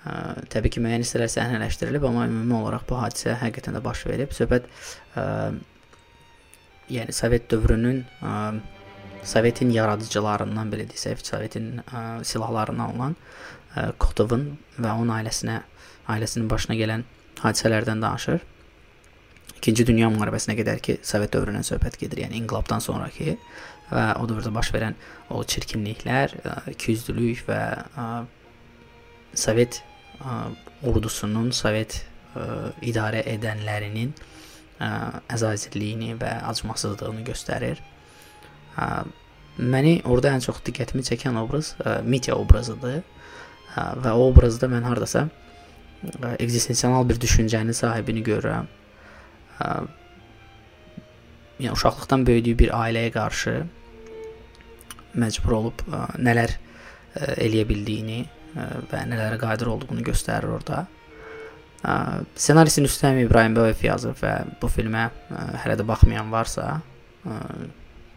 Ə, 0.06 0.14
təbii 0.52 0.72
ki, 0.74 0.82
müəyyən 0.84 1.04
hissələr 1.04 1.30
səhnələşdirilib, 1.32 2.06
amma 2.08 2.26
ümumi 2.30 2.56
olaraq 2.62 2.86
bu 2.88 2.98
hadisə 3.02 3.36
həqiqətən 3.42 3.78
də 3.78 3.84
baş 3.84 4.06
verib. 4.08 4.34
Söhbət 4.36 4.68
ə, 5.18 5.26
yəni 6.94 7.14
Sovet 7.14 7.48
dövrünün 7.50 8.04
ə, 8.22 8.34
Sovetin 9.28 9.72
yaradıcılarından 9.74 10.70
belə 10.72 10.86
desək, 10.88 11.24
Sovetin 11.26 11.80
ə, 11.84 12.04
silahlarından 12.24 12.94
olan 12.94 13.16
ə, 13.74 13.90
Kotovun 14.00 14.52
və 14.78 14.94
onun 14.94 15.10
ailəsinə, 15.18 15.62
ailəsinin 16.08 16.48
başına 16.50 16.78
gələn 16.78 17.04
hadisələrdən 17.42 18.00
danışır. 18.02 18.46
İkinci 19.58 19.84
Dünya 19.88 20.08
müharibəsinə 20.14 20.54
qədər 20.58 20.78
ki, 20.82 21.00
Sovet 21.02 21.34
dövründən 21.34 21.66
söhbət 21.66 21.98
gedir, 21.98 22.22
yəni 22.24 22.38
inqilabdan 22.38 22.82
sonrakı 22.82 23.34
və 23.90 24.06
o 24.20 24.26
dövrdə 24.28 24.52
baş 24.54 24.72
verən 24.74 24.96
o 25.32 25.42
çirkinliklər, 25.44 26.34
ikiyüzlülük 26.74 27.44
və 27.48 27.60
ə, 28.04 28.08
Sovet 29.38 29.82
ə, 30.20 30.38
ordusunun, 30.88 31.52
Sovet 31.52 32.02
idarə 32.84 33.22
edənlərinin 33.26 34.12
ə, 34.14 34.88
əzazirliyini 35.34 36.14
və 36.20 36.32
acımasızlığını 36.48 37.24
göstərir. 37.26 37.80
Məni 39.58 39.98
orada 40.06 40.32
ən 40.36 40.44
çox 40.44 40.60
diqqətimi 40.66 41.02
çəkən 41.06 41.38
obraz 41.40 41.72
Mitya 42.06 42.36
obrazıdır. 42.38 43.00
Və 43.74 44.12
o 44.14 44.28
obrazda 44.30 44.68
mən 44.70 44.86
hardasa 44.86 45.26
ekzistensial 46.38 47.08
bir 47.08 47.18
düşüncənin 47.20 47.74
sahibini 47.74 48.22
görürəm. 48.26 48.68
Yəni 51.58 51.74
uşaqlıqdan 51.74 52.26
böyüdüyü 52.26 52.58
bir 52.58 52.70
ailəyə 52.78 53.10
qarşı 53.16 53.56
məcbur 55.18 55.56
olub 55.58 55.82
ə, 55.88 56.04
nələr 56.22 56.54
ə, 56.54 57.34
eləyə 57.44 57.66
bildiyini 57.68 58.20
ə, 58.22 58.68
və 58.90 59.02
nələrə 59.10 59.40
qadir 59.40 59.70
olduğunu 59.72 60.04
göstərir 60.06 60.52
orada. 60.54 60.84
Ə, 61.82 61.92
ssenarisini 62.38 62.90
Üstəm 62.90 63.20
İbrahim 63.22 63.56
Bəyev 63.58 63.84
yazıb 63.86 64.18
və 64.22 64.34
bu 64.62 64.70
filmə 64.72 65.08
ə, 65.08 65.44
hələ 65.64 65.78
də 65.80 65.86
baxmayan 65.88 66.32
varsa, 66.34 66.78
ə, 67.24 67.38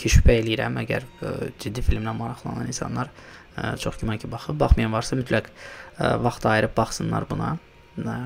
ki 0.02 0.16
şübhə 0.16 0.40
eləyirəm, 0.42 0.80
əgər 0.82 1.06
ə, 1.06 1.36
ciddi 1.62 1.84
filmlə 1.86 2.16
maraqlanan 2.18 2.70
insanlar 2.70 3.12
ə, 3.12 3.76
çox 3.82 4.02
güman 4.02 4.22
ki 4.22 4.32
baxıb, 4.32 4.58
baxmayan 4.62 4.94
varsa 4.94 5.20
mütləq 5.20 5.52
ə, 5.52 6.16
vaxt 6.26 6.48
ayırıb 6.50 6.74
baxsınlar 6.78 7.30
buna. 7.30 7.56
Ə, 8.02 8.18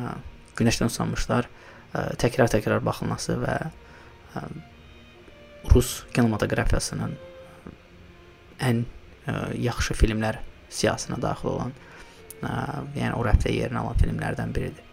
günəşdən 0.56 0.88
usanmışlar, 0.88 1.50
təkrar-təkrar 2.20 2.84
baxılması 2.84 3.36
və 3.42 3.56
ə, 4.40 4.48
Rus 5.74 6.04
kinematografiyasının 6.14 7.16
ən 8.64 8.86
ə, 9.28 9.54
yaxşı 9.60 9.96
filmlər 9.98 10.40
siyahısına 10.70 11.22
daxil 11.22 11.54
olan, 11.56 11.72
ə, 12.42 12.56
yəni 12.98 13.14
o 13.18 13.24
rəfdə 13.26 13.54
yerini 13.54 13.82
alan 13.82 14.00
filmlərdən 14.02 14.56
biridir. 14.56 14.84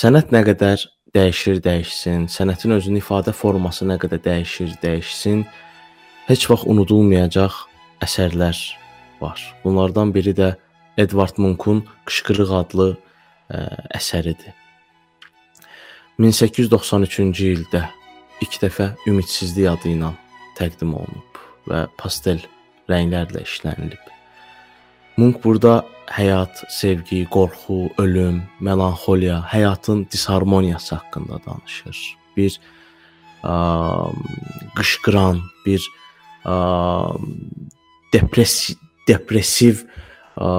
Sənət 0.00 0.30
nə 0.32 0.40
qədər 0.46 0.86
dəyişir, 1.12 1.58
dəyişsin, 1.60 2.28
sənətin 2.32 2.72
özünün 2.72 3.02
ifadə 3.02 3.34
forması 3.36 3.84
nə 3.84 3.98
qədər 4.00 4.22
dəyişir, 4.24 4.76
dəyişsin, 4.80 5.42
heç 6.28 6.46
vaxt 6.48 6.68
unudulmayacaq 6.70 7.56
əsərlər 8.06 8.56
var. 9.20 9.42
Bunlardan 9.64 10.14
biri 10.14 10.32
də 10.38 10.54
Edward 11.00 11.38
Munkun 11.40 11.84
Qışqırıq 12.08 12.50
adlı 12.60 12.88
ə, 13.48 13.60
əsəridir. 13.96 14.52
1893-cü 16.20 17.52
ildə 17.54 17.86
ilk 18.44 18.58
dəfə 18.60 18.90
Ümidsizlik 19.08 19.70
adı 19.70 19.94
ilə 19.94 20.10
təqdim 20.58 20.92
olunub 20.98 21.40
və 21.70 21.86
pastel 22.00 22.42
rənglərlə 22.90 23.46
işlənilib. 23.46 24.02
Munk 25.16 25.40
burada 25.44 25.80
həyat, 26.10 26.60
sevgi, 26.72 27.22
qorxu, 27.32 27.90
ölüm, 28.02 28.42
melanxoliya, 28.60 29.40
həyatın 29.52 30.04
disharmoniyası 30.12 30.94
haqqında 30.98 31.40
danışır. 31.46 31.98
Bir 32.36 32.60
ə, 33.44 33.56
qışqıran, 34.76 35.40
bir 35.64 35.88
ə, 36.44 36.54
depressiv 38.12 38.78
depressiv 39.08 39.84
ə, 40.40 40.50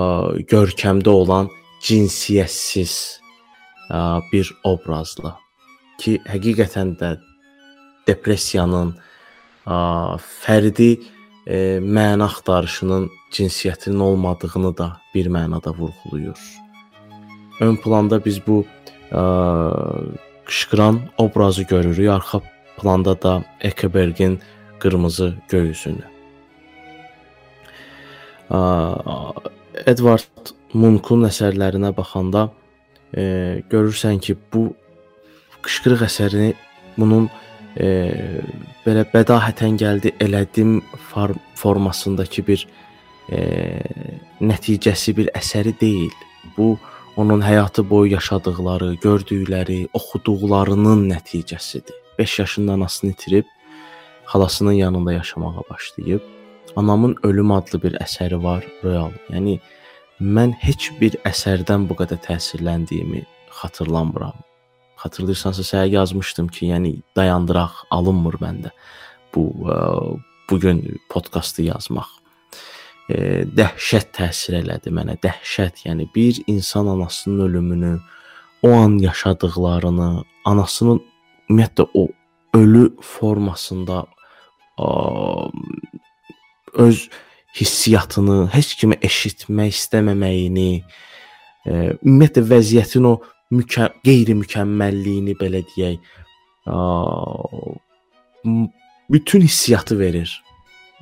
görkəmdə 0.50 1.10
olan 1.10 1.50
cinsiyyətsiz 1.82 2.96
ə, 3.90 4.22
bir 4.32 4.52
obrazla 4.68 5.36
ki, 6.02 6.20
həqiqətən 6.30 6.96
də 7.02 7.16
depressiyanın 8.08 8.94
ə, 8.96 9.78
fərdi 10.46 10.92
ə, 10.98 11.80
məna 11.82 12.30
axtarışının 12.30 13.10
cinsiyyətinin 13.34 14.00
olmadığını 14.00 14.76
da 14.78 14.92
bir 15.16 15.30
mənada 15.32 15.74
vurğulayır. 15.78 16.40
Ön 17.62 17.76
planda 17.78 18.22
biz 18.26 18.40
bu 18.48 18.64
ə, 19.12 19.24
qışqıran 20.46 21.00
obrazı 21.18 21.64
görürük, 21.64 22.10
arxa 22.10 22.42
planda 22.78 23.22
da 23.22 23.44
Ekebergin 23.62 24.40
qırmızı 24.80 25.36
göy 25.50 25.70
üzünü. 25.70 26.06
Edward 29.88 30.54
Munkun 30.74 31.26
əsərlərinə 31.28 31.92
baxanda 31.96 32.48
e, 33.12 33.62
görürsən 33.72 34.20
ki, 34.24 34.36
bu 34.54 34.70
qışqırıq 35.64 36.06
əsərini 36.08 36.54
bunun 36.98 37.28
e, 37.76 37.90
belə 38.86 39.06
bədahətən 39.12 39.78
gəldi 39.80 40.14
elədim 40.24 40.80
formasındakı 41.60 42.46
bir 42.48 42.66
e, 43.32 43.42
nəticəsi 44.42 45.16
bir 45.18 45.32
əsəri 45.38 45.76
deyil. 45.82 46.14
Bu 46.58 46.78
onun 47.20 47.44
həyatı 47.44 47.84
boyu 47.90 48.14
yaşadıkları, 48.16 48.94
gördükləri, 49.04 49.86
oxuduqlarının 49.94 51.10
nəticəsidir. 51.12 51.98
5 52.20 52.40
yaşında 52.40 52.74
anasını 52.74 53.12
itirib 53.12 53.46
xalasının 54.26 54.72
yanında 54.72 55.14
yaşamağa 55.14 55.64
başlayıb 55.70 56.22
Anamın 56.76 57.16
Ölüm 57.24 57.52
adlı 57.52 57.82
bir 57.84 57.96
əsəri 58.00 58.38
var, 58.44 58.64
Royal. 58.84 59.12
Yəni 59.34 59.58
mən 60.24 60.54
heç 60.62 60.92
bir 61.02 61.18
əsərdən 61.28 61.88
bu 61.90 61.98
qədər 62.00 62.22
təsirləndiyimi 62.24 63.26
xatırlamıram. 63.60 64.38
Xatırlayırsansa 65.02 65.66
sənə 65.68 65.90
yazmışdım 65.92 66.48
ki, 66.48 66.70
yəni 66.72 66.94
dayandıraq, 67.18 67.84
alınmır 67.92 68.38
məndə 68.44 68.72
bu 69.36 69.46
ə, 69.68 69.78
bu 70.50 70.60
gün 70.60 70.82
podkastı 71.10 71.66
yazmaq. 71.68 72.08
E, 73.10 73.44
dəhşət 73.52 74.14
təsir 74.16 74.62
elədi 74.62 74.94
mənə, 74.96 75.18
dəhşət. 75.24 75.84
Yəni 75.90 76.08
bir 76.16 76.40
insan 76.48 76.88
anasının 76.88 77.48
ölümünü, 77.50 77.94
o 78.64 78.72
an 78.78 78.98
yaşadıqlarını, 79.02 80.24
anasının 80.46 81.02
ümumiyyətlə 81.50 81.88
o 81.94 82.08
ölü 82.56 82.88
formasında 83.02 84.06
ə, 84.80 84.88
öz 86.74 87.10
hissiyatını, 87.60 88.48
heç 88.54 88.76
kimi 88.80 88.98
eşitmək 89.04 89.76
istəməməyini, 89.76 90.72
e, 91.66 91.72
ümumiyyətlə 92.00 92.44
vəziyyətin 92.54 93.08
o 93.10 93.16
mükə 93.52 93.90
qeyri-mükəmməlliyini 94.06 95.36
belə 95.40 95.64
deyək, 95.74 96.00
bütün 99.10 99.42
hissiyatı 99.42 100.00
verir. 100.00 100.44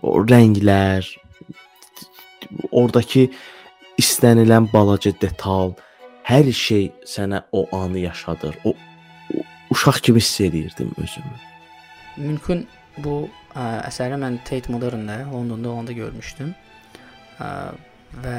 O 0.01 0.23
rənglər, 0.23 1.05
oradakı 2.71 3.27
istənilən 3.99 4.69
balaca 4.73 5.11
detal, 5.21 5.75
hər 6.23 6.51
şey 6.53 6.91
sənə 7.05 7.43
o 7.51 7.65
anı 7.75 7.99
yaşadır. 7.99 8.55
O, 8.63 8.69
o 8.69 9.43
uşaq 9.69 10.01
kimi 10.01 10.19
hiss 10.19 10.41
edirdim 10.41 10.91
özümü. 10.97 11.35
Mümkün 12.17 12.67
bu 12.97 13.29
ə, 13.48 13.48
əsəri 13.59 14.19
mən 14.21 14.39
Tate 14.47 14.71
Modern'da 14.71 15.21
Londonda 15.31 15.69
olanda 15.73 15.95
görmüşdüm. 15.97 16.53
Və 17.39 18.37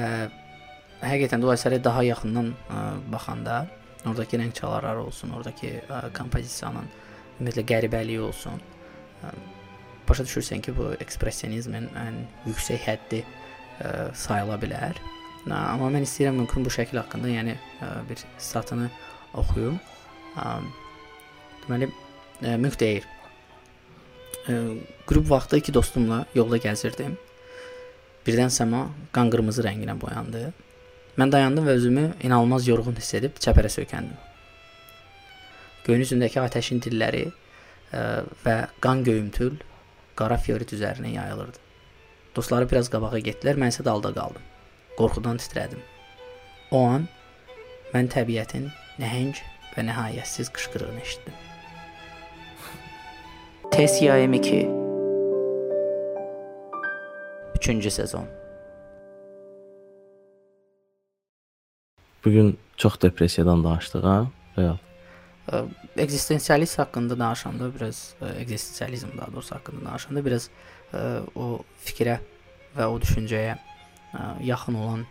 həqiqətən 1.01 1.43
də 1.43 1.49
o 1.49 1.53
əsərə 1.55 1.79
daha 1.83 2.03
yaxından 2.05 2.51
ə, 2.53 2.81
baxanda 3.13 3.67
Oradakı 4.01 4.39
rəng 4.41 4.53
çalarları 4.57 5.03
olsun, 5.05 5.33
oradakı 5.37 5.75
ə, 5.85 6.01
kompozisiyanın 6.17 6.87
ümumiyyətlə 7.39 7.65
qəribəliyi 7.69 8.21
olsun. 8.25 8.63
Ə, 9.21 9.33
başa 10.09 10.25
düşürsən 10.25 10.65
ki, 10.65 10.73
bu 10.77 10.91
ekspressionizmin 11.05 11.91
ən 12.01 12.23
yüksək 12.49 12.81
həddi 12.89 13.25
sayıla 14.17 14.57
bilər. 14.61 14.99
Amma 15.49 15.89
mən 15.93 16.05
istəyirəm 16.05 16.43
mümkün 16.43 16.67
bu 16.67 16.73
şəkil 16.75 17.01
haqqında, 17.01 17.31
yəni 17.33 17.55
bir 18.09 18.25
statını 18.39 18.91
oxuyum. 19.41 19.79
Deməli, 21.63 21.89
Mük 22.61 22.81
deyir. 22.81 23.07
Qrup 25.07 25.31
vaxtı 25.31 25.59
iki 25.61 25.75
dostumla 25.75 26.25
yolda 26.35 26.59
gəzirdim. 26.63 27.17
Birdən 28.27 28.53
səma 28.53 28.87
qan 29.15 29.31
qırmızı 29.33 29.65
rənginə 29.67 29.97
boyandı. 30.01 30.51
Mən 31.19 31.33
dayandım 31.33 31.67
və 31.67 31.77
özümü 31.79 32.05
inanılmaz 32.23 32.69
yorğun 32.69 32.97
hiss 32.99 33.15
edib 33.19 33.41
çəpərə 33.43 33.71
söykəndim. 33.73 34.17
Göyün 35.85 36.05
üzündəki 36.05 36.39
atəşin 36.43 36.83
dilləri 36.85 37.25
ə, 37.27 37.33
e, 37.93 38.05
və 38.45 38.57
qan 38.85 39.03
göyümtül 39.05 39.59
qara 40.17 40.39
fiorit 40.39 40.73
üzərinə 40.77 41.13
yayılırdı. 41.17 41.59
Dostları 42.37 42.69
biraz 42.71 42.91
qabağa 42.93 43.19
getdilər, 43.27 43.59
mən 43.59 43.75
isə 43.75 43.85
dalda 43.85 44.13
qaldım. 44.15 44.45
Qorxudan 44.99 45.41
titrədim. 45.43 45.83
O 46.71 46.85
an 46.87 47.09
mən 47.95 48.13
təbiətin 48.15 48.71
nəhəng 49.03 49.35
və 49.75 49.89
nəhayətsiz 49.91 50.53
qışqırığını 50.55 51.03
eşitdim. 51.07 51.50
Tesiya 53.71 54.19
M2 54.19 54.67
3-cü 57.55 57.91
sezon 57.91 58.27
Bu 62.25 62.31
gün 62.31 62.59
çox 62.77 63.01
depressiyadan 63.03 63.65
danışdıq, 63.65 64.03
ha? 64.03 64.27
Real. 64.59 64.77
Ekzistensialist 65.97 66.79
haqqında 66.79 67.19
danışanda 67.19 67.75
biraz 67.75 68.15
ekzistensializm 68.39 69.09
daha 69.19 69.33
doğrusu 69.33 69.55
haqqında 69.55 69.91
danışanda 69.91 70.25
biraz 70.25 70.51
o 71.35 71.61
fikrə 71.85 72.19
və 72.77 72.87
o 72.87 72.99
düşüncəyə 72.99 73.57
yaxın 74.43 74.75
olan 74.75 75.07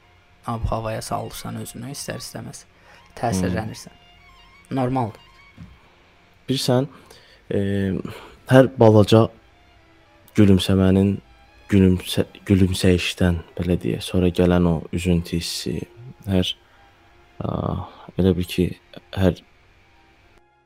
ab-havaya 0.47 1.01
salırsan 1.01 1.55
özünü 1.55 1.91
istər-istəməz 1.91 2.63
təsirlənirsən. 3.15 3.95
Hmm. 4.67 4.77
Normaldır. 4.77 5.21
Bilirsən, 6.49 6.87
e, 7.51 7.59
hər 8.49 8.71
balaca 8.79 9.27
gülümsəmənin 10.37 11.17
gülümsə 11.69 12.25
gülümsəyişdən 12.49 13.43
belə 13.59 13.77
deyək, 13.81 14.01
sonra 14.01 14.31
gələn 14.33 14.65
o 14.65 14.75
üzüntü 14.95 15.37
hissi, 15.37 15.77
hər 16.29 16.55
Elə 18.19 18.33
bil 18.35 18.47
ki, 18.51 18.65
hər 19.15 19.37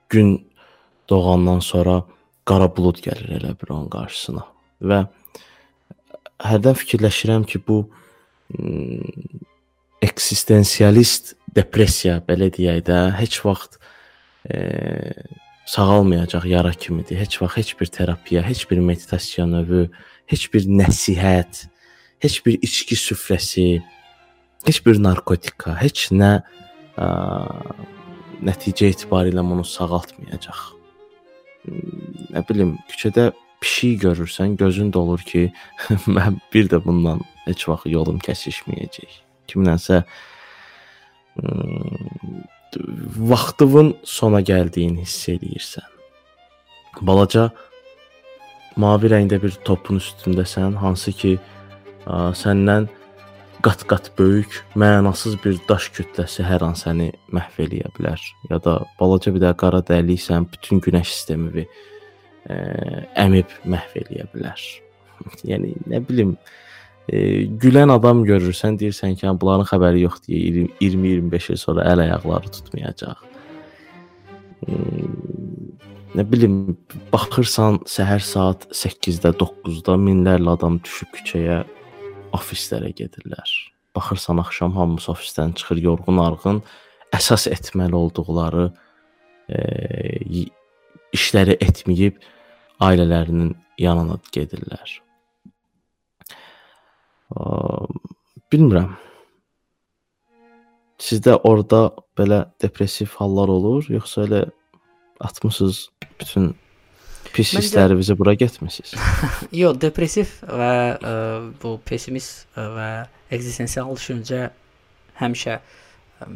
gün 0.09 0.31
doğandan 1.09 1.59
sonra 1.61 1.99
qara 2.49 2.69
bulud 2.75 2.97
gəlir 3.03 3.36
elə 3.38 3.53
bir 3.59 3.75
onun 3.75 3.91
qarşısına 3.93 4.45
və 4.89 5.03
hərdən 6.43 6.79
fikirləşirəm 6.79 7.45
ki, 7.49 7.61
bu 7.67 7.77
eksistensialist 10.03 11.36
depressiya 11.55 12.17
belə 12.25 12.49
deyək 12.53 12.81
də, 12.89 12.99
heç 13.19 13.38
vaxt 13.45 13.77
e, 14.49 14.57
sağalmayacaq 15.66 16.45
yara 16.45 16.72
kimidir. 16.72 17.18
Heç 17.18 17.41
vaxt 17.41 17.57
heç 17.57 17.80
bir 17.82 17.86
terapiya, 17.86 18.43
heç 18.43 18.72
bir 18.72 18.78
meditasiya 18.78 19.47
növü, 19.47 19.89
heç 20.28 20.53
bir 20.53 20.68
nəsihət, 20.68 21.68
heç 22.20 22.45
bir 22.45 22.59
içki 22.61 22.95
süfrəsi, 22.95 23.82
heç 24.66 24.86
bir 24.86 24.99
narkotika, 25.03 25.76
heç 25.82 26.09
nə 26.11 26.34
ə, 26.97 27.07
nəticə 28.43 28.91
etibarilə 28.93 29.43
onu 29.43 29.66
sağaltmayacaq. 29.68 30.66
Nə 32.34 32.43
bilim, 32.49 32.76
küçədə 32.91 33.32
pişik 33.64 34.01
görürsən, 34.03 34.57
gözün 34.59 34.91
dolur 34.93 35.24
ki, 35.24 35.47
mən 36.18 36.39
bir 36.53 36.68
də 36.72 36.82
bundan 36.84 37.24
heç 37.47 37.68
vaxt 37.70 37.88
yolum 37.91 38.20
kəsişməyəcək. 38.24 39.22
Kimlənsə 39.51 40.03
vaxtının 43.32 43.93
sona 44.07 44.41
gəldiyini 44.45 45.03
hiss 45.03 45.30
eləyirsən. 45.34 45.88
Balaca 47.01 47.49
mavi 48.80 49.11
rəngdə 49.13 49.39
bir 49.41 49.55
topun 49.67 50.01
üstündəsən, 50.01 50.78
hansı 50.82 51.13
ki 51.17 51.34
ə, 51.38 52.32
səndən 52.38 52.89
qat-qat 53.63 54.11
böyük, 54.19 54.59
mənasız 54.80 55.38
bir 55.43 55.59
daş 55.69 55.89
kütləsi 55.95 56.43
hər 56.45 56.65
an 56.67 56.76
səni 56.80 57.11
məhv 57.34 57.61
eləyə 57.67 57.93
bilər. 57.97 58.21
Ya 58.49 58.59
da 58.63 58.80
balaca 58.99 59.34
bir 59.34 59.45
də 59.45 59.53
qara 59.59 59.84
dəliksən, 59.88 60.49
bütün 60.51 60.84
günəş 60.84 61.13
sistemini 61.13 61.67
ə, 62.49 62.57
əmib 63.26 63.53
məhv 63.63 64.01
eləyə 64.03 64.28
bilər. 64.36 64.67
yəni 65.51 65.78
nə 65.88 66.03
bilim, 66.07 66.36
ə, 66.36 66.62
gülən 67.12 67.91
adam 67.91 68.24
görürsən, 68.28 68.78
deyirsən 68.80 69.18
ki, 69.20 69.28
bunların 69.41 69.68
xəbəri 69.68 70.06
yoxdur. 70.06 70.34
20-25 70.80 71.51
il 71.51 71.60
sonra 71.60 71.86
əl 71.91 72.06
ayaqları 72.06 72.51
tutmayacaq. 72.58 73.26
Nə 76.14 76.24
bilim, 76.30 76.78
baxırsan 77.12 77.82
səhər 77.89 78.22
saat 78.24 78.68
8-də, 78.72 79.34
9-da 79.39 79.97
minlərlə 79.99 80.56
adam 80.56 80.78
düşüb 80.86 81.12
küçəyə 81.18 81.64
ofislərə 82.38 82.93
gedirlər. 82.95 83.49
Baxırsan 83.97 84.39
axşam 84.41 84.76
hamısı 84.78 85.12
ofisdən 85.12 85.56
çıxır 85.60 85.82
yorğun 85.84 86.22
arğın, 86.24 86.62
əsas 87.14 87.47
etməli 87.51 87.97
olduqları 87.97 88.70
e, 89.49 90.45
işləri 91.14 91.58
etməyib 91.62 92.22
ailələrinin 92.82 93.54
yanına 93.82 94.20
gedirlər. 94.34 95.01
Bilmirəm. 98.53 98.91
Sizdə 101.01 101.36
orada 101.43 101.88
belə 102.17 102.43
depressiv 102.61 103.15
hallar 103.19 103.49
olur, 103.51 103.88
yoxsa 103.91 104.27
elə 104.27 104.43
atmısınız 105.23 105.89
bütün 106.19 106.53
Pis 107.34 107.49
Məncə... 107.49 107.63
hisslərinizi 107.63 108.15
bura 108.17 108.36
getmisiniz? 108.38 108.93
Yox, 109.61 109.79
depressiv 109.81 110.36
və 110.45 110.73
ə, 110.93 111.13
bu 111.63 111.77
pessimist 111.88 112.45
və 112.55 112.89
ekzistensial 113.34 113.89
düşüncə 113.97 114.43
həmişə 115.17 115.55
ə, 115.57 116.27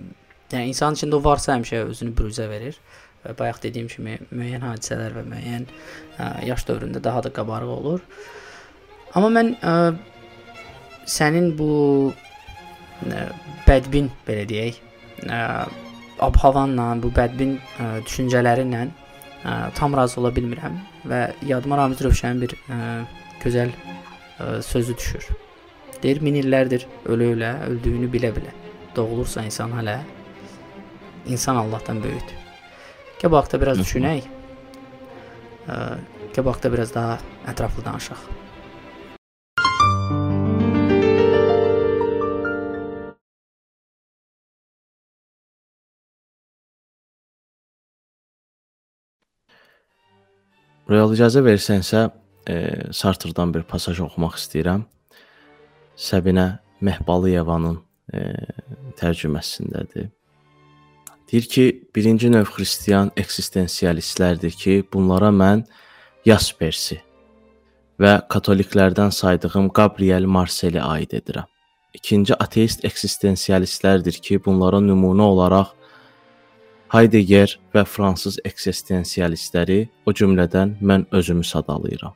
yəni 0.55 0.71
insan 0.71 0.97
içində 0.97 1.21
varsa 1.23 1.53
həmişə 1.53 1.83
özünü 1.91 2.15
büruzə 2.17 2.49
verir. 2.49 2.79
Və 3.25 3.35
bayaq 3.37 3.61
dediyim 3.67 3.91
kimi 3.91 4.17
müəyyən 4.31 4.65
hadisələr 4.65 5.19
və 5.19 5.25
müəyyən 5.29 5.69
ə, 5.69 6.31
yaş 6.49 6.65
dövründə 6.69 7.03
daha 7.03 7.23
da 7.27 7.33
qabarıq 7.35 7.73
olur. 7.77 8.03
Amma 9.13 9.29
mən 9.37 9.53
ə, 9.61 9.75
sənin 11.07 11.51
bu 11.57 11.71
ə, 13.07 13.25
bədbin 13.67 14.11
belə 14.27 14.45
deyək, 14.49 14.79
ə, 15.25 15.41
ab-havanla, 16.27 16.91
bu 17.03 17.11
bədbin 17.15 17.57
ə, 17.57 17.89
düşüncələrinlə 18.05 18.83
ə, 18.87 19.57
tam 19.77 19.95
razı 19.97 20.19
ola 20.21 20.33
bilmirəm 20.35 20.77
və 21.07 21.23
yadıma 21.47 21.79
Ramiz 21.79 22.03
Rövşənin 22.05 22.43
bir 22.43 22.55
ə, 22.67 22.79
gözəl 23.43 23.73
ə, 23.73 24.61
sözü 24.65 24.97
düşür. 24.97 25.29
Deyir 26.03 26.21
min 26.21 26.37
illərdir 26.43 26.85
ölə-ölə, 27.09 27.55
öldüyünü 27.71 28.09
bilə-bilə 28.13 28.53
doğulursa 28.97 29.43
insan 29.45 29.73
hələ 29.77 29.99
insan 31.27 31.55
Allahdan 31.55 32.01
böyükdür. 32.03 32.43
Gəl 33.21 33.31
bu 33.33 33.39
haqda 33.39 33.59
biraz 33.61 33.79
düşünək. 33.81 34.27
Gəl 35.67 36.45
bu 36.45 36.51
haqda 36.53 36.73
biraz 36.73 36.93
daha 36.95 37.17
ətraflı 37.49 37.85
danışaq. 37.85 38.21
Real 50.87 51.11
icazə 51.11 51.41
versənsə, 51.43 52.05
e, 52.47 52.55
Sartrdan 52.95 53.51
bir 53.51 53.65
passaj 53.67 53.99
oxumaq 54.05 54.37
istəyirəm. 54.39 54.85
Səbinə 55.99 56.45
Mehbalıyevanın 56.79 57.75
e, 58.15 58.21
tərcüməsindədir. 58.95 60.07
Deyir 61.27 61.49
ki, 61.51 61.65
birinci 61.95 62.31
növ 62.31 62.47
xristian 62.53 63.11
eksistensialistlərdir 63.19 64.55
ki, 64.55 64.77
bunlara 64.93 65.33
mən 65.35 65.65
Jaspersi 66.23 67.01
və 67.99 68.13
katoliklərdən 68.31 69.11
saydığım 69.11 69.67
Gabriel 69.75 70.23
Marseli 70.23 70.79
aid 70.79 71.17
edirəm. 71.19 71.51
İkinci 71.99 72.35
ateist 72.39 72.85
eksistensialistlərdir 72.87 74.21
ki, 74.23 74.39
bunlara 74.45 74.79
nümunə 74.79 75.27
olaraq 75.33 75.73
Heidegger 76.87 77.57
və 77.75 77.83
fransız 77.83 78.37
eksistensialistləri, 78.47 79.89
o 80.07 80.13
cümlədən 80.15 80.77
mən 80.79 81.03
özümü 81.11 81.43
sadalayıram. 81.43 82.13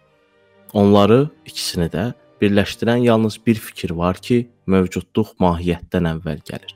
Onları 0.74 1.26
ikisini 1.46 1.90
də 1.92 2.14
birləşdirən 2.42 3.04
yalnız 3.04 3.36
bir 3.46 3.60
fikir 3.60 3.92
var 3.92 4.16
ki, 4.16 4.46
mövcudluq 4.72 5.34
mahiyyətdən 5.44 6.08
əvvəl 6.14 6.40
gəlir. 6.48 6.72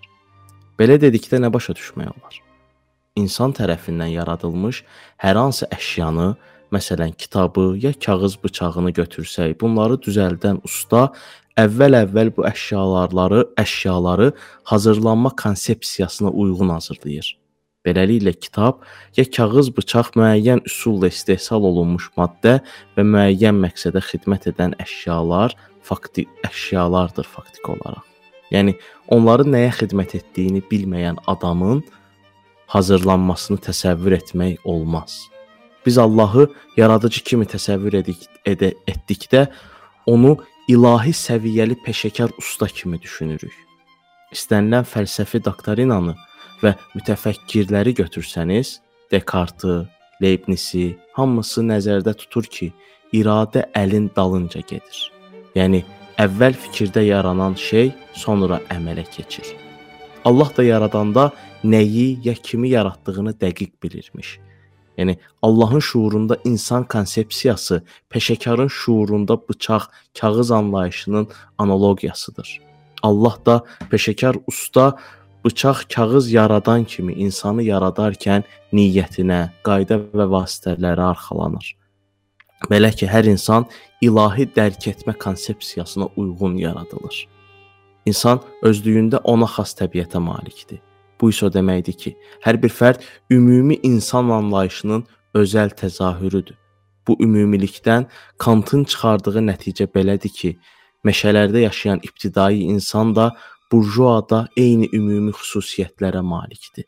Belə 0.75 0.97
dedikdə 0.99 1.39
nə 1.39 1.53
başa 1.53 1.75
düşmək 1.77 2.11
olar? 2.11 2.41
İnsan 3.15 3.55
tərəfindən 3.55 4.11
yaradılmış 4.17 4.81
hər 5.23 5.39
hansı 5.39 5.69
əşyanı, 5.71 6.33
məsələn, 6.75 7.15
kitabı 7.15 7.77
ya 7.79 7.93
kağız 7.95 8.35
bıçağını 8.43 8.91
götürsək, 8.99 9.55
bunları 9.61 9.95
düzəldən 10.03 10.59
usta 10.67 11.13
əvvəl-əvvəl 11.55 12.35
bu 12.35 12.43
əşyaları, 12.51 13.45
əşyaları 13.55 14.33
hazırlanma 14.63 15.31
konsepsiyasına 15.39 16.29
uyğun 16.29 16.69
hazırlayır. 16.69 17.44
Beləliklə 17.85 18.33
kitab 18.33 18.81
ya 19.17 19.25
kağız 19.37 19.69
bıçaq 19.77 20.15
müəyyən 20.17 20.63
üsulla 20.69 21.11
istehsal 21.13 21.67
olunmuş 21.69 22.09
maddə 22.17 22.59
və 22.97 23.05
müəyyən 23.05 23.59
məqsədə 23.61 24.01
xidmət 24.09 24.49
edən 24.53 24.73
əşyalar, 24.81 25.53
faktik 25.85 26.29
əşyalardır 26.47 27.29
faktik 27.29 27.69
olaraq. 27.69 28.01
Yəni 28.53 28.75
onların 29.13 29.53
nəyə 29.53 29.71
xidmət 29.79 30.17
etdiyini 30.19 30.63
bilməyən 30.71 31.21
adamın 31.29 31.83
hazırlanmasını 32.73 33.61
təsəvvür 33.69 34.17
etmək 34.17 34.65
olmaz. 34.65 35.21
Biz 35.85 35.97
Allahı 35.97 36.49
yaradıcı 36.77 37.23
kimi 37.23 37.45
təsəvvür 37.45 37.99
edik, 38.01 38.25
edə, 38.45 38.73
etdikdə 38.89 39.47
onu 40.09 40.37
ilahi 40.67 41.13
səviyyəli 41.13 41.77
peşəkar 41.85 42.33
usta 42.41 42.67
kimi 42.67 43.01
düşünürük. 43.01 43.53
İstənilən 44.33 44.87
fəlsəfi 44.89 45.43
doktrinanı 45.45 46.15
və 46.65 46.73
mütəfəkkirləri 46.97 47.93
götürsəniz, 48.01 48.79
Dekartı, 49.11 49.85
Leibnizi 50.21 50.95
hamısı 51.13 51.61
nəzərdə 51.61 52.15
tutur 52.17 52.47
ki, 52.49 52.71
iradə 53.13 53.67
əlin 53.77 54.09
dalınca 54.15 54.63
gedir. 54.65 55.01
Yəni 55.55 55.83
əvvəl 56.19 56.55
fikirdə 56.65 57.03
yaranan 57.05 57.55
şey 57.59 57.91
sonra 58.13 58.61
əmələ 58.73 59.05
keçir. 59.11 59.53
Allah 60.25 60.49
da 60.57 60.63
yaradanda 60.63 61.29
nəyi 61.63 62.19
ya 62.25 62.33
kimi 62.33 62.69
yaratdığını 62.73 63.35
dəqiq 63.43 63.71
bilirmiş. 63.83 64.39
Yəni 64.97 65.17
Allahın 65.41 65.79
şuurunda 65.79 66.37
insan 66.45 66.83
konsepsiyası 66.87 67.83
peşəkarın 68.09 68.69
şuurunda 68.69 69.37
bıçaq, 69.47 69.83
kağız 70.19 70.51
anlayışının 70.51 71.27
analogiyasıdır. 71.57 72.61
Allah 73.03 73.35
da 73.45 73.63
peşəkar 73.91 74.39
usta 74.47 74.97
bıçaq, 75.45 75.77
kağız 75.93 76.31
yaradan 76.31 76.83
kimi 76.83 77.13
insanı 77.13 77.63
yaradarkən 77.63 78.43
niyyətinə, 78.73 79.41
qayda 79.63 79.99
və 80.17 80.25
vasitələrə 80.33 81.11
arxalanır. 81.13 81.67
Belə 82.71 82.89
ki, 82.97 83.05
hər 83.05 83.29
insan 83.29 83.67
ilahi 84.01 84.47
dərk 84.57 84.87
etmə 84.91 85.13
konsepsiyasına 85.25 86.07
uyğun 86.15 86.57
yaradılır. 86.57 87.27
İnsan 88.05 88.41
özlüyündə 88.63 89.21
ona 89.23 89.45
xas 89.45 89.75
təbiətə 89.77 90.19
malikdir. 90.19 90.81
Bu 91.21 91.29
isə 91.31 91.47
o 91.47 91.53
deməkdir 91.53 91.97
ki, 92.01 92.15
hər 92.45 92.57
bir 92.61 92.73
fərd 92.73 93.05
ümumi 93.31 93.79
insan 93.83 94.29
anlayışının 94.29 95.05
özəl 95.35 95.73
təzahürüdür. 95.77 96.57
Bu 97.07 97.17
ümumilikdən 97.21 98.07
Kantın 98.41 98.83
çıxardığı 98.83 99.41
nəticə 99.45 99.85
belədir 99.93 100.33
ki, 100.33 100.57
meşələrdə 101.05 101.67
yaşayan 101.67 102.01
ibtidai 102.03 102.65
insan 102.65 103.13
da 103.15 103.35
burjuada 103.71 104.45
eyni 104.57 104.89
ümumi 104.93 105.31
xüsusiyyətlərə 105.31 106.21
malikdir. 106.21 106.85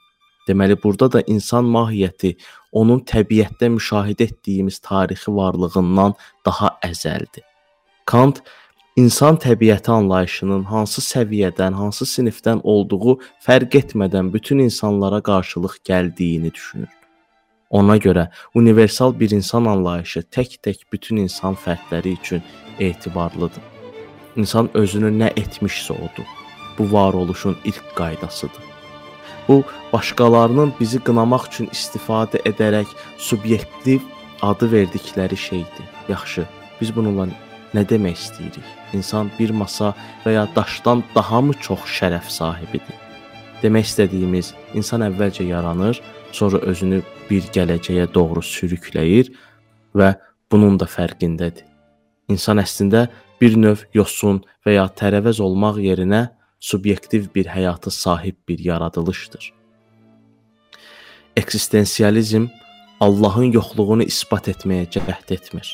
Deməli, 0.48 0.78
burada 0.84 1.10
da 1.12 1.22
insan 1.28 1.68
mahiyyəti 1.74 2.38
onun 2.72 3.02
təbiətdə 3.12 3.68
müşahidə 3.74 4.30
etdiyimiz 4.30 4.80
tarixi 4.80 5.34
varlığından 5.36 6.16
daha 6.46 6.72
əzəldir. 6.88 7.44
Kant 8.06 8.40
insan 8.96 9.36
təbiəti 9.44 9.92
anlayışının 9.92 10.64
hansı 10.72 11.04
səviyyədən, 11.04 11.76
hansı 11.76 12.08
sinifdən 12.08 12.64
olduğu 12.64 13.18
fərq 13.44 13.76
etmədən 13.82 14.32
bütün 14.34 14.64
insanlara 14.64 15.22
qarşılıq 15.22 15.82
gəldiyini 15.90 16.54
düşünür. 16.54 16.94
Ona 17.70 17.98
görə 17.98 18.30
universal 18.56 19.20
bir 19.20 19.32
insan 19.36 19.66
anlayışı 19.66 20.24
tək-tək 20.32 20.88
bütün 20.92 21.18
insan 21.28 21.60
fərdləri 21.66 22.16
üçün 22.22 22.44
etibarlıdır. 22.80 23.64
İnsan 24.38 24.70
özünü 24.74 25.12
nə 25.20 25.34
etmişsə 25.36 25.94
odur. 25.94 26.47
Bu 26.78 26.92
varoluşun 26.92 27.58
ilk 27.66 27.96
qaydasıdır. 27.96 28.64
Bu 29.48 29.64
başqalarının 29.94 30.74
bizi 30.80 31.00
qınamaq 31.00 31.48
üçün 31.48 31.70
istifadə 31.72 32.42
edərək 32.50 32.90
subyektiv 33.18 34.02
adı 34.42 34.72
verdikləri 34.72 35.38
şeydir. 35.38 35.88
Yaxşı, 36.10 36.46
biz 36.82 36.96
bununla 36.96 37.28
nə 37.74 37.84
demək 37.90 38.20
istəyirik? 38.20 38.68
İnsan 38.94 39.32
bir 39.40 39.50
masa 39.50 39.94
və 40.26 40.36
ya 40.36 40.48
daşdan 40.56 41.04
daha 41.16 41.42
mı 41.42 41.54
çox 41.54 41.88
şərəf 42.00 42.30
sahibidir? 42.30 42.96
Demək 43.64 43.90
istədiyimiz 43.90 44.54
insan 44.78 45.02
əvvəlcə 45.02 45.48
yaranır, 45.48 46.02
sonra 46.32 46.58
özünü 46.58 47.02
bir 47.30 47.48
gələcəyə 47.56 48.08
doğru 48.14 48.44
sürükləyir 48.44 49.32
və 49.96 50.14
bunun 50.52 50.78
da 50.80 50.86
fərqindədir. 50.86 51.66
İnsan 52.30 52.60
əslində 52.60 53.08
bir 53.42 53.56
növ 53.58 53.86
yosun 53.94 54.44
və 54.66 54.78
ya 54.78 54.86
tərəvəz 55.00 55.40
olmaq 55.42 55.80
yerinə 55.82 56.28
subyektiv 56.60 57.28
bir 57.36 57.46
həyata 57.46 57.92
sahib 57.92 58.36
bir 58.48 58.60
yaradılışdır. 58.60 59.54
Eksistensializm 61.36 62.48
Allahın 63.00 63.52
yoxluğunu 63.54 64.04
isbat 64.04 64.48
etməyə 64.48 64.88
cəhd 64.90 65.34
etmir. 65.34 65.70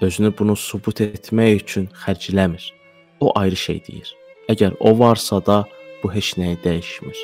Özünü 0.00 0.32
bunu 0.38 0.56
sübut 0.56 1.00
etmək 1.00 1.62
üçün 1.62 1.86
xərcləmir. 2.02 2.72
O 3.20 3.30
ayrı 3.38 3.56
şey 3.56 3.78
deyir. 3.86 4.10
Əgər 4.48 4.74
o 4.80 4.98
varsa 4.98 5.38
da 5.46 5.64
bu 6.02 6.10
heç 6.12 6.34
nəyi 6.38 6.58
dəyişmir. 6.64 7.16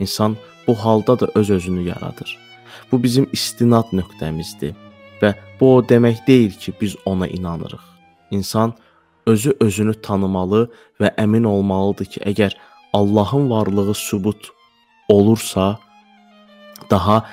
İnsan 0.00 0.36
bu 0.66 0.74
halda 0.74 1.20
da 1.20 1.28
öz-özünü 1.34 1.88
yaradır. 1.88 2.38
Bu 2.92 3.02
bizim 3.02 3.26
istinad 3.32 3.90
nöqtəmizdir 3.92 4.74
və 5.22 5.34
bu 5.60 5.76
o 5.76 5.82
demək 5.82 6.26
deyil 6.26 6.52
ki, 6.52 6.72
biz 6.80 6.96
ona 7.04 7.26
inanırıq. 7.28 7.82
İnsan 8.30 8.74
özü 9.26 9.56
özünü 9.60 9.94
tanımalı 10.00 10.66
və 11.00 11.14
əmin 11.20 11.46
olmalıdır 11.48 12.10
ki, 12.16 12.20
əgər 12.20 12.56
Allahın 12.92 13.50
varlığı 13.50 13.94
sübut 13.94 14.50
olursa, 15.08 15.78
daha 16.90 17.24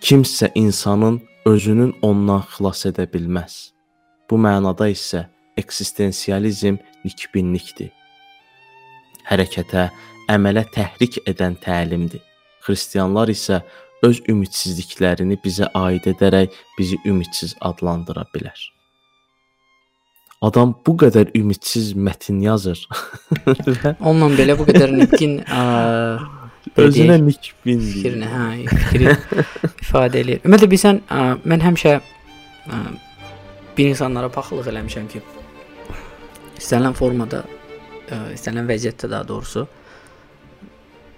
kimsə 0.00 0.50
insanın 0.54 1.22
özünün 1.46 1.94
ondan 2.02 2.42
xilas 2.50 2.86
edə 2.90 3.06
bilməz. 3.12 3.70
Bu 4.30 4.36
mənada 4.36 4.88
isə 4.90 5.26
eksistensializm 5.56 6.78
nikbinlikdir. 7.04 7.92
Hərəkətə, 9.26 9.88
əmələ 10.30 10.66
təhrik 10.74 11.20
edən 11.26 11.56
təlimdir. 11.62 12.22
Xristianlar 12.66 13.30
isə 13.30 13.62
öz 14.06 14.20
ümidsizliklərini 14.28 15.38
bizə 15.42 15.70
aid 15.74 16.06
edərək 16.12 16.54
bizi 16.78 16.98
ümidsiz 17.06 17.56
adlandıra 17.60 18.26
bilər. 18.34 18.75
Adam 20.44 20.74
bu 20.86 20.92
qədər 21.00 21.30
ümidsiz 21.38 21.94
mətn 21.96 22.42
yazır. 22.44 22.82
Onunla 24.08 24.28
belə 24.36 24.56
bu 24.58 24.66
qədər 24.68 24.92
nitqin 24.92 25.38
özünə 26.82 27.16
nikbin 27.22 27.80
fikrini, 27.80 28.28
hə, 28.28 28.48
fikri 28.68 29.14
ifadə 29.80 30.20
eləyir. 30.20 30.42
Ümumiyyətlə 30.44 30.68
bilsən, 30.74 31.00
ə, 31.08 31.22
mən 31.48 31.64
həmişə 31.64 31.94
ə, 31.96 32.80
bir 33.78 33.88
insanlara 33.94 34.28
paxıllıq 34.34 34.68
eləmişəm 34.74 35.06
ki, 35.14 35.22
istənilən 36.58 36.98
formada, 36.98 37.40
ə, 38.10 38.20
istənilən 38.36 38.68
vəziyyətdə 38.68 39.10
daha 39.14 39.28
doğrusu 39.30 39.64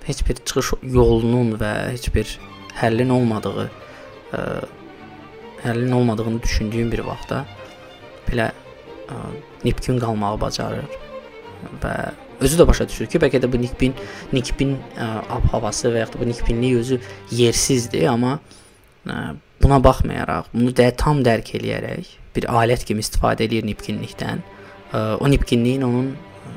heç 0.07 0.23
bir 0.29 0.39
çıxış 0.41 0.73
yolunun 0.95 1.57
və 1.61 1.73
heç 1.91 2.07
bir 2.15 2.39
həllin 2.79 3.11
olmadığı 3.19 3.67
ə, 3.67 4.47
həllin 5.67 5.93
olmadığını 5.99 6.43
düşündüyüm 6.47 6.95
bir 6.95 7.03
vaxtda 7.11 7.43
belə 8.31 8.53
Nipkin 9.65 9.99
qalmağı 10.03 10.41
bacarır 10.41 10.85
və 11.83 11.95
özü 12.41 12.61
də 12.61 12.67
başa 12.69 12.87
düşür 12.89 13.09
ki, 13.11 13.19
bəlkə 13.23 13.41
də 13.43 13.51
bu 13.51 13.59
Nikbin 13.61 13.97
Nikbin 14.33 14.77
ab-havası 14.99 15.91
və 15.95 16.05
ya 16.05 16.07
da 16.13 16.21
bu 16.21 16.29
Nikbinlik 16.29 16.77
özü 16.79 17.01
yersizdir, 17.35 18.07
amma 18.13 18.39
ə, 19.07 19.35
buna 19.63 19.81
baxmayaraq, 19.83 20.53
bunu 20.55 20.71
də 20.71 20.93
tam 20.97 21.25
dərk 21.27 21.57
eləyərək 21.59 22.15
bir 22.37 22.47
alət 22.53 22.85
kimi 22.87 23.03
istifadə 23.03 23.49
edir 23.49 23.67
Nipkinlikdən. 23.67 24.45
Ə, 24.93 25.03
o 25.19 25.31
Nipkinliyin 25.33 25.83
onun 25.89 26.13
ə, 26.15 26.55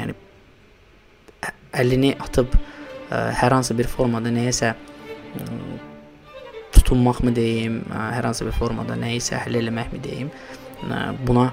yəni 0.00 0.18
əlini 1.72 2.16
atıb 2.20 2.58
hər 3.12 3.52
hansı 3.52 3.76
bir 3.76 3.88
formada 3.92 4.30
nəyəsə 4.32 4.72
tutunmaqmı 6.72 7.34
deyim, 7.36 7.82
hər 7.92 8.24
hansı 8.28 8.46
bir 8.48 8.56
formada 8.56 8.96
nəyisə 9.00 9.40
həll 9.44 9.58
eləməkmi 9.60 10.00
deyim, 10.04 10.30
buna 11.26 11.50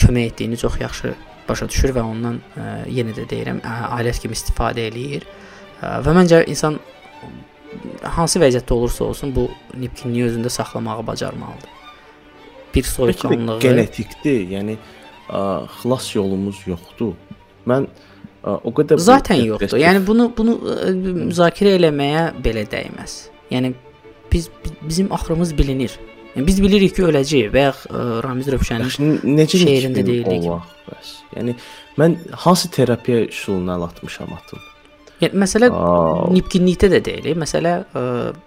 kömək 0.00 0.32
etdiyini 0.32 0.56
çox 0.56 0.80
yaxşı 0.80 1.14
başa 1.48 1.68
düşür 1.68 1.94
və 1.96 2.04
ondan 2.04 2.40
yenə 2.92 3.14
də 3.16 3.24
deyirəm, 3.30 3.62
alət 3.64 4.22
kimi 4.24 4.36
istifadə 4.36 4.88
eləyir. 4.90 5.26
Və 5.80 6.14
məncə 6.16 6.42
insan 6.50 6.78
hansı 8.02 8.40
vəziyyətdə 8.42 8.74
olursa 8.74 9.04
olsun 9.04 9.32
bu 9.34 9.48
nipkinliyi 9.78 10.26
özündə 10.28 10.50
saxlamağı 10.52 11.06
bacarmalıdır. 11.06 11.74
Bir 12.74 12.82
soyuqqanlığı 12.82 13.58
genetikdir. 13.60 14.40
Yəni 14.54 14.76
ə, 14.76 15.40
xilas 15.80 16.10
yolumuz 16.14 16.60
yoxdur. 16.68 17.14
Mən 17.68 17.88
ə, 17.88 18.56
o 18.56 18.72
qədər 18.74 19.00
Zaten 19.02 19.42
yoxdur. 19.44 19.78
Yəni 19.80 20.04
bunu 20.06 20.30
bunu 20.36 20.58
ə, 20.58 20.90
müzakirə 21.30 21.76
eləməyə 21.78 22.28
belə 22.44 22.66
dəyməz. 22.70 23.18
Yəni 23.52 23.74
biz 24.32 24.50
bizim 24.82 25.12
axırımız 25.12 25.56
bilinir. 25.58 25.96
Yəni 26.38 26.46
biz 26.46 26.58
bilirik 26.62 26.92
ki, 26.94 27.02
öləcəyik 27.02 27.48
və 27.50 27.62
ya 27.64 27.70
ə, 27.74 28.02
Ramiz 28.22 28.46
Rövşənin 28.54 29.24
necə 29.26 29.58
şeirində 29.58 30.04
deyilir. 30.06 30.44
Bəs. 30.86 31.08
Yəni 31.34 31.56
mən 31.98 32.14
hansı 32.44 32.70
terapiya 32.76 33.24
üsuluna 33.24 33.74
əl 33.74 33.88
atmışam 33.88 34.30
atım? 34.36 34.60
Yəni 35.18 35.40
məsələ 35.42 35.72
nipkinlikdə 36.36 36.92
də 36.92 37.00
deyil. 37.08 37.26
Məsələ 37.42 37.72
ə, 37.90 38.04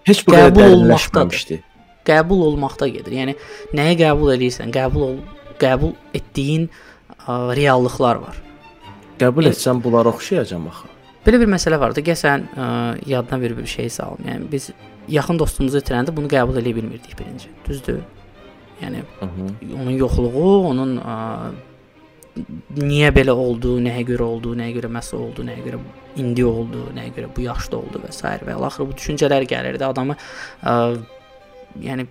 heç 0.08 0.24
bu 0.24 0.38
qədər 0.38 0.56
dərinləşməmişdi. 0.56 1.60
Qəbul 2.08 2.46
olmaqda 2.48 2.88
gedir. 2.96 3.18
Yəni 3.20 3.36
nəyi 3.76 4.00
qəbul 4.06 4.38
edirsən? 4.38 4.72
Qəbul 4.72 5.06
ol, 5.10 5.20
qəbul 5.60 5.92
etdiyin 6.16 6.70
ə, 6.72 7.52
reallıqlar 7.60 8.24
var. 8.24 8.40
Qəbul 9.20 9.52
yəni, 9.52 9.58
etsən 9.58 9.84
bunlara 9.84 10.16
oxşayacam 10.16 10.72
axı. 10.72 10.88
Belə 11.26 11.38
bir 11.42 11.50
məsələ 11.54 11.78
var 11.82 11.94
da, 11.94 12.02
gəl 12.02 12.18
sən 12.18 12.48
ə, 12.58 12.68
yadına 13.10 13.42
bir 13.42 13.58
bir 13.58 13.68
şey 13.70 13.90
salım. 13.94 14.24
Yəni 14.26 14.48
biz 14.52 14.72
yaxın 15.12 15.40
dostumuzu 15.40 15.82
itirəndə 15.82 16.16
bunu 16.16 16.30
qəbul 16.32 16.58
edə 16.62 16.74
bilmirdik 16.76 17.18
birinci. 17.20 17.52
Düzdür? 17.68 18.02
Yəni 18.82 19.04
Hı 19.20 19.26
-hı. 19.26 19.82
onun 19.82 19.92
yoxluğu, 19.92 20.68
onun 20.68 20.98
ə, 20.98 21.18
niyə 22.78 23.12
belə 23.14 23.32
oldu, 23.32 23.76
nəyə 23.84 24.06
görə 24.08 24.24
oldu, 24.24 24.56
nəyə 24.56 24.74
görə 24.78 24.90
məsə 24.98 25.16
oldu, 25.16 25.44
nəyə 25.44 25.64
görə 25.66 25.80
indi 26.16 26.46
oldu, 26.46 26.88
nəyə 26.96 27.14
görə 27.18 27.30
bu 27.36 27.42
yaşda 27.42 27.78
oldu 27.78 28.02
və 28.04 28.12
s. 28.12 28.24
və 28.48 28.66
axırı 28.66 28.88
bu 28.88 28.94
düşüncələr 28.94 29.46
gəlirdi 29.54 29.84
adamı 29.84 30.16
ə, 30.64 30.98
yəni 31.82 32.08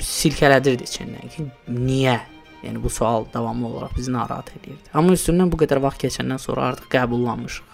silkələdirdi 0.00 0.84
içindən 0.84 1.28
ki, 1.30 1.46
niyə? 1.68 2.18
Yəni 2.64 2.80
bu 2.82 2.90
sual 2.90 3.26
davamlı 3.32 3.66
olaraq 3.66 3.96
bizi 3.96 4.12
narahat 4.12 4.50
edirdi. 4.56 4.88
Amma 4.92 5.12
üstündən 5.12 5.50
bu 5.52 5.58
qədər 5.60 5.82
vaxt 5.84 6.04
keçəndən 6.06 6.40
sonra 6.40 6.70
artıq 6.72 6.88
qəbullanmışıq. 6.94 7.73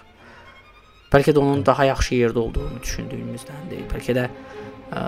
Bəlkə 1.10 1.34
də 1.34 1.42
onun 1.42 1.64
daha 1.66 1.88
yaxşı 1.90 2.14
yerdə 2.14 2.38
olduğunu 2.38 2.82
düşündüyümüzdən 2.82 3.70
deyil. 3.70 3.86
Bəlkə 3.90 4.14
də 4.14 4.26
ə, 4.94 5.04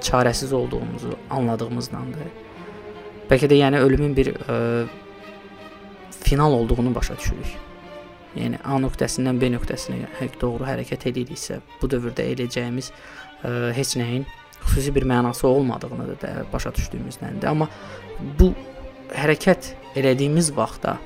çarəsiz 0.00 0.52
olduğumuzu 0.56 1.12
anladığımızdandır. 1.30 2.30
Bəlkə 3.28 3.50
də 3.50 3.58
yəni 3.60 3.82
ölümün 3.84 4.16
bir 4.16 4.32
ə, 4.34 4.86
final 6.10 6.52
olduğunu 6.52 6.94
başa 6.94 7.16
düşürük. 7.18 7.56
Yəni 8.38 8.60
A 8.64 8.78
nöqtəsindən 8.80 9.40
B 9.40 9.50
nöqtəsinə 9.52 10.06
həqiq 10.18 10.40
doğru 10.40 10.66
hərəkət 10.68 11.08
ediriksə, 11.12 11.60
bu 11.80 11.90
dövrdə 11.90 12.24
eləyəcəyimiz 12.32 12.90
ə, 12.92 13.52
heç 13.76 13.96
nəyin 14.00 14.24
xüsusi 14.64 14.94
bir 14.94 15.06
mənası 15.08 15.46
olmadığını 15.48 16.16
da 16.22 16.32
başa 16.52 16.72
düşdüyümüzdəndir. 16.74 17.48
Amma 17.48 17.68
bu 18.40 18.52
hərəkət 19.12 19.72
elədiyimiz 19.96 20.52
vaxtda 20.56 20.98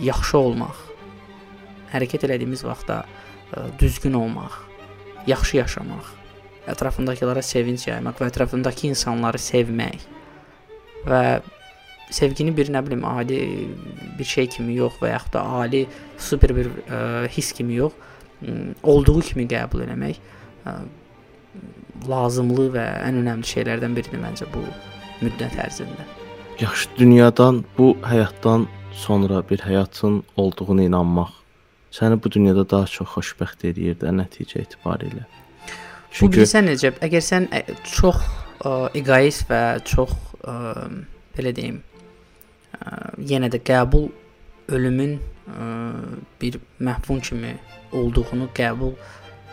yaxşı 0.00 0.38
olmaq, 0.38 0.89
hərəkət 1.92 2.26
elədiyimiz 2.28 2.64
vaxtda 2.66 3.02
ə, 3.04 3.66
düzgün 3.80 4.16
olmaq, 4.18 4.58
yaxşı 5.30 5.60
yaşamaq, 5.60 6.10
ətrafındakılara 6.70 7.42
sevinc 7.44 7.86
yaymaq 7.88 8.20
və 8.20 8.28
ətrafındakı 8.30 8.88
insanları 8.90 9.40
sevmək 9.40 10.04
və 11.08 11.22
sevgini 12.10 12.52
bir 12.56 12.70
nə 12.74 12.82
bilim 12.86 13.04
adi 13.06 13.40
bir 14.18 14.28
şey 14.28 14.48
kimi 14.56 14.76
yox 14.78 14.98
və 15.02 15.14
yaxud 15.14 15.36
da 15.38 15.44
ali 15.62 15.84
super 16.18 16.54
bir 16.56 16.70
ə, 16.86 17.02
his 17.32 17.52
kimi 17.56 17.78
yox, 17.80 17.94
ə, 18.42 18.56
olduğu 18.82 19.20
kimi 19.30 19.46
qəbul 19.50 19.86
etmək 19.86 20.20
ə, 20.66 20.78
lazımlı 22.08 22.70
və 22.76 22.86
ən 23.08 23.20
önəmli 23.22 23.48
şeylərdən 23.54 23.96
biridir 23.96 24.22
məncə 24.22 24.48
bu 24.54 24.62
müddət 25.24 25.58
ərzində. 25.60 26.06
Yaxşı 26.60 26.88
dünyadan, 26.98 27.64
bu 27.78 27.94
həyatdan 28.04 28.66
sonra 28.92 29.42
bir 29.50 29.62
həyatın 29.64 30.22
olduğuna 30.36 30.82
inanmaq 30.82 31.39
səni 31.94 32.18
bu 32.22 32.30
dünyada 32.30 32.64
daha 32.70 32.86
çox 32.86 33.14
xoşbəxt 33.16 33.66
eləyir 33.70 33.98
də 34.00 34.12
nəticə 34.14 34.62
etibarilə. 34.64 35.26
Çünki 36.10 36.40
bilirsən 36.40 36.66
necə, 36.70 36.92
əgər 37.02 37.22
sən 37.22 37.48
çox 37.86 38.18
ə, 38.64 38.90
egoist 38.98 39.46
və 39.50 39.62
çox 39.86 40.14
ə, 40.42 40.54
belə 41.36 41.54
deyim, 41.54 41.80
yenə 43.30 43.50
də 43.52 43.60
qəbul 43.66 44.08
ölümün 44.74 45.18
ə, 45.18 45.68
bir 46.42 46.58
məhvun 46.82 47.22
kimi 47.26 47.56
olduğunu 47.92 48.50
qəbul 48.54 48.94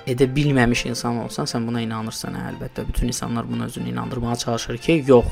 edə 0.07 0.27
bilməmiş 0.31 0.85
insan 0.91 1.19
olsan, 1.25 1.49
sən 1.49 1.65
buna 1.67 1.81
inanırsan, 1.83 2.37
hə, 2.37 2.45
əlbəttə 2.53 2.87
bütün 2.87 3.11
insanlar 3.11 3.49
buna 3.49 3.67
özünü 3.67 3.91
inandırmağa 3.91 4.35
çalışır 4.45 4.77
ki, 4.77 5.03
yox. 5.07 5.27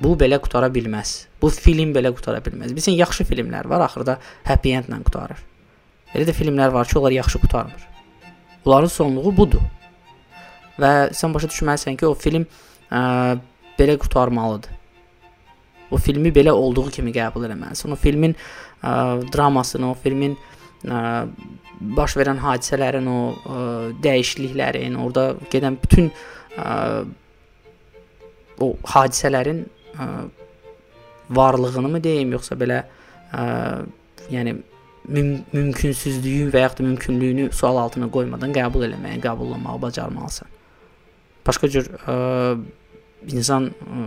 Bu 0.00 0.12
belə 0.20 0.38
qutara 0.44 0.68
bilməz. 0.68 1.26
Bu 1.42 1.48
film 1.50 1.94
belə 1.96 2.12
qutara 2.14 2.42
bilməz. 2.44 2.74
Bilirsən, 2.76 2.98
yaxşı 3.00 3.24
filmlər 3.26 3.68
var, 3.68 3.86
axırda 3.88 4.18
happy 4.44 4.76
endlə 4.76 5.00
qutarır. 5.08 5.40
Elə 6.16 6.26
də 6.30 6.34
filmlər 6.36 6.72
var 6.72 6.88
ki, 6.88 6.98
onlar 6.98 7.12
yaxşı 7.12 7.40
qutarmır. 7.42 7.82
Onların 8.64 8.88
sonluğu 8.88 9.32
budur. 9.36 9.64
Və 10.80 10.92
sən 11.16 11.34
başa 11.34 11.50
düşməlisən 11.52 11.98
ki, 12.00 12.08
o 12.08 12.14
film 12.16 12.46
ə, 12.90 13.36
belə 13.78 13.96
qutarmalıdır. 14.00 14.72
O 15.90 16.00
filmi 16.02 16.32
belə 16.34 16.50
olduğu 16.56 16.88
kimi 16.96 17.12
qəbul 17.14 17.46
etməlisən. 17.46 17.92
O 17.92 17.98
filmin 18.00 18.34
ə, 18.34 18.92
dramasını, 19.32 19.92
o 19.92 19.98
filmin 20.02 20.38
ə, 20.84 21.02
baş 21.96 22.16
verən 22.18 22.40
hadisələrin, 22.42 23.06
o 23.12 23.20
ə, 23.36 23.66
dəyişikliklərin, 24.04 24.96
orada 25.04 25.28
gedən 25.52 25.76
bütün 25.82 26.10
ə, 26.56 27.04
o 28.64 28.72
hadisələrin 28.94 29.66
ə, 29.94 30.08
varlığını 31.30 31.92
mı 31.92 32.02
deyim, 32.02 32.32
yoxsa 32.36 32.56
belə 32.58 32.82
ə, 33.30 33.44
yəni 34.32 34.56
müm 35.08 35.30
mümkünsüzlüyü 35.52 36.50
və 36.54 36.64
yaxud 36.64 36.82
da 36.82 36.88
mümkünlüyünü 36.88 37.50
sual 37.54 37.78
altına 37.80 38.08
qoymadan 38.12 38.54
qəbul 38.54 38.86
eləməyi, 38.88 39.20
qəbullanmağı 39.24 39.80
bacarmalısan. 39.82 40.48
Başqa 41.46 41.70
cür 41.70 41.90
ə, 42.10 42.16
insan 43.30 43.70
ə, 43.70 44.06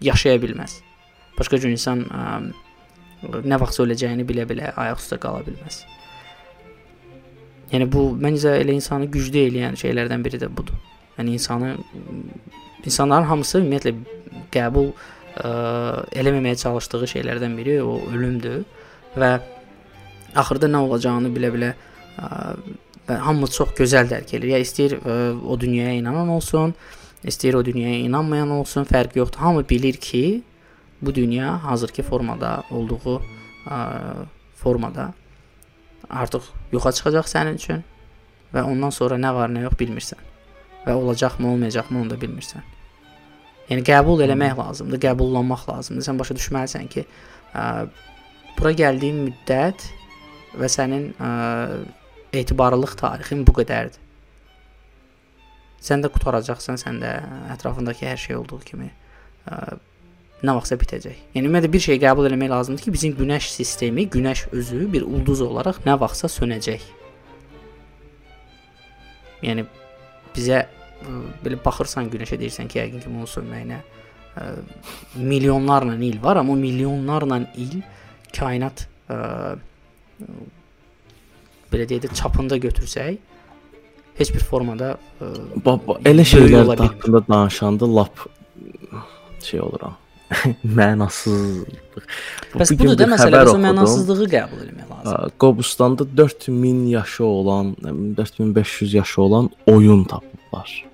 yaşaya 0.00 0.40
bilməz. 0.42 0.78
Başqa 1.38 1.60
cür 1.60 1.72
insan 1.72 2.06
ə, 2.08 2.22
nə 3.44 3.60
vaxt 3.60 3.82
öləcəyini 3.84 4.26
bilə-bilə 4.28 4.72
ayaq 4.72 5.02
üstə 5.02 5.20
qala 5.22 5.44
bilməz. 5.46 5.82
Yəni 7.72 7.88
bu 7.92 8.10
məncə 8.20 8.56
elə 8.60 8.74
insanı 8.76 9.08
güclü 9.12 9.46
eləyən 9.48 9.76
şeylərdən 9.80 10.24
biri 10.24 10.40
də 10.40 10.48
budur. 10.52 10.76
Yəni 11.18 11.36
insanı 11.36 11.76
insanların 12.84 13.28
hamısı 13.28 13.60
ümumiyyətlə 13.60 13.94
qəbul 14.52 14.92
ə, 14.92 15.52
eləməməyə 16.20 16.56
çalışdığı 16.64 17.08
şeylərdən 17.16 17.56
biri 17.60 17.82
o 17.84 18.00
ölümdür 18.12 18.62
və 19.16 19.32
axırda 20.38 20.70
nə 20.70 20.80
olacağını 20.86 21.30
bilə-bilə 21.34 21.72
və 23.08 23.18
hamı 23.26 23.48
çox 23.50 23.74
gözəl 23.78 24.08
dərk 24.10 24.34
edir. 24.36 24.52
Ya 24.54 24.60
istəyir 24.62 24.98
ə, 25.00 25.16
o 25.42 25.58
dünyaya 25.60 25.96
inanan 25.98 26.30
olsun, 26.32 26.74
istəyir 27.24 27.58
o 27.58 27.64
dünyaya 27.64 28.02
inanmayan 28.06 28.50
olsun, 28.54 28.86
fərq 28.88 29.18
yoxdur. 29.18 29.42
Hamı 29.42 29.64
bilir 29.68 29.98
ki, 30.00 30.42
bu 31.02 31.14
dünya 31.14 31.56
hazırki 31.64 32.02
formada 32.02 32.62
olduğu 32.70 33.18
ə, 33.66 33.78
formada 34.62 35.12
artıq 36.10 36.46
yoxa 36.72 36.92
çıxacaq 36.92 37.26
sənin 37.30 37.58
üçün 37.58 37.82
və 38.54 38.62
ondan 38.68 38.92
sonra 38.94 39.18
nə 39.18 39.32
var, 39.34 39.50
nə 39.50 39.64
yox 39.66 39.78
bilmirsən. 39.80 40.20
Və 40.86 40.94
olacaqmı, 40.98 41.50
olmayacaqmı 41.52 42.00
onu 42.00 42.10
da 42.10 42.18
bilmirsən. 42.20 42.62
Yəni 43.70 43.84
qəbul 43.86 44.24
eləmək 44.24 44.56
lazımdır, 44.58 44.98
qəbullanmaq 45.02 45.68
lazımdır. 45.68 46.04
Sən 46.04 46.18
başa 46.18 46.34
düşməlisən 46.36 46.88
ki, 46.92 47.06
ə, 47.54 47.86
bura 48.58 48.72
gəldiyin 48.76 49.20
müddət 49.26 49.84
və 50.58 50.68
sənin 50.70 51.10
ə, 51.16 51.30
etibarlılıq 52.42 52.96
tarixin 53.00 53.44
bu 53.46 53.54
qədərdir. 53.56 54.00
Sən 55.82 56.04
də 56.04 56.10
qutaracaqsan, 56.14 56.78
sən 56.78 57.00
də 57.02 57.14
ətrafındakı 57.56 58.06
hər 58.06 58.20
şey 58.20 58.38
olduğu 58.38 58.60
kimi 58.68 58.88
ə, 59.50 59.56
nə 60.42 60.54
vaxtsa 60.56 60.78
bitəcək. 60.78 61.18
Yəni 61.34 61.48
ümumiyyətlə 61.48 61.70
bir 61.74 61.84
şey 61.86 62.00
qəbul 62.02 62.28
etmək 62.30 62.52
lazımdır 62.52 62.84
ki, 62.86 62.94
bizim 62.94 63.16
günəş 63.18 63.48
sistemi, 63.54 64.06
günəş 64.10 64.46
özü 64.54 64.84
bir 64.92 65.06
ulduz 65.06 65.42
olaraq 65.42 65.82
nə 65.86 65.96
vaxtsa 65.98 66.30
sönəcək. 66.30 66.84
Yəni 69.42 69.66
bizə 70.36 70.62
ə, 70.62 71.16
belə 71.42 71.58
baxırsan 71.64 72.10
günəşə 72.12 72.38
deyirsən 72.42 72.70
ki, 72.70 72.78
yəqin 72.82 73.02
ki, 73.02 73.10
bunun 73.10 73.30
sönməyinə 73.30 73.80
ə, 73.82 74.46
milyonlarla 75.18 75.98
il 75.98 76.22
var, 76.22 76.38
amma 76.42 76.54
milyonlarla 76.58 77.42
il 77.58 77.80
kainat 78.36 78.86
ə, 79.10 79.56
belə 81.72 81.88
deyək 81.88 82.06
də 82.06 82.14
çapında 82.18 82.58
götürsək 82.62 83.18
heç 84.18 84.34
bir 84.34 84.44
formada 84.44 84.94
ə, 85.20 85.32
Baba 85.64 85.98
elə 86.08 86.26
şeylər 86.28 86.76
haqqında 86.76 87.24
danışanda 87.28 87.88
lap 87.96 88.28
şey 89.42 89.60
oluram. 89.60 89.98
mənasızlıq. 90.78 92.06
Bəs 92.56 92.72
budur 92.78 92.96
da 92.98 93.08
məsələ, 93.10 93.42
biz 93.44 93.52
o 93.52 93.58
mənasızlığı 93.60 94.28
qəbul 94.32 94.62
etmək 94.64 94.92
lazım. 94.92 95.34
Qobustanda 95.42 96.06
4000 96.16 96.86
yaşı 96.92 97.24
olan, 97.24 97.76
4500 98.16 98.94
yaşı 98.94 99.22
olan 99.22 99.50
oyun 99.66 100.04
tapıblar. 100.04 100.84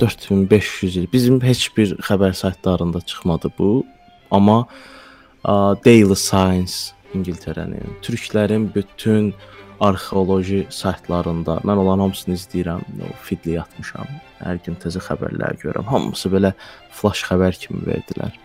4500 0.00 0.96
il. 0.96 1.08
Bizim 1.12 1.40
heç 1.42 1.68
bir 1.76 1.96
xəbər 1.98 2.34
saytlarında 2.34 3.00
çıxmadı 3.00 3.52
bu. 3.58 3.84
Amma 4.30 4.66
Daily 5.44 6.16
Science 6.16 6.92
İngiltərənin, 7.16 7.96
türklərin 8.04 8.68
bütün 8.74 9.32
arxeoloji 9.80 10.66
saytlarında 10.70 11.60
mən 11.64 11.80
onların 11.80 12.04
hamısını 12.04 12.36
izləyirəm. 12.36 12.84
O 13.06 13.08
fidli 13.24 13.56
yatmışam. 13.56 14.06
Hər 14.42 14.60
gün 14.66 14.76
təzə 14.82 15.00
xəbərlər 15.06 15.56
görürəm. 15.62 15.88
Hamısı 15.88 16.30
belə 16.32 16.52
flash 16.94 17.24
xəbər 17.30 17.56
kimi 17.62 17.82
verdilər. 17.88 18.36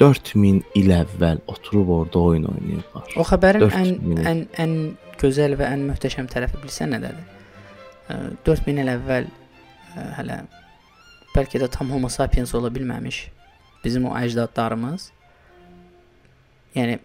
4000 0.00 0.62
il 0.78 0.94
əvvəl 0.94 1.42
oturub 1.50 1.90
orada 1.98 2.18
oyun 2.18 2.46
oynayıblar. 2.52 3.12
O 3.18 3.26
xəbərin 3.26 3.66
ən 3.68 4.24
ən 4.30 4.40
ən 4.62 4.72
gözəl 5.20 5.58
və 5.58 5.68
ən 5.74 5.84
möhtəşəm 5.90 6.30
tərəfi 6.32 6.62
bilirsən 6.62 6.94
nədədir? 6.96 7.26
4000 8.46 8.80
il 8.82 8.92
əvvəl 8.94 9.28
hələ 10.18 10.38
bəlkə 11.34 11.60
də 11.62 11.68
tam 11.72 11.90
Homo 11.92 12.08
sapiens 12.12 12.54
ola 12.54 12.70
bilməmiş 12.72 13.24
bizim 13.84 14.06
o 14.08 14.14
əcdadlarımız 14.16 15.10
yəni 16.74 16.98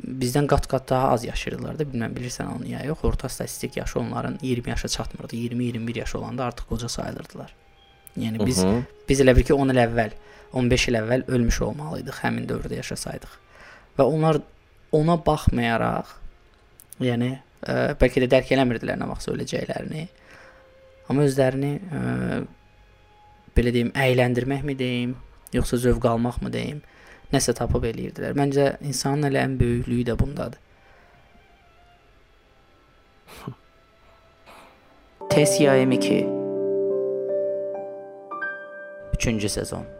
bizdən 0.00 0.46
qat-qat 0.48 0.88
daha 0.88 1.10
az 1.14 1.24
yaşayırdılar 1.24 1.78
da, 1.78 1.84
bilməm 1.84 2.14
bilirsən 2.16 2.48
onu 2.54 2.68
ya 2.70 2.84
yox. 2.84 3.04
Orta 3.04 3.28
statistik 3.28 3.76
yaşı 3.76 4.00
onların 4.00 4.38
20 4.42 4.70
yaşa 4.70 4.88
çatmırdı. 4.88 5.36
20-21 5.36 5.98
yaş 5.98 6.14
olanda 6.14 6.44
artıq 6.44 6.68
qoca 6.68 6.88
sayılırdılar. 6.88 7.54
Yəni 8.18 8.46
biz 8.46 8.62
Hı 8.62 8.66
-hı. 8.66 8.82
biz 9.08 9.20
elə 9.20 9.36
bir 9.36 9.44
ki 9.44 9.54
10 9.54 9.68
il 9.68 9.76
əvvəl 9.76 10.10
15 10.52 10.88
il 10.88 10.94
əvvəl 10.94 11.22
ölmüş 11.30 11.60
olmalıydıq 11.62 12.16
həmin 12.24 12.48
dövrdə 12.48 12.74
yaşasaydıq. 12.74 13.32
Və 13.98 14.02
onlar 14.02 14.40
ona 14.92 15.16
baxmayaraq, 15.26 16.06
yəni 17.00 17.30
ə, 17.62 17.74
e, 17.74 17.74
bəlkə 18.00 18.24
də 18.24 18.28
dərk 18.34 18.50
eləmirdilər 18.56 18.98
nə 18.98 19.08
vaxt 19.10 19.30
öləcəklərini. 19.30 20.06
Amma 21.08 21.26
özlərini 21.28 21.72
ə, 21.78 22.00
e, 22.00 22.40
belə 23.56 23.74
deyim, 23.74 23.92
əyləndirməkmi 23.94 24.78
deyim, 24.78 25.14
yoxsa 25.52 25.76
zövq 25.76 26.08
almaqmı 26.10 26.52
deyim, 26.52 26.82
nəsə 27.34 27.54
tapıb 27.58 27.84
eləyirdilər. 27.90 28.34
Məncə 28.38 28.72
insanın 28.86 29.30
elə 29.30 29.44
ən 29.46 29.56
böyüklüyü 29.60 30.08
də 30.10 30.18
bundadır. 30.18 30.58
TSYM 35.30 35.92
2 35.92 36.26
3-cü 39.14 39.48
sezon 39.48 39.99